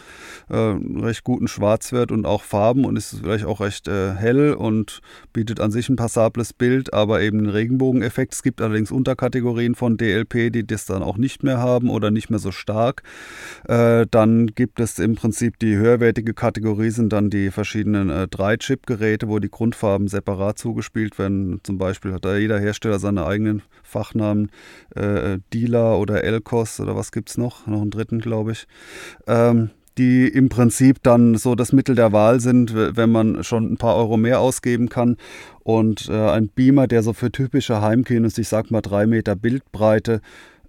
äh, 0.50 0.56
recht 0.56 1.24
guten 1.24 1.48
Schwarzwert 1.48 2.12
und 2.12 2.26
auch 2.26 2.44
Farben 2.44 2.84
und 2.84 2.98
ist 2.98 3.16
vielleicht 3.22 3.46
auch 3.46 3.62
recht 3.62 3.88
äh, 3.88 4.16
hell 4.16 4.54
und 4.54 5.00
bietet 5.32 5.62
an 5.62 5.72
sich 5.72 5.88
ein 5.88 5.96
passables 5.96 6.52
Bild, 6.52 6.94
aber 6.94 7.22
eben 7.22 7.40
einen 7.40 7.50
Regenbogeneffekt. 7.50 8.34
Es 8.34 8.44
gibt 8.44 8.62
allerdings 8.62 8.92
Unterkategorien 8.92 9.76
von 9.76 9.98
DLP, 9.98 10.52
die 10.52 10.68
das 10.68 10.86
dann 10.86 11.04
auch 11.04 11.18
nicht 11.18 11.42
mehr 11.44 11.60
haben 11.60 11.90
oder 11.90 12.12
nicht 12.12 12.30
mehr 12.30 12.40
so 12.40 12.52
stark. 12.52 13.04
Äh, 13.66 14.08
dann 14.12 14.48
gibt 14.48 14.82
es 14.82 15.00
im 15.00 15.16
Prinzip 15.16 15.58
die 15.60 15.78
höherwertige 15.78 16.34
Kategorie, 16.34 16.90
sind 16.90 17.14
dann 17.14 17.30
die 17.30 17.50
verschiedenen 17.50 18.10
äh, 18.10 18.28
3-Chip 18.30 18.73
Chip-Geräte, 18.74 19.28
wo 19.30 19.38
die 19.40 19.52
Grundfarben 19.52 20.08
separat 20.08 20.58
zugespielt 20.58 21.20
werden. 21.20 21.60
Zum 21.64 21.78
Beispiel 21.78 22.12
hat 22.12 22.26
da 22.26 22.36
jeder 22.36 22.60
Hersteller 22.60 22.98
seine 22.98 23.26
eigenen 23.26 23.62
Fachnamen. 23.84 24.50
Äh, 24.96 25.38
Dealer 25.54 26.00
oder 26.00 26.24
Elcos 26.24 26.80
oder 26.80 26.96
was 26.96 27.12
gibt 27.12 27.30
es 27.30 27.38
noch? 27.38 27.68
Noch 27.68 27.82
einen 27.82 27.92
dritten, 27.92 28.20
glaube 28.20 28.54
ich. 28.54 28.68
Ähm, 29.28 29.70
die 30.00 30.28
im 30.28 30.50
Prinzip 30.50 31.04
dann 31.04 31.36
so 31.36 31.54
das 31.54 31.72
Mittel 31.72 31.94
der 31.94 32.12
Wahl 32.12 32.40
sind, 32.40 32.74
wenn 32.74 33.12
man 33.12 33.44
schon 33.44 33.72
ein 33.72 33.78
paar 33.78 33.96
Euro 33.96 34.18
mehr 34.18 34.40
ausgeben 34.40 34.90
kann. 34.90 35.18
Und 35.62 36.10
äh, 36.10 36.30
ein 36.30 36.48
Beamer, 36.48 36.88
der 36.88 37.04
so 37.04 37.14
für 37.14 37.32
typische 37.32 37.80
Heimkinos, 37.80 38.40
ich 38.40 38.48
sag 38.48 38.72
mal 38.72 38.82
drei 38.82 39.06
Meter 39.06 39.36
Bildbreite, 39.36 40.22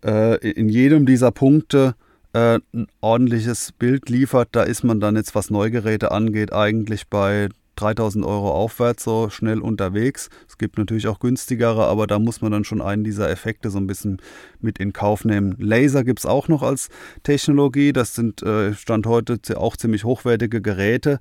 äh, 0.04 0.36
in 0.46 0.68
jedem 0.68 1.06
dieser 1.06 1.30
Punkte 1.30 1.94
äh, 2.34 2.58
ein 2.74 2.86
ordentliches 3.00 3.72
Bild 3.72 4.10
liefert, 4.10 4.50
da 4.52 4.62
ist 4.62 4.84
man 4.84 5.00
dann 5.00 5.16
jetzt, 5.16 5.34
was 5.34 5.48
Neugeräte 5.48 6.10
angeht, 6.10 6.52
eigentlich 6.52 7.08
bei 7.08 7.48
3000 7.76 8.24
Euro 8.24 8.50
aufwärts 8.50 9.04
so 9.04 9.30
schnell 9.30 9.60
unterwegs. 9.60 10.28
Es 10.48 10.58
gibt 10.58 10.78
natürlich 10.78 11.08
auch 11.08 11.18
günstigere, 11.18 11.86
aber 11.86 12.06
da 12.06 12.18
muss 12.18 12.40
man 12.40 12.52
dann 12.52 12.64
schon 12.64 12.80
einen 12.80 13.04
dieser 13.04 13.30
Effekte 13.30 13.70
so 13.70 13.78
ein 13.78 13.86
bisschen 13.86 14.20
mit 14.60 14.78
in 14.78 14.92
Kauf 14.92 15.24
nehmen. 15.24 15.56
Laser 15.58 16.04
gibt 16.04 16.20
es 16.20 16.26
auch 16.26 16.48
noch 16.48 16.62
als 16.62 16.88
Technologie. 17.22 17.92
Das 17.92 18.14
sind 18.14 18.42
äh, 18.42 18.74
Stand 18.74 19.06
heute 19.06 19.38
auch 19.56 19.76
ziemlich 19.76 20.04
hochwertige 20.04 20.60
Geräte, 20.60 21.18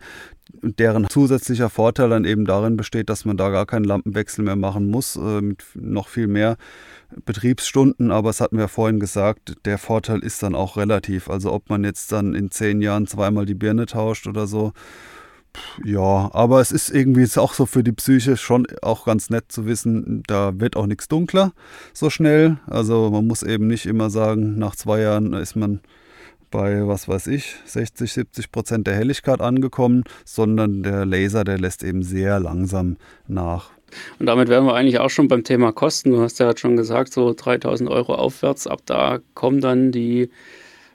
deren 0.61 1.09
zusätzlicher 1.09 1.69
Vorteil 1.69 2.09
dann 2.09 2.25
eben 2.25 2.45
darin 2.45 2.77
besteht, 2.77 3.09
dass 3.09 3.25
man 3.25 3.37
da 3.37 3.49
gar 3.49 3.65
keinen 3.65 3.85
Lampenwechsel 3.85 4.43
mehr 4.43 4.55
machen 4.55 4.89
muss, 4.89 5.15
äh, 5.15 5.41
mit 5.41 5.63
noch 5.75 6.07
viel 6.07 6.27
mehr 6.27 6.57
Betriebsstunden. 7.25 8.11
Aber 8.11 8.29
es 8.29 8.41
hatten 8.41 8.57
wir 8.57 8.67
vorhin 8.67 8.99
gesagt, 8.99 9.55
der 9.65 9.77
Vorteil 9.77 10.19
ist 10.19 10.43
dann 10.43 10.55
auch 10.55 10.77
relativ. 10.77 11.29
Also 11.29 11.51
ob 11.51 11.69
man 11.69 11.83
jetzt 11.83 12.11
dann 12.11 12.33
in 12.33 12.51
zehn 12.51 12.81
Jahren 12.81 13.07
zweimal 13.07 13.45
die 13.45 13.55
Birne 13.55 13.85
tauscht 13.85 14.27
oder 14.27 14.47
so, 14.47 14.73
Ja, 15.83 16.29
aber 16.33 16.61
es 16.61 16.71
ist 16.71 16.89
irgendwie 16.89 17.23
ist 17.23 17.37
auch 17.37 17.53
so 17.53 17.65
für 17.65 17.83
die 17.83 17.91
Psyche 17.91 18.37
schon 18.37 18.67
auch 18.81 19.05
ganz 19.05 19.29
nett 19.29 19.51
zu 19.51 19.65
wissen, 19.65 20.23
da 20.27 20.59
wird 20.59 20.75
auch 20.75 20.87
nichts 20.87 21.07
dunkler 21.07 21.53
so 21.93 22.09
schnell. 22.09 22.57
Also 22.67 23.09
man 23.11 23.27
muss 23.27 23.43
eben 23.43 23.67
nicht 23.67 23.85
immer 23.85 24.09
sagen, 24.09 24.57
nach 24.57 24.75
zwei 24.75 25.01
Jahren 25.01 25.33
ist 25.33 25.55
man 25.55 25.81
bei, 26.53 26.87
was 26.87 27.07
weiß 27.07 27.27
ich, 27.27 27.55
60, 27.65 28.13
70 28.13 28.51
Prozent 28.51 28.87
der 28.87 28.93
Helligkeit 28.93 29.41
angekommen, 29.41 30.03
sondern 30.23 30.83
der 30.83 31.03
Laser, 31.05 31.43
der 31.43 31.57
lässt 31.57 31.83
eben 31.83 32.03
sehr 32.03 32.39
langsam 32.39 32.97
nach. 33.27 33.71
Und 34.19 34.27
damit 34.27 34.49
wären 34.49 34.65
wir 34.65 34.75
eigentlich 34.75 34.99
auch 34.99 35.09
schon 35.09 35.27
beim 35.27 35.43
Thema 35.43 35.71
Kosten. 35.71 36.11
Du 36.11 36.21
hast 36.21 36.39
ja 36.39 36.55
schon 36.55 36.77
gesagt, 36.77 37.11
so 37.11 37.33
3000 37.33 37.89
Euro 37.89 38.15
aufwärts. 38.15 38.67
Ab 38.67 38.81
da 38.85 39.19
kommen 39.33 39.61
dann 39.61 39.91
die 39.91 40.29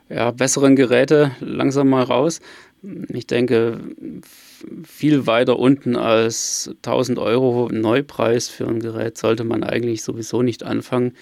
ja, 0.09 0.31
besseren 0.31 0.77
Geräte 0.77 1.33
langsam 1.41 1.89
mal 1.89 2.05
raus. 2.05 2.41
Ich 3.09 3.27
denke, 3.27 3.81
viel 4.85 5.27
weiter 5.27 5.59
unten 5.59 5.97
als 5.97 6.71
1000 6.85 7.19
Euro 7.19 7.69
Neupreis 7.73 8.49
für 8.49 8.67
ein 8.67 8.81
Gerät 8.81 9.19
sollte 9.19 9.45
man 9.45 9.63
eigentlich 9.63 10.03
sowieso 10.03 10.43
nicht 10.43 10.63
anfangen, 10.63 11.13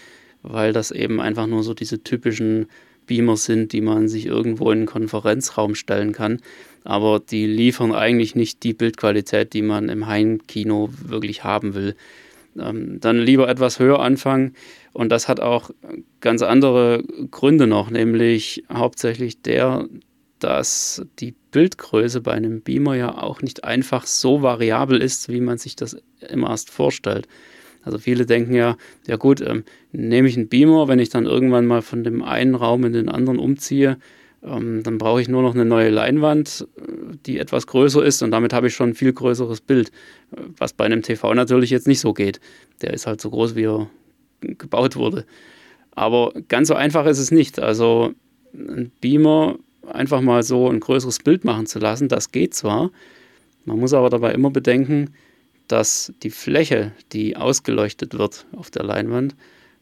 weil 0.42 0.72
das 0.72 0.90
eben 0.90 1.20
einfach 1.20 1.46
nur 1.46 1.62
so 1.62 1.74
diese 1.74 2.02
typischen 2.02 2.66
Beamer 3.06 3.36
sind, 3.36 3.72
die 3.72 3.80
man 3.80 4.08
sich 4.08 4.26
irgendwo 4.26 4.70
in 4.70 4.78
einen 4.78 4.86
Konferenzraum 4.86 5.74
stellen 5.74 6.12
kann. 6.12 6.40
Aber 6.84 7.20
die 7.20 7.46
liefern 7.46 7.92
eigentlich 7.92 8.34
nicht 8.34 8.62
die 8.62 8.74
Bildqualität, 8.74 9.52
die 9.52 9.62
man 9.62 9.88
im 9.88 10.06
Heimkino 10.06 10.90
wirklich 11.04 11.44
haben 11.44 11.74
will. 11.74 11.96
Ähm, 12.58 13.00
dann 13.00 13.18
lieber 13.18 13.48
etwas 13.48 13.78
höher 13.78 14.00
anfangen. 14.00 14.54
Und 14.92 15.10
das 15.10 15.28
hat 15.28 15.40
auch 15.40 15.70
ganz 16.20 16.42
andere 16.42 17.02
Gründe 17.30 17.66
noch, 17.66 17.90
nämlich 17.90 18.64
hauptsächlich 18.72 19.42
der, 19.42 19.88
dass 20.38 21.04
die 21.18 21.34
Bildgröße 21.52 22.20
bei 22.20 22.32
einem 22.32 22.60
Beamer 22.60 22.94
ja 22.94 23.16
auch 23.16 23.42
nicht 23.42 23.64
einfach 23.64 24.06
so 24.06 24.42
variabel 24.42 25.00
ist, 25.00 25.28
wie 25.28 25.40
man 25.40 25.58
sich 25.58 25.76
das 25.76 25.96
immer 26.28 26.50
erst 26.50 26.70
vorstellt. 26.70 27.26
Also 27.82 27.98
viele 27.98 28.26
denken 28.26 28.52
ja, 28.52 28.76
ja 29.06 29.16
gut, 29.16 29.40
ähm, 29.40 29.64
nehme 29.92 30.28
ich 30.28 30.36
einen 30.36 30.48
Beamer, 30.48 30.88
wenn 30.88 30.98
ich 30.98 31.08
dann 31.08 31.24
irgendwann 31.24 31.66
mal 31.66 31.82
von 31.82 32.02
dem 32.02 32.22
einen 32.22 32.54
Raum 32.54 32.84
in 32.84 32.92
den 32.92 33.08
anderen 33.08 33.38
umziehe, 33.38 33.98
ähm, 34.42 34.82
dann 34.82 34.98
brauche 34.98 35.20
ich 35.20 35.28
nur 35.28 35.42
noch 35.42 35.54
eine 35.54 35.64
neue 35.64 35.90
Leinwand, 35.90 36.66
äh, 36.76 37.16
die 37.26 37.38
etwas 37.38 37.66
größer 37.66 38.04
ist 38.04 38.22
und 38.22 38.32
damit 38.32 38.52
habe 38.52 38.66
ich 38.66 38.74
schon 38.74 38.90
ein 38.90 38.94
viel 38.94 39.12
größeres 39.12 39.60
Bild, 39.60 39.92
was 40.58 40.72
bei 40.72 40.84
einem 40.84 41.02
TV 41.02 41.32
natürlich 41.34 41.70
jetzt 41.70 41.86
nicht 41.86 42.00
so 42.00 42.12
geht. 42.12 42.40
Der 42.82 42.92
ist 42.92 43.06
halt 43.06 43.20
so 43.20 43.30
groß, 43.30 43.54
wie 43.54 43.66
er 43.66 43.88
gebaut 44.40 44.96
wurde. 44.96 45.24
Aber 45.92 46.32
ganz 46.48 46.68
so 46.68 46.74
einfach 46.74 47.06
ist 47.06 47.18
es 47.18 47.30
nicht. 47.30 47.58
Also 47.58 48.12
ein 48.52 48.92
Beamer 49.00 49.58
einfach 49.92 50.20
mal 50.20 50.42
so 50.42 50.68
ein 50.68 50.80
größeres 50.80 51.20
Bild 51.20 51.44
machen 51.44 51.66
zu 51.66 51.78
lassen, 51.78 52.08
das 52.08 52.32
geht 52.32 52.54
zwar. 52.54 52.90
Man 53.64 53.78
muss 53.78 53.94
aber 53.94 54.10
dabei 54.10 54.32
immer 54.32 54.50
bedenken, 54.50 55.10
dass 55.68 56.12
die 56.22 56.30
Fläche, 56.30 56.92
die 57.12 57.36
ausgeleuchtet 57.36 58.16
wird 58.16 58.46
auf 58.52 58.70
der 58.70 58.84
Leinwand, 58.84 59.34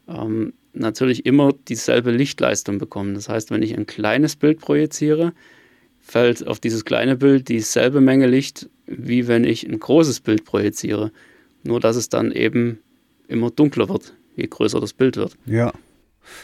ähm, 0.09 0.55
natürlich 0.73 1.27
immer 1.27 1.53
dieselbe 1.69 2.11
Lichtleistung 2.11 2.79
bekommt. 2.79 3.17
Das 3.17 3.29
heißt, 3.29 3.51
wenn 3.51 3.63
ich 3.63 3.77
ein 3.77 3.87
kleines 3.87 4.37
Bild 4.37 4.61
projiziere, 4.61 5.33
fällt 6.01 6.47
auf 6.47 6.61
dieses 6.61 6.85
kleine 6.85 7.17
Bild 7.17 7.49
dieselbe 7.49 8.01
Menge 8.01 8.27
Licht, 8.27 8.69
wie 8.87 9.27
wenn 9.29 9.45
ich 9.45 9.67
ein 9.67 9.79
großes 9.79 10.21
Bild 10.21 10.45
projiziere. 10.45 11.13
Nur 11.63 11.81
dass 11.81 11.97
es 11.97 12.09
dann 12.09 12.33
eben 12.33 12.79
immer 13.29 13.51
dunkler 13.51 13.89
wird, 13.89 14.15
je 14.37 14.47
größer 14.47 14.81
das 14.81 14.93
Bild 14.93 15.17
wird. 15.17 15.37
Ja. 15.47 15.73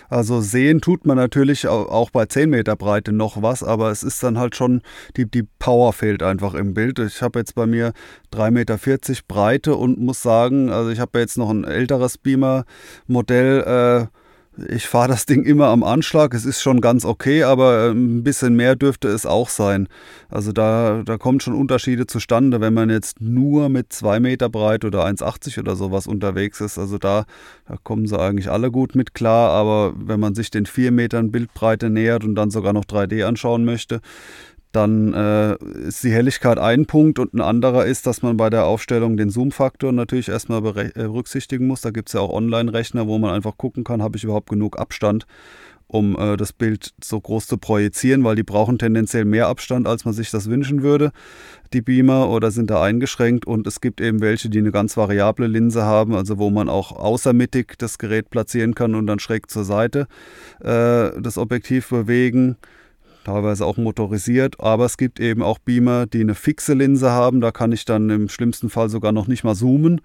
Also 0.09 0.41
sehen 0.41 0.81
tut 0.81 1.07
man 1.07 1.17
natürlich 1.17 1.67
auch 1.67 2.11
bei 2.11 2.27
10 2.27 2.51
Meter 2.51 2.77
Breite 2.77 3.13
noch 3.13 3.43
was, 3.43 3.63
aber 3.63 3.91
es 3.91 4.03
ist 4.03 4.23
dann 4.23 4.39
halt 4.39 4.57
schon, 4.57 4.83
die, 5.17 5.31
die 5.31 5.45
Power 5.59 5.93
fehlt 5.93 6.23
einfach 6.23 6.55
im 6.55 6.75
Bild. 6.75 6.99
Ich 6.99 7.23
habe 7.23 7.39
jetzt 7.39 7.55
bei 7.55 7.67
mir 7.67 7.93
3,40 8.33 8.51
Meter 8.51 8.79
Breite 9.29 9.77
und 9.77 9.99
muss 9.99 10.23
sagen, 10.23 10.71
also 10.71 10.91
ich 10.91 11.01
habe 11.01 11.19
jetzt 11.19 11.39
noch 11.39 11.51
ein 11.51 11.65
älteres 11.65 12.19
Beamer-Modell, 12.19 14.09
äh, 14.11 14.20
ich 14.69 14.87
fahre 14.89 15.09
das 15.09 15.27
Ding 15.27 15.45
immer 15.45 15.69
am 15.69 15.85
Anschlag. 15.85 16.35
Es 16.35 16.45
ist 16.45 16.61
schon 16.61 16.81
ganz 16.81 17.05
okay, 17.05 17.45
aber 17.45 17.89
ähm, 17.89 18.19
ein 18.19 18.25
bisschen 18.25 18.55
mehr 18.55 18.75
dürfte 18.75 19.09
es 19.09 19.25
auch 19.25 19.49
sein. 19.49 19.89
Also 20.29 20.53
da, 20.53 21.03
da 21.05 21.19
kommen 21.19 21.41
schon 21.41 21.55
Unterschiede 21.55 22.07
zustande, 22.07 22.61
wenn 22.61 22.75
man 22.75 22.91
jetzt 22.91 23.21
nur 23.21 23.69
mit 23.69 23.93
2 23.93 24.21
Meter 24.21 24.49
breit 24.49 24.85
oder 24.85 25.05
1,80 25.07 25.61
oder 25.61 25.77
sowas 25.77 26.07
unterwegs 26.07 26.61
ist. 26.61 26.79
Also 26.79 26.99
da, 26.99 27.27
da 27.69 27.77
kommen 27.83 28.07
sie 28.07 28.19
eigentlich 28.19 28.51
alle 28.51 28.71
gut 28.71 28.95
mit 28.97 29.15
klar. 29.15 29.51
Aber 29.51 29.95
wenn 29.97 30.21
man 30.21 30.35
sich 30.35 30.51
den 30.51 30.67
4 30.67 30.91
Metern 30.91 31.31
Bildbreite 31.31 31.89
nähert 31.89 32.25
und 32.25 32.35
dann 32.35 32.51
sogar 32.51 32.73
noch 32.73 32.85
3D 32.85 33.25
anschauen 33.25 33.65
möchte, 33.65 34.01
dann 34.73 35.13
äh, 35.15 35.57
ist 35.89 36.05
die 36.05 36.13
Helligkeit 36.13 36.59
ein 36.59 36.87
Punkt 36.87 37.19
und 37.19 37.35
ein 37.35 37.41
anderer 37.41 37.87
ist, 37.87 38.07
dass 38.07 38.23
man 38.23 38.37
bei 38.37 38.51
der 38.51 38.67
Aufstellung 38.67 39.17
den 39.17 39.31
Zoom-Faktor 39.31 39.93
natürlich 39.93 40.29
erstmal 40.29 40.65
äh, 40.77 40.91
berücksichtigen 40.95 41.67
muss. 41.67 41.81
Da 41.81 41.91
gibt 41.91 42.09
es 42.09 42.13
ja 42.13 42.21
auch 42.21 42.33
Online-Rechner, 42.33 43.09
wo 43.09 43.19
man 43.19 43.35
einfach 43.35 43.57
gucken 43.57 43.83
kann, 43.83 44.03
habe 44.03 44.17
ich 44.17 44.25
überhaupt 44.25 44.49
genug 44.49 44.79
Abstand, 44.79 45.27
um 45.89 46.17
äh, 46.17 46.37
das 46.37 46.53
Bild 46.53 46.93
so 47.03 47.21
groß 47.21 47.49
zu 47.49 47.59
projizieren, 47.59 48.23
weil 48.23 48.37
die 48.37 48.45
brauchen 48.45 48.79
tendenziell 48.79 49.25
mehr 49.25 49.49
Abstand, 49.49 49.89
als 49.89 50.05
man 50.05 50.15
sich 50.15 50.31
das 50.31 50.49
wünschen 50.49 50.83
würde, 50.83 51.11
die 51.73 51.83
Beamer, 51.83 52.31
oder 52.31 52.53
sind 52.53 52.71
da 52.71 52.81
eingeschränkt. 52.81 53.49
Und 53.49 53.67
es 53.67 53.81
gibt 53.81 54.01
eben 54.01 54.21
welche, 54.21 54.51
die 54.51 54.59
eine 54.59 54.71
ganz 54.71 54.97
variable 54.97 55.49
Linse 55.49 55.83
haben, 55.83 56.15
also 56.15 56.39
wo 56.39 56.49
man 56.49 56.69
auch 56.69 56.93
außermittig 56.93 57.73
das 57.79 57.99
Gerät 57.99 58.31
platzieren 58.31 58.77
kann 58.77 58.95
und 58.95 59.09
dann 59.09 59.19
schräg 59.19 59.51
zur 59.51 59.65
Seite 59.65 60.07
äh, 60.61 61.11
das 61.21 61.39
Objektiv 61.39 61.89
bewegen 61.89 62.57
teilweise 63.25 63.65
auch 63.65 63.77
motorisiert, 63.77 64.61
aber 64.61 64.87
es 64.87 64.97
gibt 64.97 65.21
eben 65.21 65.43
auch 65.43 65.59
Beamer, 65.59 66.07
die 66.07 66.21
eine 66.21 66.35
fixe 66.35 66.75
Linse 66.75 67.11
haben. 67.11 67.41
Da 67.41 67.53
kann 67.53 67.73
ich 67.73 67.85
dann 67.85 68.11
im 68.11 68.29
schlimmsten 68.29 68.71
Fall 68.71 68.89
sogar 68.89 69.13
noch 69.13 69.27
nicht 69.29 69.45
mal 69.45 69.55
zoomen. 69.55 70.01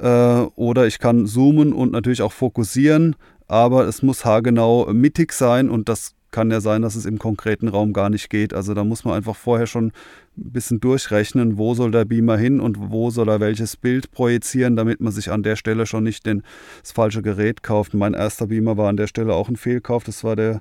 Äh, 0.00 0.40
oder 0.56 0.86
ich 0.86 0.98
kann 0.98 1.26
zoomen 1.26 1.72
und 1.72 1.92
natürlich 1.92 2.22
auch 2.22 2.32
fokussieren, 2.32 3.16
aber 3.48 3.86
es 3.86 4.02
muss 4.02 4.24
haargenau 4.24 4.92
mittig 4.92 5.32
sein 5.32 5.70
und 5.70 5.88
das 5.88 6.15
kann 6.30 6.50
ja 6.50 6.60
sein, 6.60 6.82
dass 6.82 6.96
es 6.96 7.06
im 7.06 7.18
konkreten 7.18 7.68
Raum 7.68 7.92
gar 7.92 8.10
nicht 8.10 8.30
geht. 8.30 8.52
Also 8.52 8.74
da 8.74 8.84
muss 8.84 9.04
man 9.04 9.14
einfach 9.14 9.36
vorher 9.36 9.66
schon 9.66 9.92
ein 10.38 10.52
bisschen 10.52 10.80
durchrechnen, 10.80 11.56
wo 11.56 11.74
soll 11.74 11.90
der 11.90 12.04
Beamer 12.04 12.36
hin 12.36 12.60
und 12.60 12.90
wo 12.90 13.10
soll 13.10 13.28
er 13.28 13.40
welches 13.40 13.76
Bild 13.76 14.10
projizieren, 14.10 14.76
damit 14.76 15.00
man 15.00 15.12
sich 15.12 15.30
an 15.30 15.42
der 15.42 15.56
Stelle 15.56 15.86
schon 15.86 16.04
nicht 16.04 16.26
den, 16.26 16.42
das 16.82 16.92
falsche 16.92 17.22
Gerät 17.22 17.62
kauft. 17.62 17.94
Mein 17.94 18.12
erster 18.12 18.48
Beamer 18.48 18.76
war 18.76 18.88
an 18.88 18.98
der 18.98 19.06
Stelle 19.06 19.32
auch 19.32 19.48
ein 19.48 19.56
Fehlkauf. 19.56 20.04
Das 20.04 20.24
war 20.24 20.36
der 20.36 20.60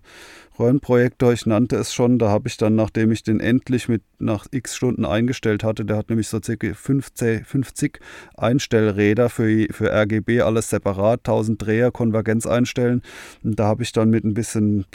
Röhrenprojektor, 0.58 1.34
ich 1.34 1.46
nannte 1.46 1.76
es 1.76 1.94
schon. 1.94 2.20
Da 2.20 2.30
habe 2.30 2.48
ich 2.48 2.56
dann, 2.56 2.76
nachdem 2.76 3.12
ich 3.12 3.24
den 3.24 3.42
endlich 3.42 3.90
mit 3.90 4.02
nach 4.20 4.46
x 4.52 4.76
Stunden 4.76 5.04
eingestellt 5.04 5.64
hatte, 5.66 5.84
der 5.84 5.98
hat 5.98 6.10
nämlich 6.10 6.30
so 6.30 6.40
circa 6.42 6.74
50, 6.74 7.46
50 7.46 8.00
Einstellräder 8.38 9.30
für, 9.30 9.68
für 9.72 9.92
RGB, 9.92 10.42
alles 10.42 10.70
separat, 10.70 11.20
1000 11.22 11.62
Dreher, 11.62 11.92
Konvergenz 11.92 12.48
einstellen. 12.48 13.02
Und 13.44 13.60
da 13.60 13.66
habe 13.66 13.84
ich 13.84 13.92
dann 13.92 14.10
mit 14.10 14.24
ein 14.24 14.34
bisschen 14.34 14.86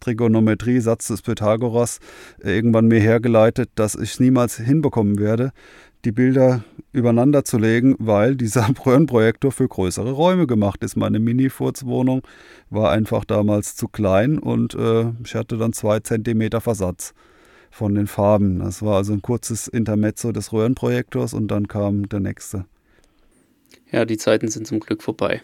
Trigonometrie, 0.00 0.80
Satz 0.80 1.08
des 1.08 1.22
Pythagoras, 1.22 1.98
äh, 2.42 2.54
irgendwann 2.54 2.86
mir 2.86 3.00
hergeleitet, 3.00 3.70
dass 3.74 3.94
ich 3.94 4.20
niemals 4.20 4.56
hinbekommen 4.56 5.18
werde, 5.18 5.52
die 6.04 6.12
Bilder 6.12 6.64
übereinander 6.92 7.44
zu 7.44 7.58
legen, 7.58 7.96
weil 7.98 8.36
dieser 8.36 8.68
Röhrenprojektor 8.86 9.52
für 9.52 9.68
größere 9.68 10.12
Räume 10.12 10.46
gemacht 10.46 10.82
ist. 10.84 10.96
Meine 10.96 11.18
Mini-Furzwohnung 11.18 12.22
war 12.70 12.90
einfach 12.90 13.24
damals 13.24 13.76
zu 13.76 13.88
klein 13.88 14.38
und 14.38 14.74
äh, 14.74 15.06
ich 15.24 15.34
hatte 15.34 15.58
dann 15.58 15.72
zwei 15.72 16.00
Zentimeter 16.00 16.60
Versatz 16.60 17.12
von 17.70 17.94
den 17.94 18.06
Farben. 18.06 18.60
Das 18.60 18.82
war 18.82 18.96
also 18.96 19.12
ein 19.12 19.22
kurzes 19.22 19.68
Intermezzo 19.68 20.32
des 20.32 20.52
Röhrenprojektors 20.52 21.34
und 21.34 21.48
dann 21.48 21.68
kam 21.68 22.08
der 22.08 22.20
nächste. 22.20 22.64
Ja, 23.90 24.04
die 24.04 24.16
Zeiten 24.16 24.48
sind 24.48 24.66
zum 24.66 24.80
Glück 24.80 25.02
vorbei. 25.02 25.42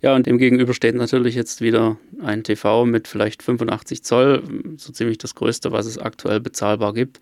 Ja, 0.00 0.14
und 0.14 0.26
dem 0.26 0.38
gegenüber 0.38 0.74
steht 0.74 0.94
natürlich 0.94 1.34
jetzt 1.34 1.60
wieder 1.60 1.96
ein 2.20 2.44
TV 2.44 2.84
mit 2.84 3.08
vielleicht 3.08 3.42
85 3.42 4.02
Zoll, 4.02 4.42
so 4.76 4.92
ziemlich 4.92 5.18
das 5.18 5.34
größte, 5.34 5.72
was 5.72 5.86
es 5.86 5.98
aktuell 5.98 6.40
bezahlbar 6.40 6.92
gibt, 6.92 7.20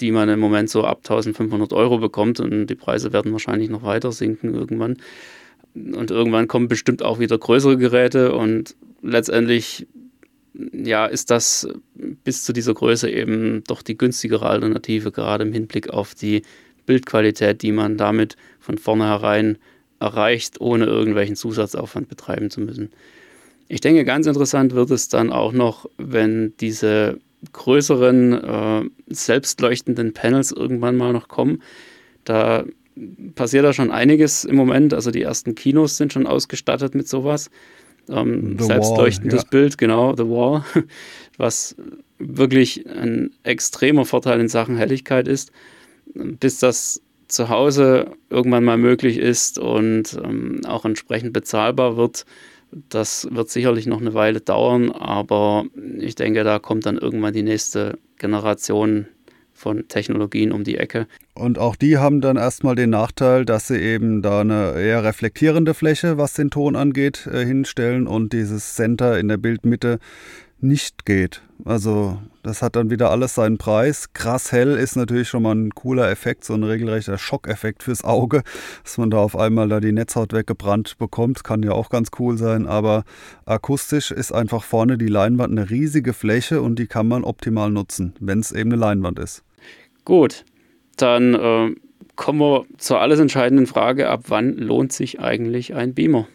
die 0.00 0.10
man 0.10 0.28
im 0.28 0.40
Moment 0.40 0.70
so 0.70 0.84
ab 0.84 0.98
1500 0.98 1.72
Euro 1.72 1.98
bekommt 1.98 2.40
und 2.40 2.66
die 2.66 2.74
Preise 2.74 3.12
werden 3.12 3.32
wahrscheinlich 3.32 3.70
noch 3.70 3.82
weiter 3.82 4.12
sinken 4.12 4.54
irgendwann. 4.54 4.96
Und 5.74 6.10
irgendwann 6.10 6.48
kommen 6.48 6.68
bestimmt 6.68 7.02
auch 7.02 7.18
wieder 7.18 7.36
größere 7.36 7.76
Geräte 7.76 8.34
und 8.34 8.76
letztendlich 9.02 9.86
ja, 10.72 11.06
ist 11.06 11.30
das 11.30 11.68
bis 12.22 12.44
zu 12.44 12.52
dieser 12.52 12.74
Größe 12.74 13.10
eben 13.10 13.64
doch 13.66 13.82
die 13.82 13.98
günstigere 13.98 14.46
Alternative, 14.46 15.10
gerade 15.10 15.44
im 15.44 15.52
Hinblick 15.52 15.90
auf 15.90 16.14
die 16.14 16.42
Bildqualität, 16.86 17.62
die 17.62 17.72
man 17.72 17.96
damit 17.96 18.36
von 18.60 18.78
vornherein 18.78 19.58
erreicht, 20.00 20.60
ohne 20.60 20.86
irgendwelchen 20.86 21.36
Zusatzaufwand 21.36 22.08
betreiben 22.08 22.50
zu 22.50 22.60
müssen. 22.60 22.90
Ich 23.68 23.80
denke, 23.80 24.04
ganz 24.04 24.26
interessant 24.26 24.74
wird 24.74 24.90
es 24.90 25.08
dann 25.08 25.32
auch 25.32 25.52
noch, 25.52 25.88
wenn 25.96 26.54
diese 26.60 27.18
größeren 27.52 28.32
äh, 28.32 28.82
selbstleuchtenden 29.08 30.12
Panels 30.12 30.52
irgendwann 30.52 30.96
mal 30.96 31.12
noch 31.12 31.28
kommen. 31.28 31.62
Da 32.24 32.64
passiert 33.34 33.64
da 33.64 33.72
schon 33.72 33.90
einiges 33.90 34.44
im 34.44 34.56
Moment. 34.56 34.94
Also 34.94 35.10
die 35.10 35.22
ersten 35.22 35.54
Kinos 35.54 35.96
sind 35.96 36.12
schon 36.12 36.26
ausgestattet 36.26 36.94
mit 36.94 37.08
sowas. 37.08 37.50
Ähm, 38.08 38.58
selbstleuchtendes 38.58 39.38
Wall, 39.38 39.44
ja. 39.44 39.50
Bild, 39.50 39.78
genau, 39.78 40.14
The 40.14 40.24
Wall, 40.24 40.62
was 41.38 41.74
wirklich 42.18 42.86
ein 42.86 43.30
extremer 43.42 44.04
Vorteil 44.04 44.40
in 44.40 44.48
Sachen 44.48 44.76
Helligkeit 44.76 45.26
ist. 45.26 45.52
bis 46.14 46.58
das 46.58 47.00
zu 47.28 47.48
Hause 47.48 48.12
irgendwann 48.30 48.64
mal 48.64 48.76
möglich 48.76 49.18
ist 49.18 49.58
und 49.58 50.18
ähm, 50.22 50.60
auch 50.66 50.84
entsprechend 50.84 51.32
bezahlbar 51.32 51.96
wird, 51.96 52.26
das 52.88 53.28
wird 53.30 53.50
sicherlich 53.50 53.86
noch 53.86 54.00
eine 54.00 54.14
Weile 54.14 54.40
dauern, 54.40 54.90
aber 54.90 55.64
ich 55.98 56.14
denke, 56.14 56.44
da 56.44 56.58
kommt 56.58 56.86
dann 56.86 56.98
irgendwann 56.98 57.32
die 57.32 57.42
nächste 57.42 57.98
Generation 58.18 59.06
von 59.52 59.86
Technologien 59.86 60.50
um 60.50 60.64
die 60.64 60.76
Ecke. 60.76 61.06
Und 61.34 61.58
auch 61.58 61.76
die 61.76 61.98
haben 61.98 62.20
dann 62.20 62.36
erstmal 62.36 62.74
den 62.74 62.90
Nachteil, 62.90 63.44
dass 63.44 63.68
sie 63.68 63.78
eben 63.78 64.20
da 64.20 64.40
eine 64.40 64.74
eher 64.76 65.04
reflektierende 65.04 65.74
Fläche, 65.74 66.18
was 66.18 66.34
den 66.34 66.50
Ton 66.50 66.74
angeht, 66.74 67.28
äh, 67.32 67.44
hinstellen 67.44 68.08
und 68.08 68.32
dieses 68.32 68.74
Center 68.74 69.18
in 69.18 69.28
der 69.28 69.36
Bildmitte 69.36 70.00
nicht 70.60 71.06
geht. 71.06 71.42
Also 71.64 72.18
das 72.42 72.60
hat 72.60 72.76
dann 72.76 72.90
wieder 72.90 73.10
alles 73.10 73.34
seinen 73.34 73.56
Preis. 73.56 74.12
Krass 74.12 74.52
hell 74.52 74.76
ist 74.76 74.96
natürlich 74.96 75.28
schon 75.28 75.42
mal 75.42 75.54
ein 75.54 75.70
cooler 75.70 76.10
Effekt, 76.10 76.44
so 76.44 76.52
ein 76.52 76.62
regelrechter 76.62 77.16
Schockeffekt 77.16 77.82
fürs 77.82 78.04
Auge, 78.04 78.42
dass 78.82 78.98
man 78.98 79.10
da 79.10 79.18
auf 79.18 79.34
einmal 79.34 79.68
da 79.68 79.80
die 79.80 79.92
Netzhaut 79.92 80.34
weggebrannt 80.34 80.98
bekommt, 80.98 81.42
kann 81.42 81.62
ja 81.62 81.72
auch 81.72 81.88
ganz 81.88 82.10
cool 82.18 82.36
sein. 82.36 82.66
Aber 82.66 83.04
akustisch 83.46 84.10
ist 84.10 84.30
einfach 84.30 84.62
vorne 84.62 84.98
die 84.98 85.08
Leinwand 85.08 85.52
eine 85.52 85.70
riesige 85.70 86.12
Fläche 86.12 86.60
und 86.60 86.78
die 86.78 86.86
kann 86.86 87.08
man 87.08 87.24
optimal 87.24 87.70
nutzen, 87.70 88.14
wenn 88.20 88.40
es 88.40 88.52
eben 88.52 88.70
eine 88.70 88.80
Leinwand 88.80 89.18
ist. 89.18 89.42
Gut, 90.04 90.44
dann 90.98 91.32
äh, 91.32 91.74
kommen 92.14 92.40
wir 92.40 92.66
zur 92.76 93.00
alles 93.00 93.20
entscheidenden 93.20 93.66
Frage, 93.66 94.10
ab 94.10 94.24
wann 94.28 94.52
lohnt 94.58 94.92
sich 94.92 95.18
eigentlich 95.18 95.74
ein 95.74 95.94
Beamer? 95.94 96.28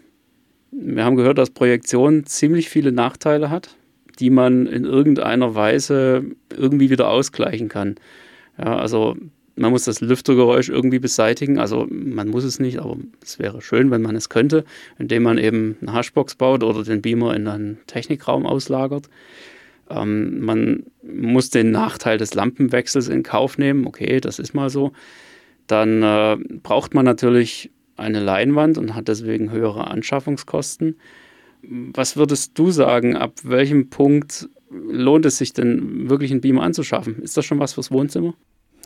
Wir 0.72 1.06
haben 1.06 1.16
gehört, 1.16 1.38
dass 1.38 1.52
Projektion 1.52 2.26
ziemlich 2.26 2.70
viele 2.70 2.92
Nachteile 2.92 3.52
hat 3.52 3.76
die 4.20 4.30
man 4.30 4.66
in 4.68 4.86
irgendeiner 4.86 5.56
Weise 5.56 6.26
irgendwie 6.56 6.90
wieder 6.90 7.10
ausgleichen 7.10 7.70
kann. 7.70 7.96
Ja, 8.58 8.78
also 8.78 9.16
man 9.56 9.72
muss 9.72 9.84
das 9.84 10.00
Lüftergeräusch 10.00 10.70
irgendwie 10.70 11.00
beseitigen. 11.00 11.60
Also 11.60 11.86
man 11.90 12.30
muss 12.30 12.44
es 12.44 12.60
nicht, 12.60 12.80
aber 12.80 12.98
es 13.22 13.40
wäre 13.40 13.62
schön, 13.62 13.92
wenn 13.92 14.02
man 14.02 14.16
es 14.16 14.30
könnte, 14.30 14.64
indem 14.98 15.24
man 15.24 15.38
eben 15.38 15.78
eine 15.82 15.94
Hashbox 15.94 16.36
baut 16.36 16.64
oder 16.64 16.84
den 16.84 17.02
Beamer 17.02 17.36
in 17.36 17.48
einen 17.48 17.78
Technikraum 17.86 18.46
auslagert. 18.46 19.10
Ähm, 19.90 20.40
man 20.40 20.84
muss 21.04 21.50
den 21.50 21.72
Nachteil 21.72 22.18
des 22.18 22.34
Lampenwechsels 22.34 23.10
in 23.10 23.24
Kauf 23.24 23.58
nehmen. 23.58 23.86
Okay, 23.86 24.22
das 24.22 24.40
ist 24.40 24.54
mal 24.54 24.70
so. 24.70 24.94
Dann 25.68 26.04
äh, 26.04 26.38
braucht 26.64 26.94
man 26.94 27.06
natürlich 27.06 27.70
eine 27.98 28.22
Leinwand 28.22 28.78
und 28.78 28.96
hat 28.96 29.08
deswegen 29.10 29.52
höhere 29.52 29.88
Anschaffungskosten. 29.88 30.96
Was 31.62 32.16
würdest 32.16 32.58
du 32.58 32.72
sagen, 32.72 33.16
ab 33.16 33.34
welchem 33.44 33.90
Punkt 33.90 34.50
lohnt 34.70 35.26
es 35.26 35.38
sich 35.38 35.54
denn 35.54 36.10
wirklich 36.10 36.32
einen 36.32 36.42
Beamer 36.42 36.64
anzuschaffen? 36.64 37.22
Ist 37.22 37.38
das 37.38 37.46
schon 37.46 37.60
was 37.60 37.74
fürs 37.74 37.92
Wohnzimmer? 37.92 38.34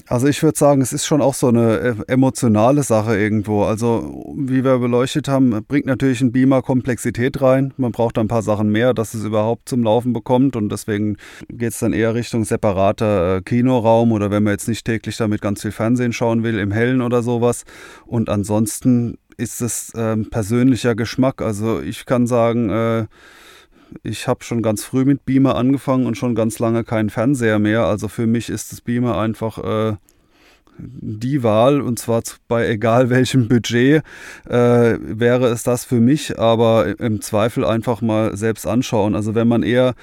Also 0.08 0.28
ich 0.28 0.44
würde 0.44 0.58
sagen, 0.58 0.82
es 0.82 0.92
ist 0.92 1.06
schon 1.06 1.22
auch 1.22 1.34
so 1.34 1.48
eine 1.48 1.78
äh, 1.80 1.96
emotionale 2.12 2.84
Sache 2.84 3.18
irgendwo. 3.18 3.64
Also 3.64 4.34
wie 4.38 4.64
wir 4.64 4.78
beleuchtet 4.80 5.30
haben, 5.30 5.64
bringt 5.66 5.86
natürlich 5.86 6.20
ein 6.20 6.32
Beamer 6.32 6.62
Komplexität 6.62 7.42
rein. 7.42 7.74
Man 7.78 7.94
braucht 7.94 8.18
ein 8.18 8.28
paar 8.28 8.42
Sachen 8.42 8.70
mehr, 8.70 8.94
dass 8.94 9.14
es 9.14 9.24
überhaupt 9.24 9.70
zum 9.70 9.84
Laufen 9.84 10.12
bekommt 10.12 10.56
und 10.56 10.70
deswegen 10.70 11.18
geht 11.48 11.72
es 11.72 11.80
dann 11.80 11.94
eher 11.94 12.16
Richtung 12.16 12.44
separater 12.44 13.38
äh, 13.38 13.42
Kinoraum 13.42 14.12
oder 14.12 14.30
wenn 14.30 14.44
man 14.44 14.52
jetzt 14.52 14.68
nicht 14.68 14.84
täglich 14.84 15.16
damit 15.16 15.42
ganz 15.42 15.62
viel 15.62 15.72
Fernsehen 15.72 16.12
schauen 16.12 16.44
will, 16.44 16.60
im 16.60 16.72
Hellen 16.72 17.02
oder 17.02 17.24
sowas. 17.24 17.64
Und 18.06 18.30
ansonsten 18.30 19.18
ist 19.38 19.62
es 19.62 19.94
äh, 19.94 20.18
persönlicher 20.18 20.96
Geschmack. 20.96 21.42
Also 21.42 21.82
ich 21.82 22.06
kann 22.06 22.28
sagen, 22.28 22.70
äh, 22.70 23.06
ich 24.02 24.28
habe 24.28 24.44
schon 24.44 24.62
ganz 24.62 24.84
früh 24.84 25.06
mit 25.06 25.26
Beamer 25.26 25.56
angefangen 25.56 26.06
und 26.06 26.18
schon 26.18 26.36
ganz 26.36 26.60
lange 26.60 26.84
keinen 26.84 27.10
Fernseher 27.10 27.60
mehr. 27.60 27.86
Also 27.86 28.08
für 28.08 28.26
mich 28.26 28.50
ist 28.50 28.72
das 28.72 28.82
Beamer 28.82 29.18
einfach 29.18 29.58
äh, 29.58 29.96
die 30.78 31.44
Wahl 31.44 31.82
und 31.82 32.00
zwar 32.00 32.24
bei 32.48 32.68
egal 32.68 33.10
welchem 33.10 33.48
Budget 33.48 34.04
äh, 34.48 34.98
wäre 35.00 35.48
es 35.48 35.64
das 35.64 35.86
für 35.86 36.00
mich, 36.00 36.40
aber 36.40 37.00
im 37.00 37.22
Zweifel 37.22 37.66
einfach 37.66 38.02
mal 38.02 38.36
selbst 38.36 38.68
anschauen. 38.68 39.16
Also 39.16 39.36
wenn 39.36 39.48
man 39.48 39.64
eher 39.64 39.96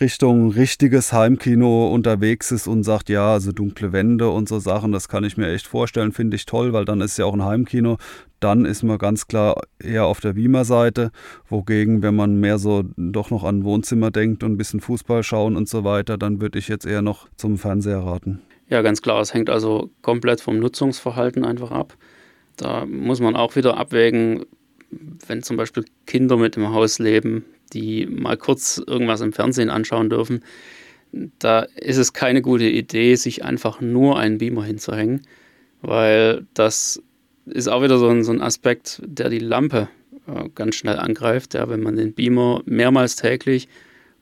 Richtung 0.00 0.50
richtiges 0.50 1.12
Heimkino 1.12 1.88
unterwegs 1.88 2.52
ist 2.52 2.66
und 2.66 2.82
sagt, 2.82 3.08
ja, 3.08 3.32
also 3.32 3.52
dunkle 3.52 3.92
Wände 3.92 4.28
und 4.28 4.48
so 4.48 4.58
Sachen, 4.58 4.92
das 4.92 5.08
kann 5.08 5.24
ich 5.24 5.38
mir 5.38 5.50
echt 5.50 5.66
vorstellen, 5.66 6.12
finde 6.12 6.36
ich 6.36 6.44
toll, 6.44 6.72
weil 6.72 6.84
dann 6.84 7.00
ist 7.00 7.16
ja 7.16 7.24
auch 7.24 7.34
ein 7.34 7.44
Heimkino. 7.44 7.96
Dann 8.38 8.66
ist 8.66 8.82
man 8.82 8.98
ganz 8.98 9.26
klar 9.26 9.62
eher 9.78 10.04
auf 10.04 10.20
der 10.20 10.34
Beamer-Seite. 10.34 11.10
Wogegen, 11.48 12.02
wenn 12.02 12.14
man 12.14 12.38
mehr 12.38 12.58
so 12.58 12.84
doch 12.98 13.30
noch 13.30 13.44
an 13.44 13.64
Wohnzimmer 13.64 14.10
denkt 14.10 14.44
und 14.44 14.52
ein 14.52 14.56
bisschen 14.58 14.80
Fußball 14.80 15.22
schauen 15.22 15.56
und 15.56 15.68
so 15.68 15.84
weiter, 15.84 16.18
dann 16.18 16.42
würde 16.42 16.58
ich 16.58 16.68
jetzt 16.68 16.84
eher 16.84 17.00
noch 17.00 17.28
zum 17.36 17.56
Fernseher 17.56 18.00
raten. 18.00 18.42
Ja, 18.68 18.82
ganz 18.82 19.02
klar. 19.02 19.20
Es 19.20 19.32
hängt 19.32 19.50
also 19.50 19.90
komplett 20.02 20.40
vom 20.40 20.58
Nutzungsverhalten 20.58 21.44
einfach 21.44 21.70
ab. 21.70 21.96
Da 22.56 22.86
muss 22.86 23.20
man 23.20 23.36
auch 23.36 23.56
wieder 23.56 23.76
abwägen, 23.76 24.44
wenn 25.26 25.42
zum 25.42 25.56
Beispiel 25.56 25.84
Kinder 26.06 26.36
mit 26.36 26.56
im 26.56 26.72
Haus 26.72 26.98
leben, 26.98 27.44
die 27.72 28.06
mal 28.06 28.36
kurz 28.36 28.82
irgendwas 28.84 29.20
im 29.20 29.32
Fernsehen 29.32 29.70
anschauen 29.70 30.10
dürfen, 30.10 30.42
da 31.38 31.60
ist 31.76 31.96
es 31.96 32.12
keine 32.12 32.42
gute 32.42 32.68
Idee, 32.68 33.14
sich 33.14 33.44
einfach 33.44 33.80
nur 33.80 34.18
einen 34.18 34.38
Beamer 34.38 34.64
hinzuhängen, 34.64 35.22
weil 35.82 36.46
das 36.54 37.02
ist 37.46 37.68
auch 37.68 37.82
wieder 37.82 37.98
so 37.98 38.08
ein, 38.08 38.24
so 38.24 38.32
ein 38.32 38.40
Aspekt, 38.42 39.00
der 39.04 39.28
die 39.28 39.38
Lampe 39.38 39.88
äh, 40.26 40.48
ganz 40.54 40.74
schnell 40.76 40.98
angreift. 40.98 41.54
Ja, 41.54 41.68
wenn 41.68 41.82
man 41.82 41.96
den 41.96 42.12
Beamer 42.12 42.62
mehrmals 42.64 43.16
täglich 43.16 43.68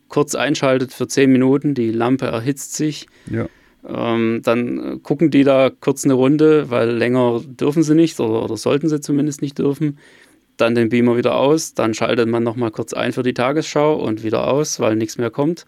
kurz 0.08 0.34
einschaltet 0.34 0.92
für 0.92 1.08
10 1.08 1.32
Minuten, 1.32 1.74
die 1.74 1.90
Lampe 1.90 2.26
erhitzt 2.26 2.74
sich. 2.74 3.06
Ja. 3.30 3.48
Ähm, 3.86 4.40
dann 4.42 5.02
gucken 5.02 5.30
die 5.30 5.44
da 5.44 5.70
kurz 5.70 6.04
eine 6.04 6.14
Runde, 6.14 6.70
weil 6.70 6.90
länger 6.90 7.42
dürfen 7.44 7.82
sie 7.82 7.94
nicht 7.94 8.18
oder, 8.20 8.44
oder 8.44 8.56
sollten 8.56 8.88
sie 8.88 9.00
zumindest 9.00 9.42
nicht 9.42 9.58
dürfen 9.58 9.98
dann 10.56 10.74
den 10.74 10.88
Beamer 10.88 11.16
wieder 11.16 11.36
aus, 11.36 11.74
dann 11.74 11.94
schaltet 11.94 12.28
man 12.28 12.42
nochmal 12.42 12.70
kurz 12.70 12.92
ein 12.92 13.12
für 13.12 13.22
die 13.22 13.34
Tagesschau 13.34 13.96
und 13.96 14.22
wieder 14.22 14.46
aus, 14.46 14.80
weil 14.80 14.96
nichts 14.96 15.18
mehr 15.18 15.30
kommt 15.30 15.66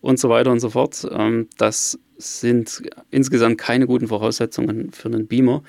und 0.00 0.18
so 0.18 0.28
weiter 0.28 0.50
und 0.50 0.60
so 0.60 0.70
fort. 0.70 1.06
Ähm, 1.10 1.48
das 1.58 1.98
sind 2.18 2.82
insgesamt 3.10 3.58
keine 3.58 3.86
guten 3.86 4.08
Voraussetzungen 4.08 4.92
für 4.92 5.08
einen 5.08 5.26
Beamer. 5.26 5.62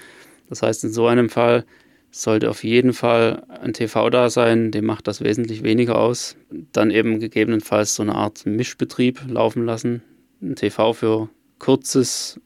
Das 0.49 0.61
heißt, 0.61 0.83
in 0.85 0.93
so 0.93 1.07
einem 1.07 1.29
Fall 1.29 1.65
sollte 2.11 2.49
auf 2.49 2.63
jeden 2.63 2.93
Fall 2.93 3.43
ein 3.61 3.73
TV 3.73 4.09
da 4.09 4.29
sein, 4.29 4.71
dem 4.71 4.85
macht 4.85 5.07
das 5.07 5.21
wesentlich 5.21 5.63
weniger 5.63 5.97
aus. 5.99 6.37
Dann 6.71 6.89
eben 6.89 7.19
gegebenenfalls 7.19 7.95
so 7.95 8.03
eine 8.03 8.15
Art 8.15 8.45
Mischbetrieb 8.45 9.21
laufen 9.27 9.65
lassen. 9.65 10.01
Ein 10.41 10.55
TV 10.55 10.93
für 10.93 11.29
kurzes 11.59 12.39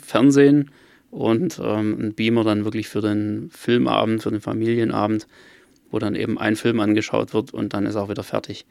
Fernsehen 0.00 0.70
und 1.10 1.60
ähm, 1.62 1.98
ein 2.00 2.14
Beamer 2.14 2.44
dann 2.44 2.64
wirklich 2.64 2.88
für 2.88 3.00
den 3.00 3.50
Filmabend, 3.50 4.22
für 4.22 4.30
den 4.30 4.40
Familienabend 4.40 5.26
wo 5.92 5.98
dann 5.98 6.16
eben 6.16 6.38
ein 6.38 6.56
Film 6.56 6.80
angeschaut 6.80 7.34
wird 7.34 7.54
und 7.54 7.74
dann 7.74 7.86
ist 7.86 7.96
auch 7.96 8.08
wieder 8.08 8.24
fertig. 8.24 8.64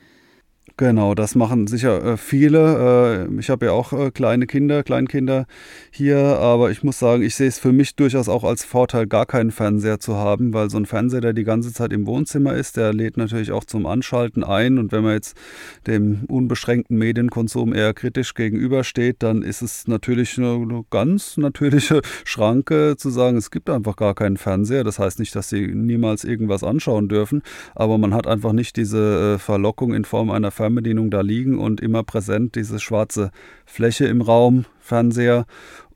Genau, 0.81 1.13
das 1.13 1.35
machen 1.35 1.67
sicher 1.67 2.03
äh, 2.03 2.17
viele. 2.17 3.27
Äh, 3.29 3.39
ich 3.39 3.51
habe 3.51 3.67
ja 3.67 3.71
auch 3.71 3.93
äh, 3.93 4.09
kleine 4.09 4.47
Kinder, 4.47 4.81
Kleinkinder 4.81 5.45
hier, 5.91 6.17
aber 6.17 6.71
ich 6.71 6.81
muss 6.81 6.97
sagen, 6.97 7.21
ich 7.21 7.35
sehe 7.35 7.49
es 7.49 7.59
für 7.59 7.71
mich 7.71 7.95
durchaus 7.95 8.27
auch 8.27 8.43
als 8.43 8.65
Vorteil, 8.65 9.05
gar 9.05 9.27
keinen 9.27 9.51
Fernseher 9.51 9.99
zu 9.99 10.15
haben, 10.15 10.55
weil 10.55 10.71
so 10.71 10.77
ein 10.77 10.87
Fernseher, 10.87 11.21
der 11.21 11.33
die 11.33 11.43
ganze 11.43 11.71
Zeit 11.71 11.93
im 11.93 12.07
Wohnzimmer 12.07 12.55
ist, 12.55 12.77
der 12.77 12.93
lädt 12.93 13.15
natürlich 13.15 13.51
auch 13.51 13.63
zum 13.63 13.85
Anschalten 13.85 14.43
ein. 14.43 14.79
Und 14.79 14.91
wenn 14.91 15.03
man 15.03 15.13
jetzt 15.13 15.37
dem 15.85 16.23
unbeschränkten 16.27 16.97
Medienkonsum 16.97 17.75
eher 17.75 17.93
kritisch 17.93 18.33
gegenübersteht, 18.33 19.17
dann 19.19 19.43
ist 19.43 19.61
es 19.61 19.87
natürlich 19.87 20.39
eine, 20.39 20.53
eine 20.53 20.83
ganz 20.89 21.37
natürliche 21.37 22.01
Schranke 22.25 22.95
zu 22.97 23.11
sagen, 23.11 23.37
es 23.37 23.51
gibt 23.51 23.69
einfach 23.69 23.97
gar 23.97 24.15
keinen 24.15 24.37
Fernseher. 24.37 24.83
Das 24.83 24.97
heißt 24.97 25.19
nicht, 25.19 25.35
dass 25.35 25.47
sie 25.47 25.67
niemals 25.67 26.23
irgendwas 26.23 26.63
anschauen 26.63 27.07
dürfen, 27.07 27.43
aber 27.75 27.99
man 27.99 28.15
hat 28.15 28.25
einfach 28.25 28.53
nicht 28.53 28.77
diese 28.77 29.37
Verlockung 29.37 29.93
in 29.93 30.05
Form 30.05 30.31
einer 30.31 30.49
Fernbedienung 30.71 31.11
da 31.11 31.21
liegen 31.21 31.59
und 31.59 31.81
immer 31.81 32.03
präsent 32.03 32.55
diese 32.55 32.79
schwarze 32.79 33.31
Fläche 33.65 34.05
im 34.05 34.21
Raum, 34.21 34.65
Fernseher 34.79 35.45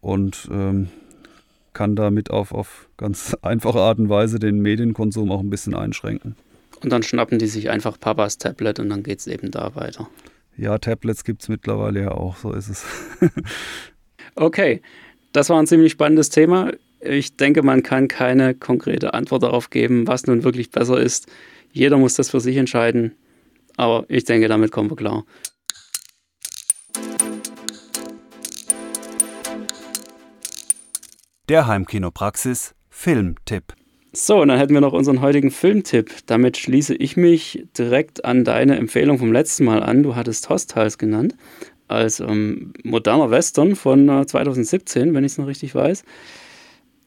und 0.01 0.49
ähm, 0.51 0.89
kann 1.71 1.95
damit 1.95 2.30
auf, 2.30 2.51
auf 2.51 2.89
ganz 2.97 3.36
einfache 3.41 3.80
Art 3.80 3.99
und 3.99 4.09
Weise 4.09 4.38
den 4.38 4.59
Medienkonsum 4.59 5.32
auch 5.32 5.39
ein 5.39 5.49
bisschen 5.49 5.76
einschränken. 5.76 6.36
Und 6.84 6.91
dann 6.91 7.03
schnappen 7.03 7.39
die 7.39 7.47
sich 7.47 7.69
einfach 7.69 7.97
Papas 7.97 8.38
Tablet 8.38 8.80
und 8.80 8.89
dann 8.89 9.01
geht 9.01 9.19
es 9.19 9.28
eben 9.28 9.49
da 9.49 9.76
weiter. 9.76 10.09
Ja, 10.57 10.78
Tablets 10.78 11.23
gibt 11.23 11.41
es 11.41 11.49
mittlerweile 11.49 12.01
ja 12.01 12.11
auch, 12.11 12.36
so 12.36 12.51
ist 12.51 12.69
es. 12.69 12.86
okay, 14.36 14.82
das 15.32 15.49
war 15.49 15.57
ein 15.59 15.67
ziemlich 15.67 15.93
spannendes 15.93 16.30
Thema. 16.30 16.71
Ich 16.99 17.38
denke, 17.38 17.63
man 17.63 17.82
kann 17.82 18.09
keine 18.09 18.55
konkrete 18.55 19.13
Antwort 19.13 19.43
darauf 19.43 19.69
geben, 19.69 20.05
was 20.07 20.28
nun 20.28 20.43
wirklich 20.43 20.69
besser 20.69 20.99
ist. 20.99 21.28
Jeder 21.71 21.97
muss 21.97 22.15
das 22.15 22.30
für 22.30 22.39
sich 22.41 22.57
entscheiden. 22.57 23.13
Aber 23.78 24.05
ich 24.07 24.26
denke, 24.26 24.47
damit 24.47 24.71
kommen 24.71 24.89
wir 24.89 24.95
klar. 24.95 25.26
Der 31.47 31.67
Heimkinopraxis 31.67 32.73
Filmtipp. 32.89 33.73
So, 34.13 34.41
und 34.41 34.47
dann 34.47 34.57
hätten 34.57 34.73
wir 34.73 34.82
noch 34.82 34.93
unseren 34.93 35.21
heutigen 35.21 35.51
Filmtipp. 35.51 36.09
Damit 36.26 36.57
schließe 36.57 36.95
ich 36.95 37.17
mich 37.17 37.67
direkt 37.78 38.23
an 38.23 38.45
deine 38.45 38.78
Empfehlung 38.78 39.19
vom 39.19 39.34
letzten 39.34 39.65
Mal 39.65 39.84
an. 39.84 40.03
Du 40.03 40.15
hattest 40.15 40.49
Hostiles 40.49 40.97
genannt, 40.97 41.36
als 41.89 42.21
ähm, 42.21 42.73
moderner 42.84 43.30
Western 43.30 43.76
von 43.76 44.07
äh, 44.07 44.26
2017, 44.26 45.13
wenn 45.13 45.26
ich 45.26 45.34
es 45.34 45.38
noch 45.38 45.47
richtig 45.47 45.76
weiß. 45.76 46.03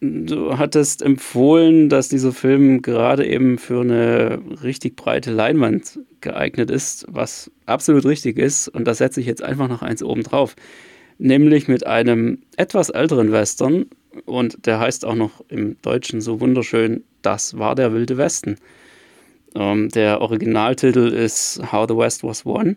Du 0.01 0.59
hattest 0.59 1.03
empfohlen, 1.03 1.89
dass 1.89 2.09
dieser 2.09 2.33
Film 2.33 2.83
gerade 2.83 3.27
eben 3.27 3.59
für 3.59 3.81
eine 3.81 4.41
richtig 4.63 4.97
breite 4.97 5.31
Leinwand 5.33 5.99
geeignet 6.21 6.71
ist, 6.71 7.07
was 7.09 7.51
absolut 7.67 8.05
richtig 8.05 8.39
ist. 8.39 8.69
Und 8.69 8.87
da 8.87 8.95
setze 8.95 9.21
ich 9.21 9.27
jetzt 9.27 9.43
einfach 9.43 9.69
noch 9.69 9.83
eins 9.83 10.03
oben 10.03 10.23
drauf. 10.23 10.57
Nämlich 11.19 11.67
mit 11.69 11.87
einem 11.87 12.43
etwas 12.57 12.91
älteren 12.91 13.33
Western. 13.33 13.87
Und 14.25 14.67
der 14.67 14.81
heißt 14.81 15.05
auch 15.05 15.15
noch 15.15 15.45
im 15.49 15.77
Deutschen 15.83 16.21
so 16.21 16.41
wunderschön, 16.41 17.05
das 17.23 17.59
war 17.59 17.75
der 17.75 17.93
Wilde 17.93 18.17
Westen. 18.17 18.57
Ähm, 19.55 19.89
der 19.89 20.21
Originaltitel 20.21 21.09
ist 21.09 21.61
How 21.73 21.87
the 21.89 21.97
West 21.97 22.23
Was 22.23 22.45
Won. 22.45 22.77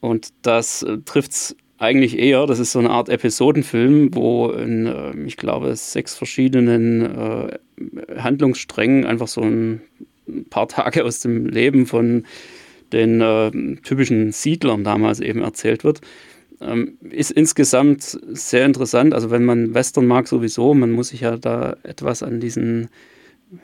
Und 0.00 0.28
das 0.42 0.82
äh, 0.82 0.98
trifft 1.04 1.32
es 1.32 1.56
eigentlich 1.80 2.18
eher. 2.18 2.46
Das 2.46 2.58
ist 2.58 2.72
so 2.72 2.78
eine 2.78 2.90
Art 2.90 3.08
Episodenfilm, 3.08 4.14
wo 4.14 4.50
in, 4.50 4.86
äh, 4.86 5.12
ich 5.26 5.36
glaube, 5.36 5.74
sechs 5.74 6.14
verschiedenen 6.14 7.02
äh, 7.02 7.58
Handlungssträngen 8.16 9.06
einfach 9.06 9.28
so 9.28 9.40
ein 9.40 9.80
paar 10.50 10.68
Tage 10.68 11.04
aus 11.04 11.20
dem 11.20 11.46
Leben 11.46 11.86
von 11.86 12.24
den 12.92 13.20
äh, 13.20 13.50
typischen 13.82 14.30
Siedlern 14.30 14.84
damals 14.84 15.20
eben 15.20 15.42
erzählt 15.42 15.82
wird. 15.82 16.02
Ähm, 16.60 16.98
ist 17.08 17.30
insgesamt 17.30 18.02
sehr 18.02 18.66
interessant. 18.66 19.14
Also 19.14 19.30
wenn 19.30 19.44
man 19.44 19.72
Western 19.72 20.06
mag 20.06 20.28
sowieso, 20.28 20.74
man 20.74 20.90
muss 20.90 21.08
sich 21.08 21.22
ja 21.22 21.38
da 21.38 21.76
etwas 21.82 22.22
an 22.22 22.40
diesen 22.40 22.90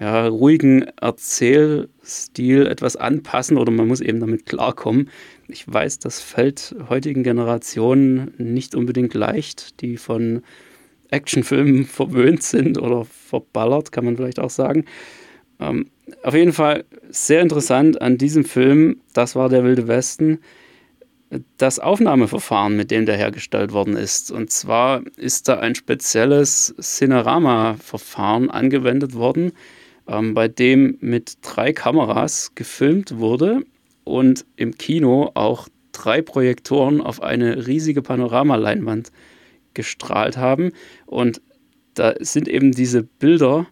ja, 0.00 0.26
ruhigen 0.26 0.86
Erzählstil 1.00 2.66
etwas 2.66 2.96
anpassen 2.96 3.58
oder 3.58 3.70
man 3.70 3.88
muss 3.88 4.00
eben 4.00 4.20
damit 4.20 4.46
klarkommen. 4.46 5.10
Ich 5.49 5.72
weiß, 5.72 6.01
das 6.01 6.20
fällt 6.20 6.74
heutigen 6.88 7.22
Generationen 7.22 8.34
nicht 8.38 8.74
unbedingt 8.74 9.14
leicht, 9.14 9.80
die 9.80 9.97
von 9.97 10.42
Actionfilmen 11.11 11.84
verwöhnt 11.86 12.42
sind 12.42 12.80
oder 12.80 13.05
verballert, 13.05 13.92
kann 13.92 14.05
man 14.05 14.16
vielleicht 14.16 14.40
auch 14.40 14.51
sagen. 14.51 14.84
Ähm, 15.61 15.90
auf 16.22 16.34
jeden 16.34 16.53
Fall 16.53 16.84
sehr 17.11 17.42
interessant 17.42 18.01
an 18.03 18.18
diesem 18.18 18.44
Film, 18.44 19.01
das 19.12 19.36
war 19.36 19.49
der 19.49 19.64
Wilde 19.64 19.88
Westen, 19.88 20.40
das 21.57 21.78
Aufnahmeverfahren, 21.80 22.76
mit 22.76 22.90
dem 22.90 23.07
der 23.07 23.16
hergestellt 23.16 23.72
worden 23.72 23.97
ist. 23.97 24.30
Und 24.30 24.51
zwar 24.51 25.03
ist 25.16 25.49
da 25.49 25.59
ein 25.59 25.74
spezielles 25.74 26.74
Cinerama-Verfahren 26.80 28.51
angewendet 28.51 29.14
worden, 29.14 29.53
ähm, 30.09 30.34
bei 30.34 30.49
dem 30.49 30.99
mit 31.01 31.38
drei 31.42 31.72
Kameras 31.72 32.53
gefilmt 32.55 33.18
wurde 33.18 33.62
und 34.07 34.46
im 34.54 34.78
Kino 34.78 35.32
auch 35.34 35.68
drei 35.90 36.22
Projektoren 36.22 37.00
auf 37.00 37.20
eine 37.20 37.66
riesige 37.66 38.02
Panoramaleinwand 38.02 39.11
gestrahlt 39.74 40.36
haben. 40.36 40.70
Und 41.07 41.42
da 41.94 42.14
sind 42.20 42.46
eben 42.46 42.70
diese 42.70 43.02
Bilder 43.02 43.66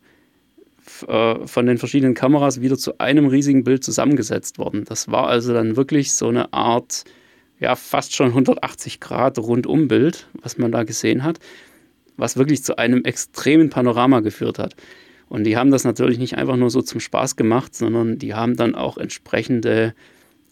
äh, 1.06 1.46
von 1.46 1.66
den 1.66 1.78
verschiedenen 1.78 2.14
Kameras 2.14 2.60
wieder 2.60 2.76
zu 2.76 2.98
einem 2.98 3.28
riesigen 3.28 3.62
Bild 3.62 3.84
zusammengesetzt 3.84 4.58
worden. 4.58 4.84
Das 4.84 5.08
war 5.08 5.28
also 5.28 5.54
dann 5.54 5.76
wirklich 5.76 6.12
so 6.12 6.26
eine 6.28 6.52
Art, 6.52 7.04
ja, 7.60 7.76
fast 7.76 8.16
schon 8.16 8.28
180 8.28 8.98
Grad 8.98 9.38
Rundumbild, 9.38 10.26
was 10.42 10.58
man 10.58 10.72
da 10.72 10.82
gesehen 10.82 11.22
hat, 11.22 11.38
was 12.16 12.36
wirklich 12.36 12.64
zu 12.64 12.76
einem 12.76 13.04
extremen 13.04 13.70
Panorama 13.70 14.18
geführt 14.18 14.58
hat. 14.58 14.74
Und 15.28 15.44
die 15.44 15.56
haben 15.56 15.70
das 15.70 15.84
natürlich 15.84 16.18
nicht 16.18 16.36
einfach 16.36 16.56
nur 16.56 16.70
so 16.70 16.82
zum 16.82 16.98
Spaß 16.98 17.36
gemacht, 17.36 17.76
sondern 17.76 18.18
die 18.18 18.34
haben 18.34 18.56
dann 18.56 18.74
auch 18.74 18.98
entsprechende 18.98 19.94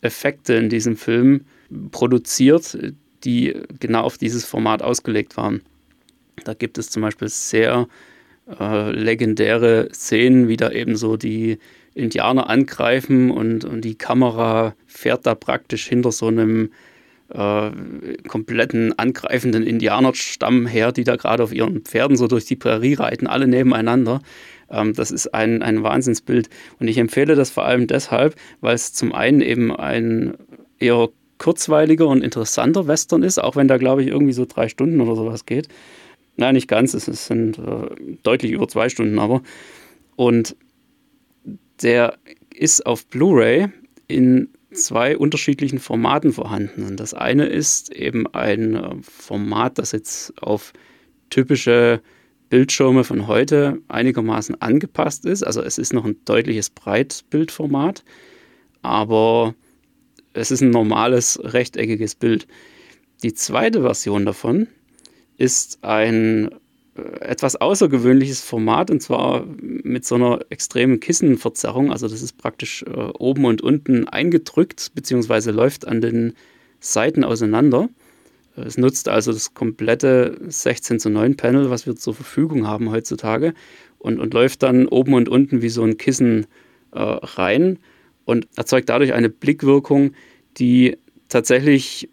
Effekte 0.03 0.55
in 0.55 0.69
diesem 0.69 0.97
Film 0.97 1.47
produziert, 1.91 2.77
die 3.25 3.55
genau 3.81 4.03
auf 4.03 4.19
dieses 4.19 4.45
Format 4.45 4.83
ausgelegt 4.83 5.37
waren. 5.37 5.63
Da 6.45 6.55
gibt 6.55 6.77
es 6.77 6.91
zum 6.91 7.03
Beispiel 7.03 7.29
sehr 7.29 7.89
äh, 8.61 8.91
legendäre 8.91 9.89
Szenen, 9.93 10.49
wie 10.49 10.57
da 10.57 10.71
eben 10.71 10.97
so 10.97 11.17
die 11.17 11.59
Indianer 11.95 12.51
angreifen 12.51 13.31
und, 13.31 13.65
und 13.65 13.83
die 13.83 13.95
Kamera 13.95 14.75
fährt 14.87 15.27
da 15.27 15.35
praktisch 15.35 15.87
hinter 15.87 16.11
so 16.11 16.27
einem 16.27 16.71
äh, 17.29 17.71
kompletten 18.29 18.99
angreifenden 18.99 19.63
Indianerstamm 19.67 20.67
her, 20.67 20.93
die 20.93 21.05
da 21.05 21.17
gerade 21.17 21.43
auf 21.43 21.53
ihren 21.53 21.83
Pferden 21.83 22.17
so 22.17 22.27
durch 22.27 22.45
die 22.45 22.57
Prärie 22.57 22.95
reiten, 22.95 23.27
alle 23.27 23.47
nebeneinander. 23.47 24.21
Ähm, 24.73 24.95
das 24.95 25.11
ist 25.11 25.33
ein, 25.35 25.63
ein 25.63 25.83
Wahnsinnsbild. 25.83 26.49
Und 26.81 26.89
ich 26.89 26.99
empfehle 26.99 27.35
das 27.35 27.51
vor 27.51 27.65
allem 27.65 27.87
deshalb, 27.87 28.35
weil 28.61 28.75
es 28.75 28.93
zum 28.93 29.13
einen 29.13 29.41
eben 29.41 29.75
ein 29.75 30.35
eher 30.79 31.11
kurzweiliger 31.39 32.07
und 32.07 32.23
interessanter 32.23 32.87
Western 32.87 33.23
ist, 33.23 33.39
auch 33.39 33.57
wenn 33.57 33.69
da, 33.69 33.77
glaube 33.77 34.03
ich, 34.03 34.09
irgendwie 34.09 34.33
so 34.33 34.45
drei 34.45 34.69
Stunden 34.69 35.01
oder 35.01 35.17
sowas 35.17 35.47
geht. 35.47 35.69
Nein, 36.37 36.55
nicht 36.55 36.69
ganz, 36.69 36.95
es 36.95 37.05
sind 37.27 37.59
äh, 37.59 38.17
deutlich 38.23 38.53
über 38.53 38.69
zwei 38.69 38.89
Stunden 38.89 39.19
aber. 39.19 39.43
Und 40.17 40.57
der 41.83 42.17
ist 42.55 42.87
auf 42.87 43.07
Blu-ray 43.07 43.69
in 44.09 44.49
zwei 44.73 45.17
unterschiedlichen 45.17 45.79
Formaten 45.79 46.33
vorhanden. 46.33 46.85
Und 46.85 46.99
das 46.99 47.13
eine 47.13 47.47
ist 47.47 47.93
eben 47.93 48.27
ein 48.29 48.75
äh, 48.75 48.95
Format, 49.03 49.79
das 49.79 49.93
jetzt 49.93 50.41
auf 50.43 50.73
typische 51.31 52.01
Bildschirme 52.53 53.03
von 53.03 53.29
heute 53.29 53.79
einigermaßen 53.89 54.61
angepasst 54.61 55.25
ist. 55.25 55.43
Also 55.43 55.63
es 55.63 55.79
ist 55.79 55.95
noch 55.95 56.05
ein 56.05 56.17
deutliches 56.27 56.69
Breitbildformat, 56.69 58.05
aber 58.83 59.55
es 60.35 60.51
ist 60.51 60.61
ein 60.61 60.69
normales 60.69 61.41
rechteckiges 61.43 62.15
Bild. 62.15 62.47
Die 63.23 63.33
zweite 63.33 63.81
Version 63.81 64.27
davon 64.27 64.67
ist 65.39 65.79
ein 65.83 66.51
äh, 66.95 67.21
etwas 67.21 67.57
außergewöhnliches 67.57 68.43
Format 68.43 68.91
und 68.91 69.01
zwar 69.01 69.47
mit 69.57 70.05
so 70.05 70.17
einer 70.17 70.41
extremen 70.51 71.01
Kissenverzerrung. 71.01 71.91
Also 71.91 72.07
das 72.07 72.21
ist 72.21 72.37
praktisch 72.37 72.83
äh, 72.83 72.91
oben 73.19 73.47
und 73.47 73.63
unten 73.63 74.09
eingedrückt 74.09 74.93
beziehungsweise 74.95 75.53
läuft 75.53 75.89
an 75.89 76.03
den 76.03 76.35
Seiten 76.81 77.25
auseinander. 77.25 77.89
Es 78.57 78.77
nutzt 78.77 79.09
also 79.09 79.33
das 79.33 79.55
komplette 79.55 80.39
16 80.47 81.01
zu 81.01 81.11
9 81.11 81.37
Panel, 81.37 81.71
was 81.71 81.87
wir 81.87 81.97
zur 81.97 82.15
Verfügung 82.15 82.67
haben 82.67 82.91
heutzutage 82.91 83.55
und, 83.99 84.19
und 84.21 84.35
läuft 84.35 84.63
dann 84.63 84.87
oben 84.89 85.15
und 85.15 85.29
unten 85.29 85.63
wie 85.63 85.71
so 85.71 85.83
ein 85.83 85.97
Kissen 85.97 86.47
äh, 86.93 87.01
rein 87.01 87.79
und 88.25 88.49
erzeugt 88.57 88.89
dadurch 88.89 89.13
eine 89.15 89.31
Blickwirkung, 89.31 90.13
die 90.59 90.99
tatsächlich 91.29 92.11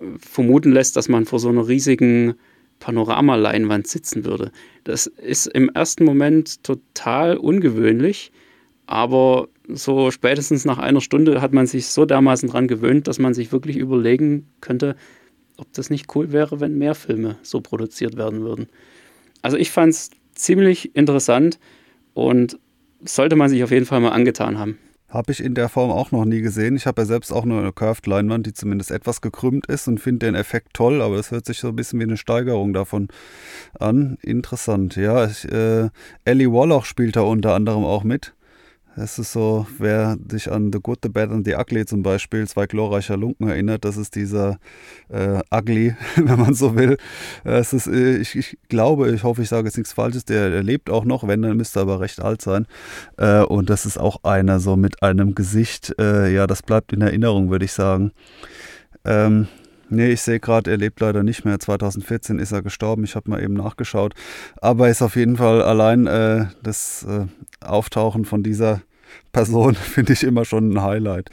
äh, 0.00 0.04
vermuten 0.18 0.72
lässt, 0.72 0.96
dass 0.96 1.08
man 1.08 1.24
vor 1.24 1.38
so 1.38 1.48
einer 1.48 1.66
riesigen 1.66 2.34
Panoramaleinwand 2.80 3.86
sitzen 3.86 4.24
würde. 4.24 4.52
Das 4.84 5.06
ist 5.06 5.46
im 5.46 5.68
ersten 5.70 6.04
Moment 6.04 6.62
total 6.62 7.36
ungewöhnlich, 7.36 8.30
aber 8.86 9.48
so 9.68 10.10
spätestens 10.10 10.64
nach 10.64 10.78
einer 10.78 11.00
Stunde 11.00 11.40
hat 11.40 11.52
man 11.52 11.66
sich 11.66 11.86
so 11.86 12.04
dermaßen 12.04 12.48
dran 12.48 12.68
gewöhnt, 12.68 13.08
dass 13.08 13.18
man 13.18 13.34
sich 13.34 13.52
wirklich 13.52 13.76
überlegen 13.76 14.46
könnte, 14.60 14.96
ob 15.58 15.72
das 15.74 15.90
nicht 15.90 16.14
cool 16.14 16.32
wäre, 16.32 16.60
wenn 16.60 16.78
mehr 16.78 16.94
Filme 16.94 17.36
so 17.42 17.60
produziert 17.60 18.16
werden 18.16 18.40
würden. 18.40 18.68
Also 19.42 19.56
ich 19.56 19.70
fand 19.70 19.92
es 19.92 20.10
ziemlich 20.34 20.96
interessant 20.96 21.58
und 22.14 22.58
sollte 23.04 23.36
man 23.36 23.48
sich 23.48 23.62
auf 23.62 23.70
jeden 23.70 23.86
Fall 23.86 24.00
mal 24.00 24.10
angetan 24.10 24.58
haben. 24.58 24.78
Habe 25.08 25.32
ich 25.32 25.42
in 25.42 25.54
der 25.54 25.70
Form 25.70 25.90
auch 25.90 26.10
noch 26.10 26.26
nie 26.26 26.42
gesehen. 26.42 26.76
Ich 26.76 26.86
habe 26.86 27.00
ja 27.00 27.06
selbst 27.06 27.32
auch 27.32 27.46
nur 27.46 27.60
eine 27.60 27.72
Curved-Leinwand, 27.72 28.46
die 28.46 28.52
zumindest 28.52 28.90
etwas 28.90 29.22
gekrümmt 29.22 29.66
ist 29.66 29.88
und 29.88 30.00
finde 30.00 30.26
den 30.26 30.34
Effekt 30.34 30.74
toll, 30.74 31.00
aber 31.00 31.16
es 31.16 31.30
hört 31.30 31.46
sich 31.46 31.60
so 31.60 31.68
ein 31.68 31.76
bisschen 31.76 31.98
wie 31.98 32.04
eine 32.04 32.18
Steigerung 32.18 32.74
davon 32.74 33.08
an. 33.78 34.18
Interessant, 34.20 34.96
ja. 34.96 35.24
Ich, 35.24 35.50
äh, 35.50 35.88
Ellie 36.26 36.52
Wallach 36.52 36.84
spielt 36.84 37.16
da 37.16 37.22
unter 37.22 37.54
anderem 37.54 37.84
auch 37.84 38.04
mit. 38.04 38.34
Es 38.96 39.18
ist 39.18 39.32
so, 39.32 39.66
wer 39.78 40.16
sich 40.28 40.50
an 40.50 40.72
The 40.72 40.80
Good, 40.80 40.98
The 41.02 41.08
Bad 41.08 41.30
and 41.30 41.46
The 41.46 41.54
Ugly 41.54 41.86
zum 41.86 42.02
Beispiel, 42.02 42.46
zwei 42.48 42.66
glorreicher 42.66 43.16
Lunken 43.16 43.48
erinnert, 43.48 43.84
das 43.84 43.96
ist 43.96 44.16
dieser 44.16 44.58
äh, 45.08 45.40
Ugly, 45.54 45.94
wenn 46.16 46.38
man 46.38 46.54
so 46.54 46.74
will. 46.74 46.96
Es 47.44 47.72
ist, 47.72 47.86
äh, 47.86 48.16
ich, 48.16 48.36
ich, 48.36 48.58
glaube, 48.68 49.12
ich 49.12 49.22
hoffe, 49.22 49.42
ich 49.42 49.48
sage 49.48 49.68
jetzt 49.68 49.76
nichts 49.76 49.92
Falsches, 49.92 50.24
der, 50.24 50.50
der, 50.50 50.62
lebt 50.62 50.90
auch 50.90 51.04
noch, 51.04 51.26
wenn, 51.26 51.42
dann 51.42 51.56
müsste 51.56 51.80
er 51.80 51.82
aber 51.82 52.00
recht 52.00 52.20
alt 52.20 52.42
sein. 52.42 52.66
Äh, 53.16 53.42
und 53.42 53.70
das 53.70 53.86
ist 53.86 53.98
auch 53.98 54.24
einer 54.24 54.58
so 54.58 54.76
mit 54.76 55.02
einem 55.02 55.34
Gesicht, 55.34 55.94
äh, 56.00 56.32
ja, 56.32 56.46
das 56.46 56.62
bleibt 56.62 56.92
in 56.92 57.00
Erinnerung, 57.00 57.50
würde 57.50 57.64
ich 57.64 57.72
sagen. 57.72 58.12
Ähm, 59.04 59.48
Nee, 59.90 60.10
ich 60.10 60.22
sehe 60.22 60.40
gerade, 60.40 60.70
er 60.70 60.76
lebt 60.76 61.00
leider 61.00 61.22
nicht 61.22 61.44
mehr. 61.44 61.58
2014 61.58 62.38
ist 62.38 62.52
er 62.52 62.62
gestorben. 62.62 63.04
Ich 63.04 63.16
habe 63.16 63.30
mal 63.30 63.42
eben 63.42 63.54
nachgeschaut. 63.54 64.14
Aber 64.60 64.88
ist 64.88 65.02
auf 65.02 65.16
jeden 65.16 65.36
Fall 65.36 65.62
allein 65.62 66.06
äh, 66.06 66.46
das 66.62 67.06
äh, 67.08 67.26
Auftauchen 67.64 68.24
von 68.24 68.42
dieser 68.42 68.82
Person 69.32 69.74
finde 69.74 70.12
ich 70.12 70.24
immer 70.24 70.44
schon 70.44 70.72
ein 70.72 70.82
Highlight. 70.82 71.30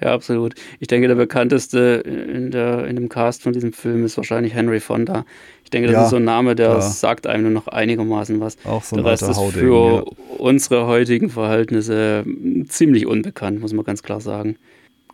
Ja, 0.00 0.12
absolut. 0.12 0.54
Ich 0.80 0.88
denke, 0.88 1.08
der 1.08 1.14
bekannteste 1.14 2.02
in, 2.04 2.50
der, 2.50 2.86
in 2.86 2.96
dem 2.96 3.08
Cast 3.08 3.42
von 3.42 3.52
diesem 3.52 3.72
Film 3.72 4.04
ist 4.04 4.16
wahrscheinlich 4.16 4.54
Henry 4.54 4.80
Fonda. 4.80 5.24
Ich 5.64 5.70
denke, 5.70 5.88
das 5.88 5.94
ja, 5.94 6.04
ist 6.04 6.10
so 6.10 6.16
ein 6.16 6.24
Name, 6.24 6.54
der 6.54 6.68
ja. 6.68 6.80
sagt 6.80 7.26
einem 7.26 7.44
nur 7.44 7.52
noch 7.52 7.68
einigermaßen 7.68 8.38
was. 8.40 8.56
Auch 8.64 8.82
so 8.84 8.96
ein 8.96 9.02
der 9.02 9.12
Rest 9.12 9.22
ist 9.22 9.40
für 9.52 10.04
ja. 10.04 10.36
unsere 10.38 10.86
heutigen 10.86 11.30
Verhältnisse 11.30 12.24
ziemlich 12.68 13.06
unbekannt, 13.06 13.60
muss 13.60 13.72
man 13.72 13.84
ganz 13.84 14.02
klar 14.02 14.20
sagen. 14.20 14.56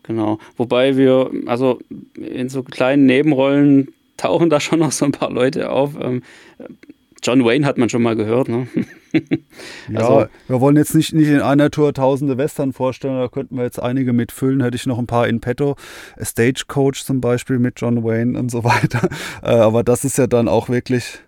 Genau. 0.08 0.38
Wobei 0.56 0.96
wir, 0.96 1.30
also 1.46 1.80
in 2.14 2.48
so 2.48 2.62
kleinen 2.62 3.04
Nebenrollen 3.04 3.88
tauchen 4.16 4.48
da 4.48 4.58
schon 4.58 4.80
noch 4.80 4.90
so 4.90 5.04
ein 5.04 5.12
paar 5.12 5.30
Leute 5.30 5.70
auf. 5.70 5.92
Ähm, 6.00 6.22
John 7.22 7.44
Wayne 7.44 7.66
hat 7.66 7.76
man 7.76 7.90
schon 7.90 8.02
mal 8.02 8.16
gehört, 8.16 8.48
ne? 8.48 8.68
ja, 9.90 9.98
also, 10.00 10.26
wir 10.46 10.60
wollen 10.60 10.76
jetzt 10.76 10.94
nicht, 10.94 11.12
nicht 11.12 11.28
in 11.28 11.40
einer 11.40 11.70
Tour 11.70 11.92
tausende 11.92 12.38
Western 12.38 12.72
vorstellen, 12.72 13.18
da 13.18 13.28
könnten 13.28 13.56
wir 13.56 13.64
jetzt 13.64 13.82
einige 13.82 14.14
mitfüllen, 14.14 14.62
hätte 14.62 14.76
ich 14.76 14.86
noch 14.86 14.98
ein 14.98 15.06
paar 15.06 15.28
in 15.28 15.40
petto. 15.40 15.76
Stagecoach 16.20 17.04
zum 17.04 17.20
Beispiel 17.20 17.58
mit 17.58 17.78
John 17.78 18.02
Wayne 18.02 18.38
und 18.38 18.50
so 18.50 18.64
weiter. 18.64 19.10
Äh, 19.42 19.50
aber 19.50 19.84
das 19.84 20.04
ist 20.04 20.16
ja 20.16 20.26
dann 20.26 20.48
auch 20.48 20.70
wirklich. 20.70 21.18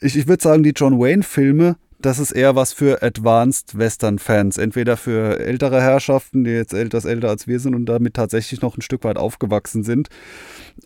Ich, 0.00 0.16
ich 0.16 0.28
würde 0.28 0.42
sagen, 0.42 0.62
die 0.62 0.72
John 0.74 0.98
Wayne-Filme 0.98 1.76
das 2.00 2.18
ist 2.18 2.32
eher 2.32 2.54
was 2.54 2.72
für 2.72 3.02
Advanced 3.02 3.76
Western-Fans. 3.76 4.56
Entweder 4.56 4.96
für 4.96 5.40
ältere 5.40 5.80
Herrschaften, 5.80 6.44
die 6.44 6.50
jetzt 6.52 6.72
etwas 6.72 7.04
älter 7.04 7.28
als 7.28 7.46
wir 7.46 7.58
sind 7.58 7.74
und 7.74 7.86
damit 7.86 8.14
tatsächlich 8.14 8.60
noch 8.60 8.76
ein 8.76 8.82
Stück 8.82 9.04
weit 9.04 9.16
aufgewachsen 9.16 9.82
sind. 9.82 10.08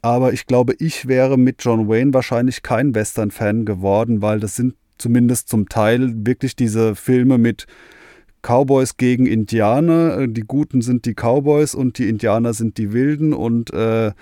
Aber 0.01 0.33
ich 0.33 0.47
glaube, 0.47 0.75
ich 0.79 1.09
wäre 1.09 1.39
mit 1.39 1.63
John 1.63 1.89
Wayne 1.89 2.15
wahrscheinlich 2.15 2.63
kein 2.63 2.95
Western-Fan 2.95 3.67
geworden, 3.67 4.23
weil 4.23 4.41
das 4.41 4.57
sind 4.57 4.75
zumindest 4.97 5.49
zum 5.49 5.69
Teil 5.69 6.13
wirklich 6.27 6.57
diese 6.57 6.95
Filme 6.95 7.37
mit 7.37 7.67
Cowboys 8.41 8.97
gegen 8.97 9.27
Indianer. 9.27 10.27
Die 10.27 10.43
Guten 10.43 10.81
sind 10.81 11.05
die 11.05 11.15
Cowboys 11.15 11.75
und 11.75 11.99
die 11.99 12.09
Indianer 12.09 12.55
sind 12.55 12.79
die 12.79 12.93
Wilden 12.93 13.35
und 13.35 13.73
äh, 13.73 14.13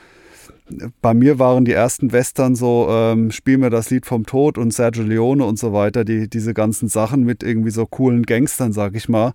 bei 1.01 1.15
mir 1.15 1.39
waren 1.39 1.65
die 1.65 1.73
ersten 1.73 2.13
Western 2.13 2.55
so, 2.55 2.89
ähm, 2.91 3.31
spiel 3.31 3.59
mir 3.59 3.71
das 3.71 3.91
Lied 3.91 4.07
vom 4.07 4.27
Tod 4.27 4.59
und 4.59 4.73
Sergio 4.73 5.03
Leone 5.03 5.45
und 5.45 5.59
so 5.59 5.73
weiter, 5.73 6.05
die, 6.05 6.29
diese 6.29 6.55
ganzen 6.55 6.89
Sachen 6.89 7.25
mit 7.25 7.43
irgendwie 7.43 7.71
so 7.71 7.87
coolen 7.87 8.25
Gangstern, 8.25 8.73
sag 8.73 8.95
ich 8.95 9.09
mal. 9.09 9.33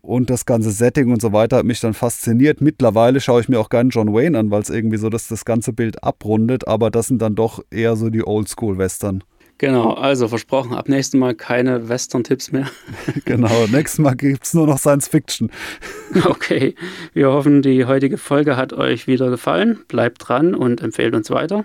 Und 0.00 0.30
das 0.30 0.46
ganze 0.46 0.72
Setting 0.72 1.12
und 1.12 1.22
so 1.22 1.32
weiter 1.32 1.58
hat 1.58 1.64
mich 1.64 1.78
dann 1.78 1.94
fasziniert. 1.94 2.60
Mittlerweile 2.60 3.20
schaue 3.20 3.40
ich 3.40 3.48
mir 3.48 3.60
auch 3.60 3.68
gerne 3.68 3.90
John 3.90 4.12
Wayne 4.12 4.36
an, 4.36 4.50
weil 4.50 4.62
es 4.62 4.70
irgendwie 4.70 4.96
so 4.96 5.08
dass 5.08 5.28
das 5.28 5.44
ganze 5.44 5.72
Bild 5.72 6.02
abrundet, 6.02 6.66
aber 6.66 6.90
das 6.90 7.06
sind 7.06 7.22
dann 7.22 7.36
doch 7.36 7.62
eher 7.70 7.94
so 7.94 8.10
die 8.10 8.26
Oldschool-Western. 8.26 9.22
Genau, 9.62 9.92
also 9.92 10.26
versprochen, 10.26 10.74
ab 10.74 10.88
nächstem 10.88 11.20
Mal 11.20 11.36
keine 11.36 11.88
Western-Tipps 11.88 12.50
mehr. 12.50 12.68
genau, 13.24 13.68
nächstes 13.68 14.00
Mal 14.00 14.16
gibt 14.16 14.42
es 14.42 14.54
nur 14.54 14.66
noch 14.66 14.76
Science 14.76 15.06
Fiction. 15.06 15.52
okay, 16.24 16.74
wir 17.14 17.30
hoffen, 17.30 17.62
die 17.62 17.84
heutige 17.84 18.18
Folge 18.18 18.56
hat 18.56 18.72
euch 18.72 19.06
wieder 19.06 19.30
gefallen. 19.30 19.78
Bleibt 19.86 20.26
dran 20.26 20.56
und 20.56 20.80
empfehlt 20.80 21.14
uns 21.14 21.30
weiter. 21.30 21.64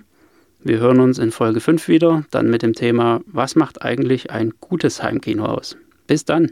Wir 0.64 0.78
hören 0.78 1.00
uns 1.00 1.18
in 1.18 1.32
Folge 1.32 1.60
5 1.60 1.88
wieder, 1.88 2.24
dann 2.30 2.52
mit 2.52 2.62
dem 2.62 2.74
Thema, 2.74 3.22
was 3.26 3.56
macht 3.56 3.82
eigentlich 3.82 4.30
ein 4.30 4.54
gutes 4.60 5.02
Heimkino 5.02 5.46
aus? 5.46 5.76
Bis 6.06 6.24
dann. 6.24 6.52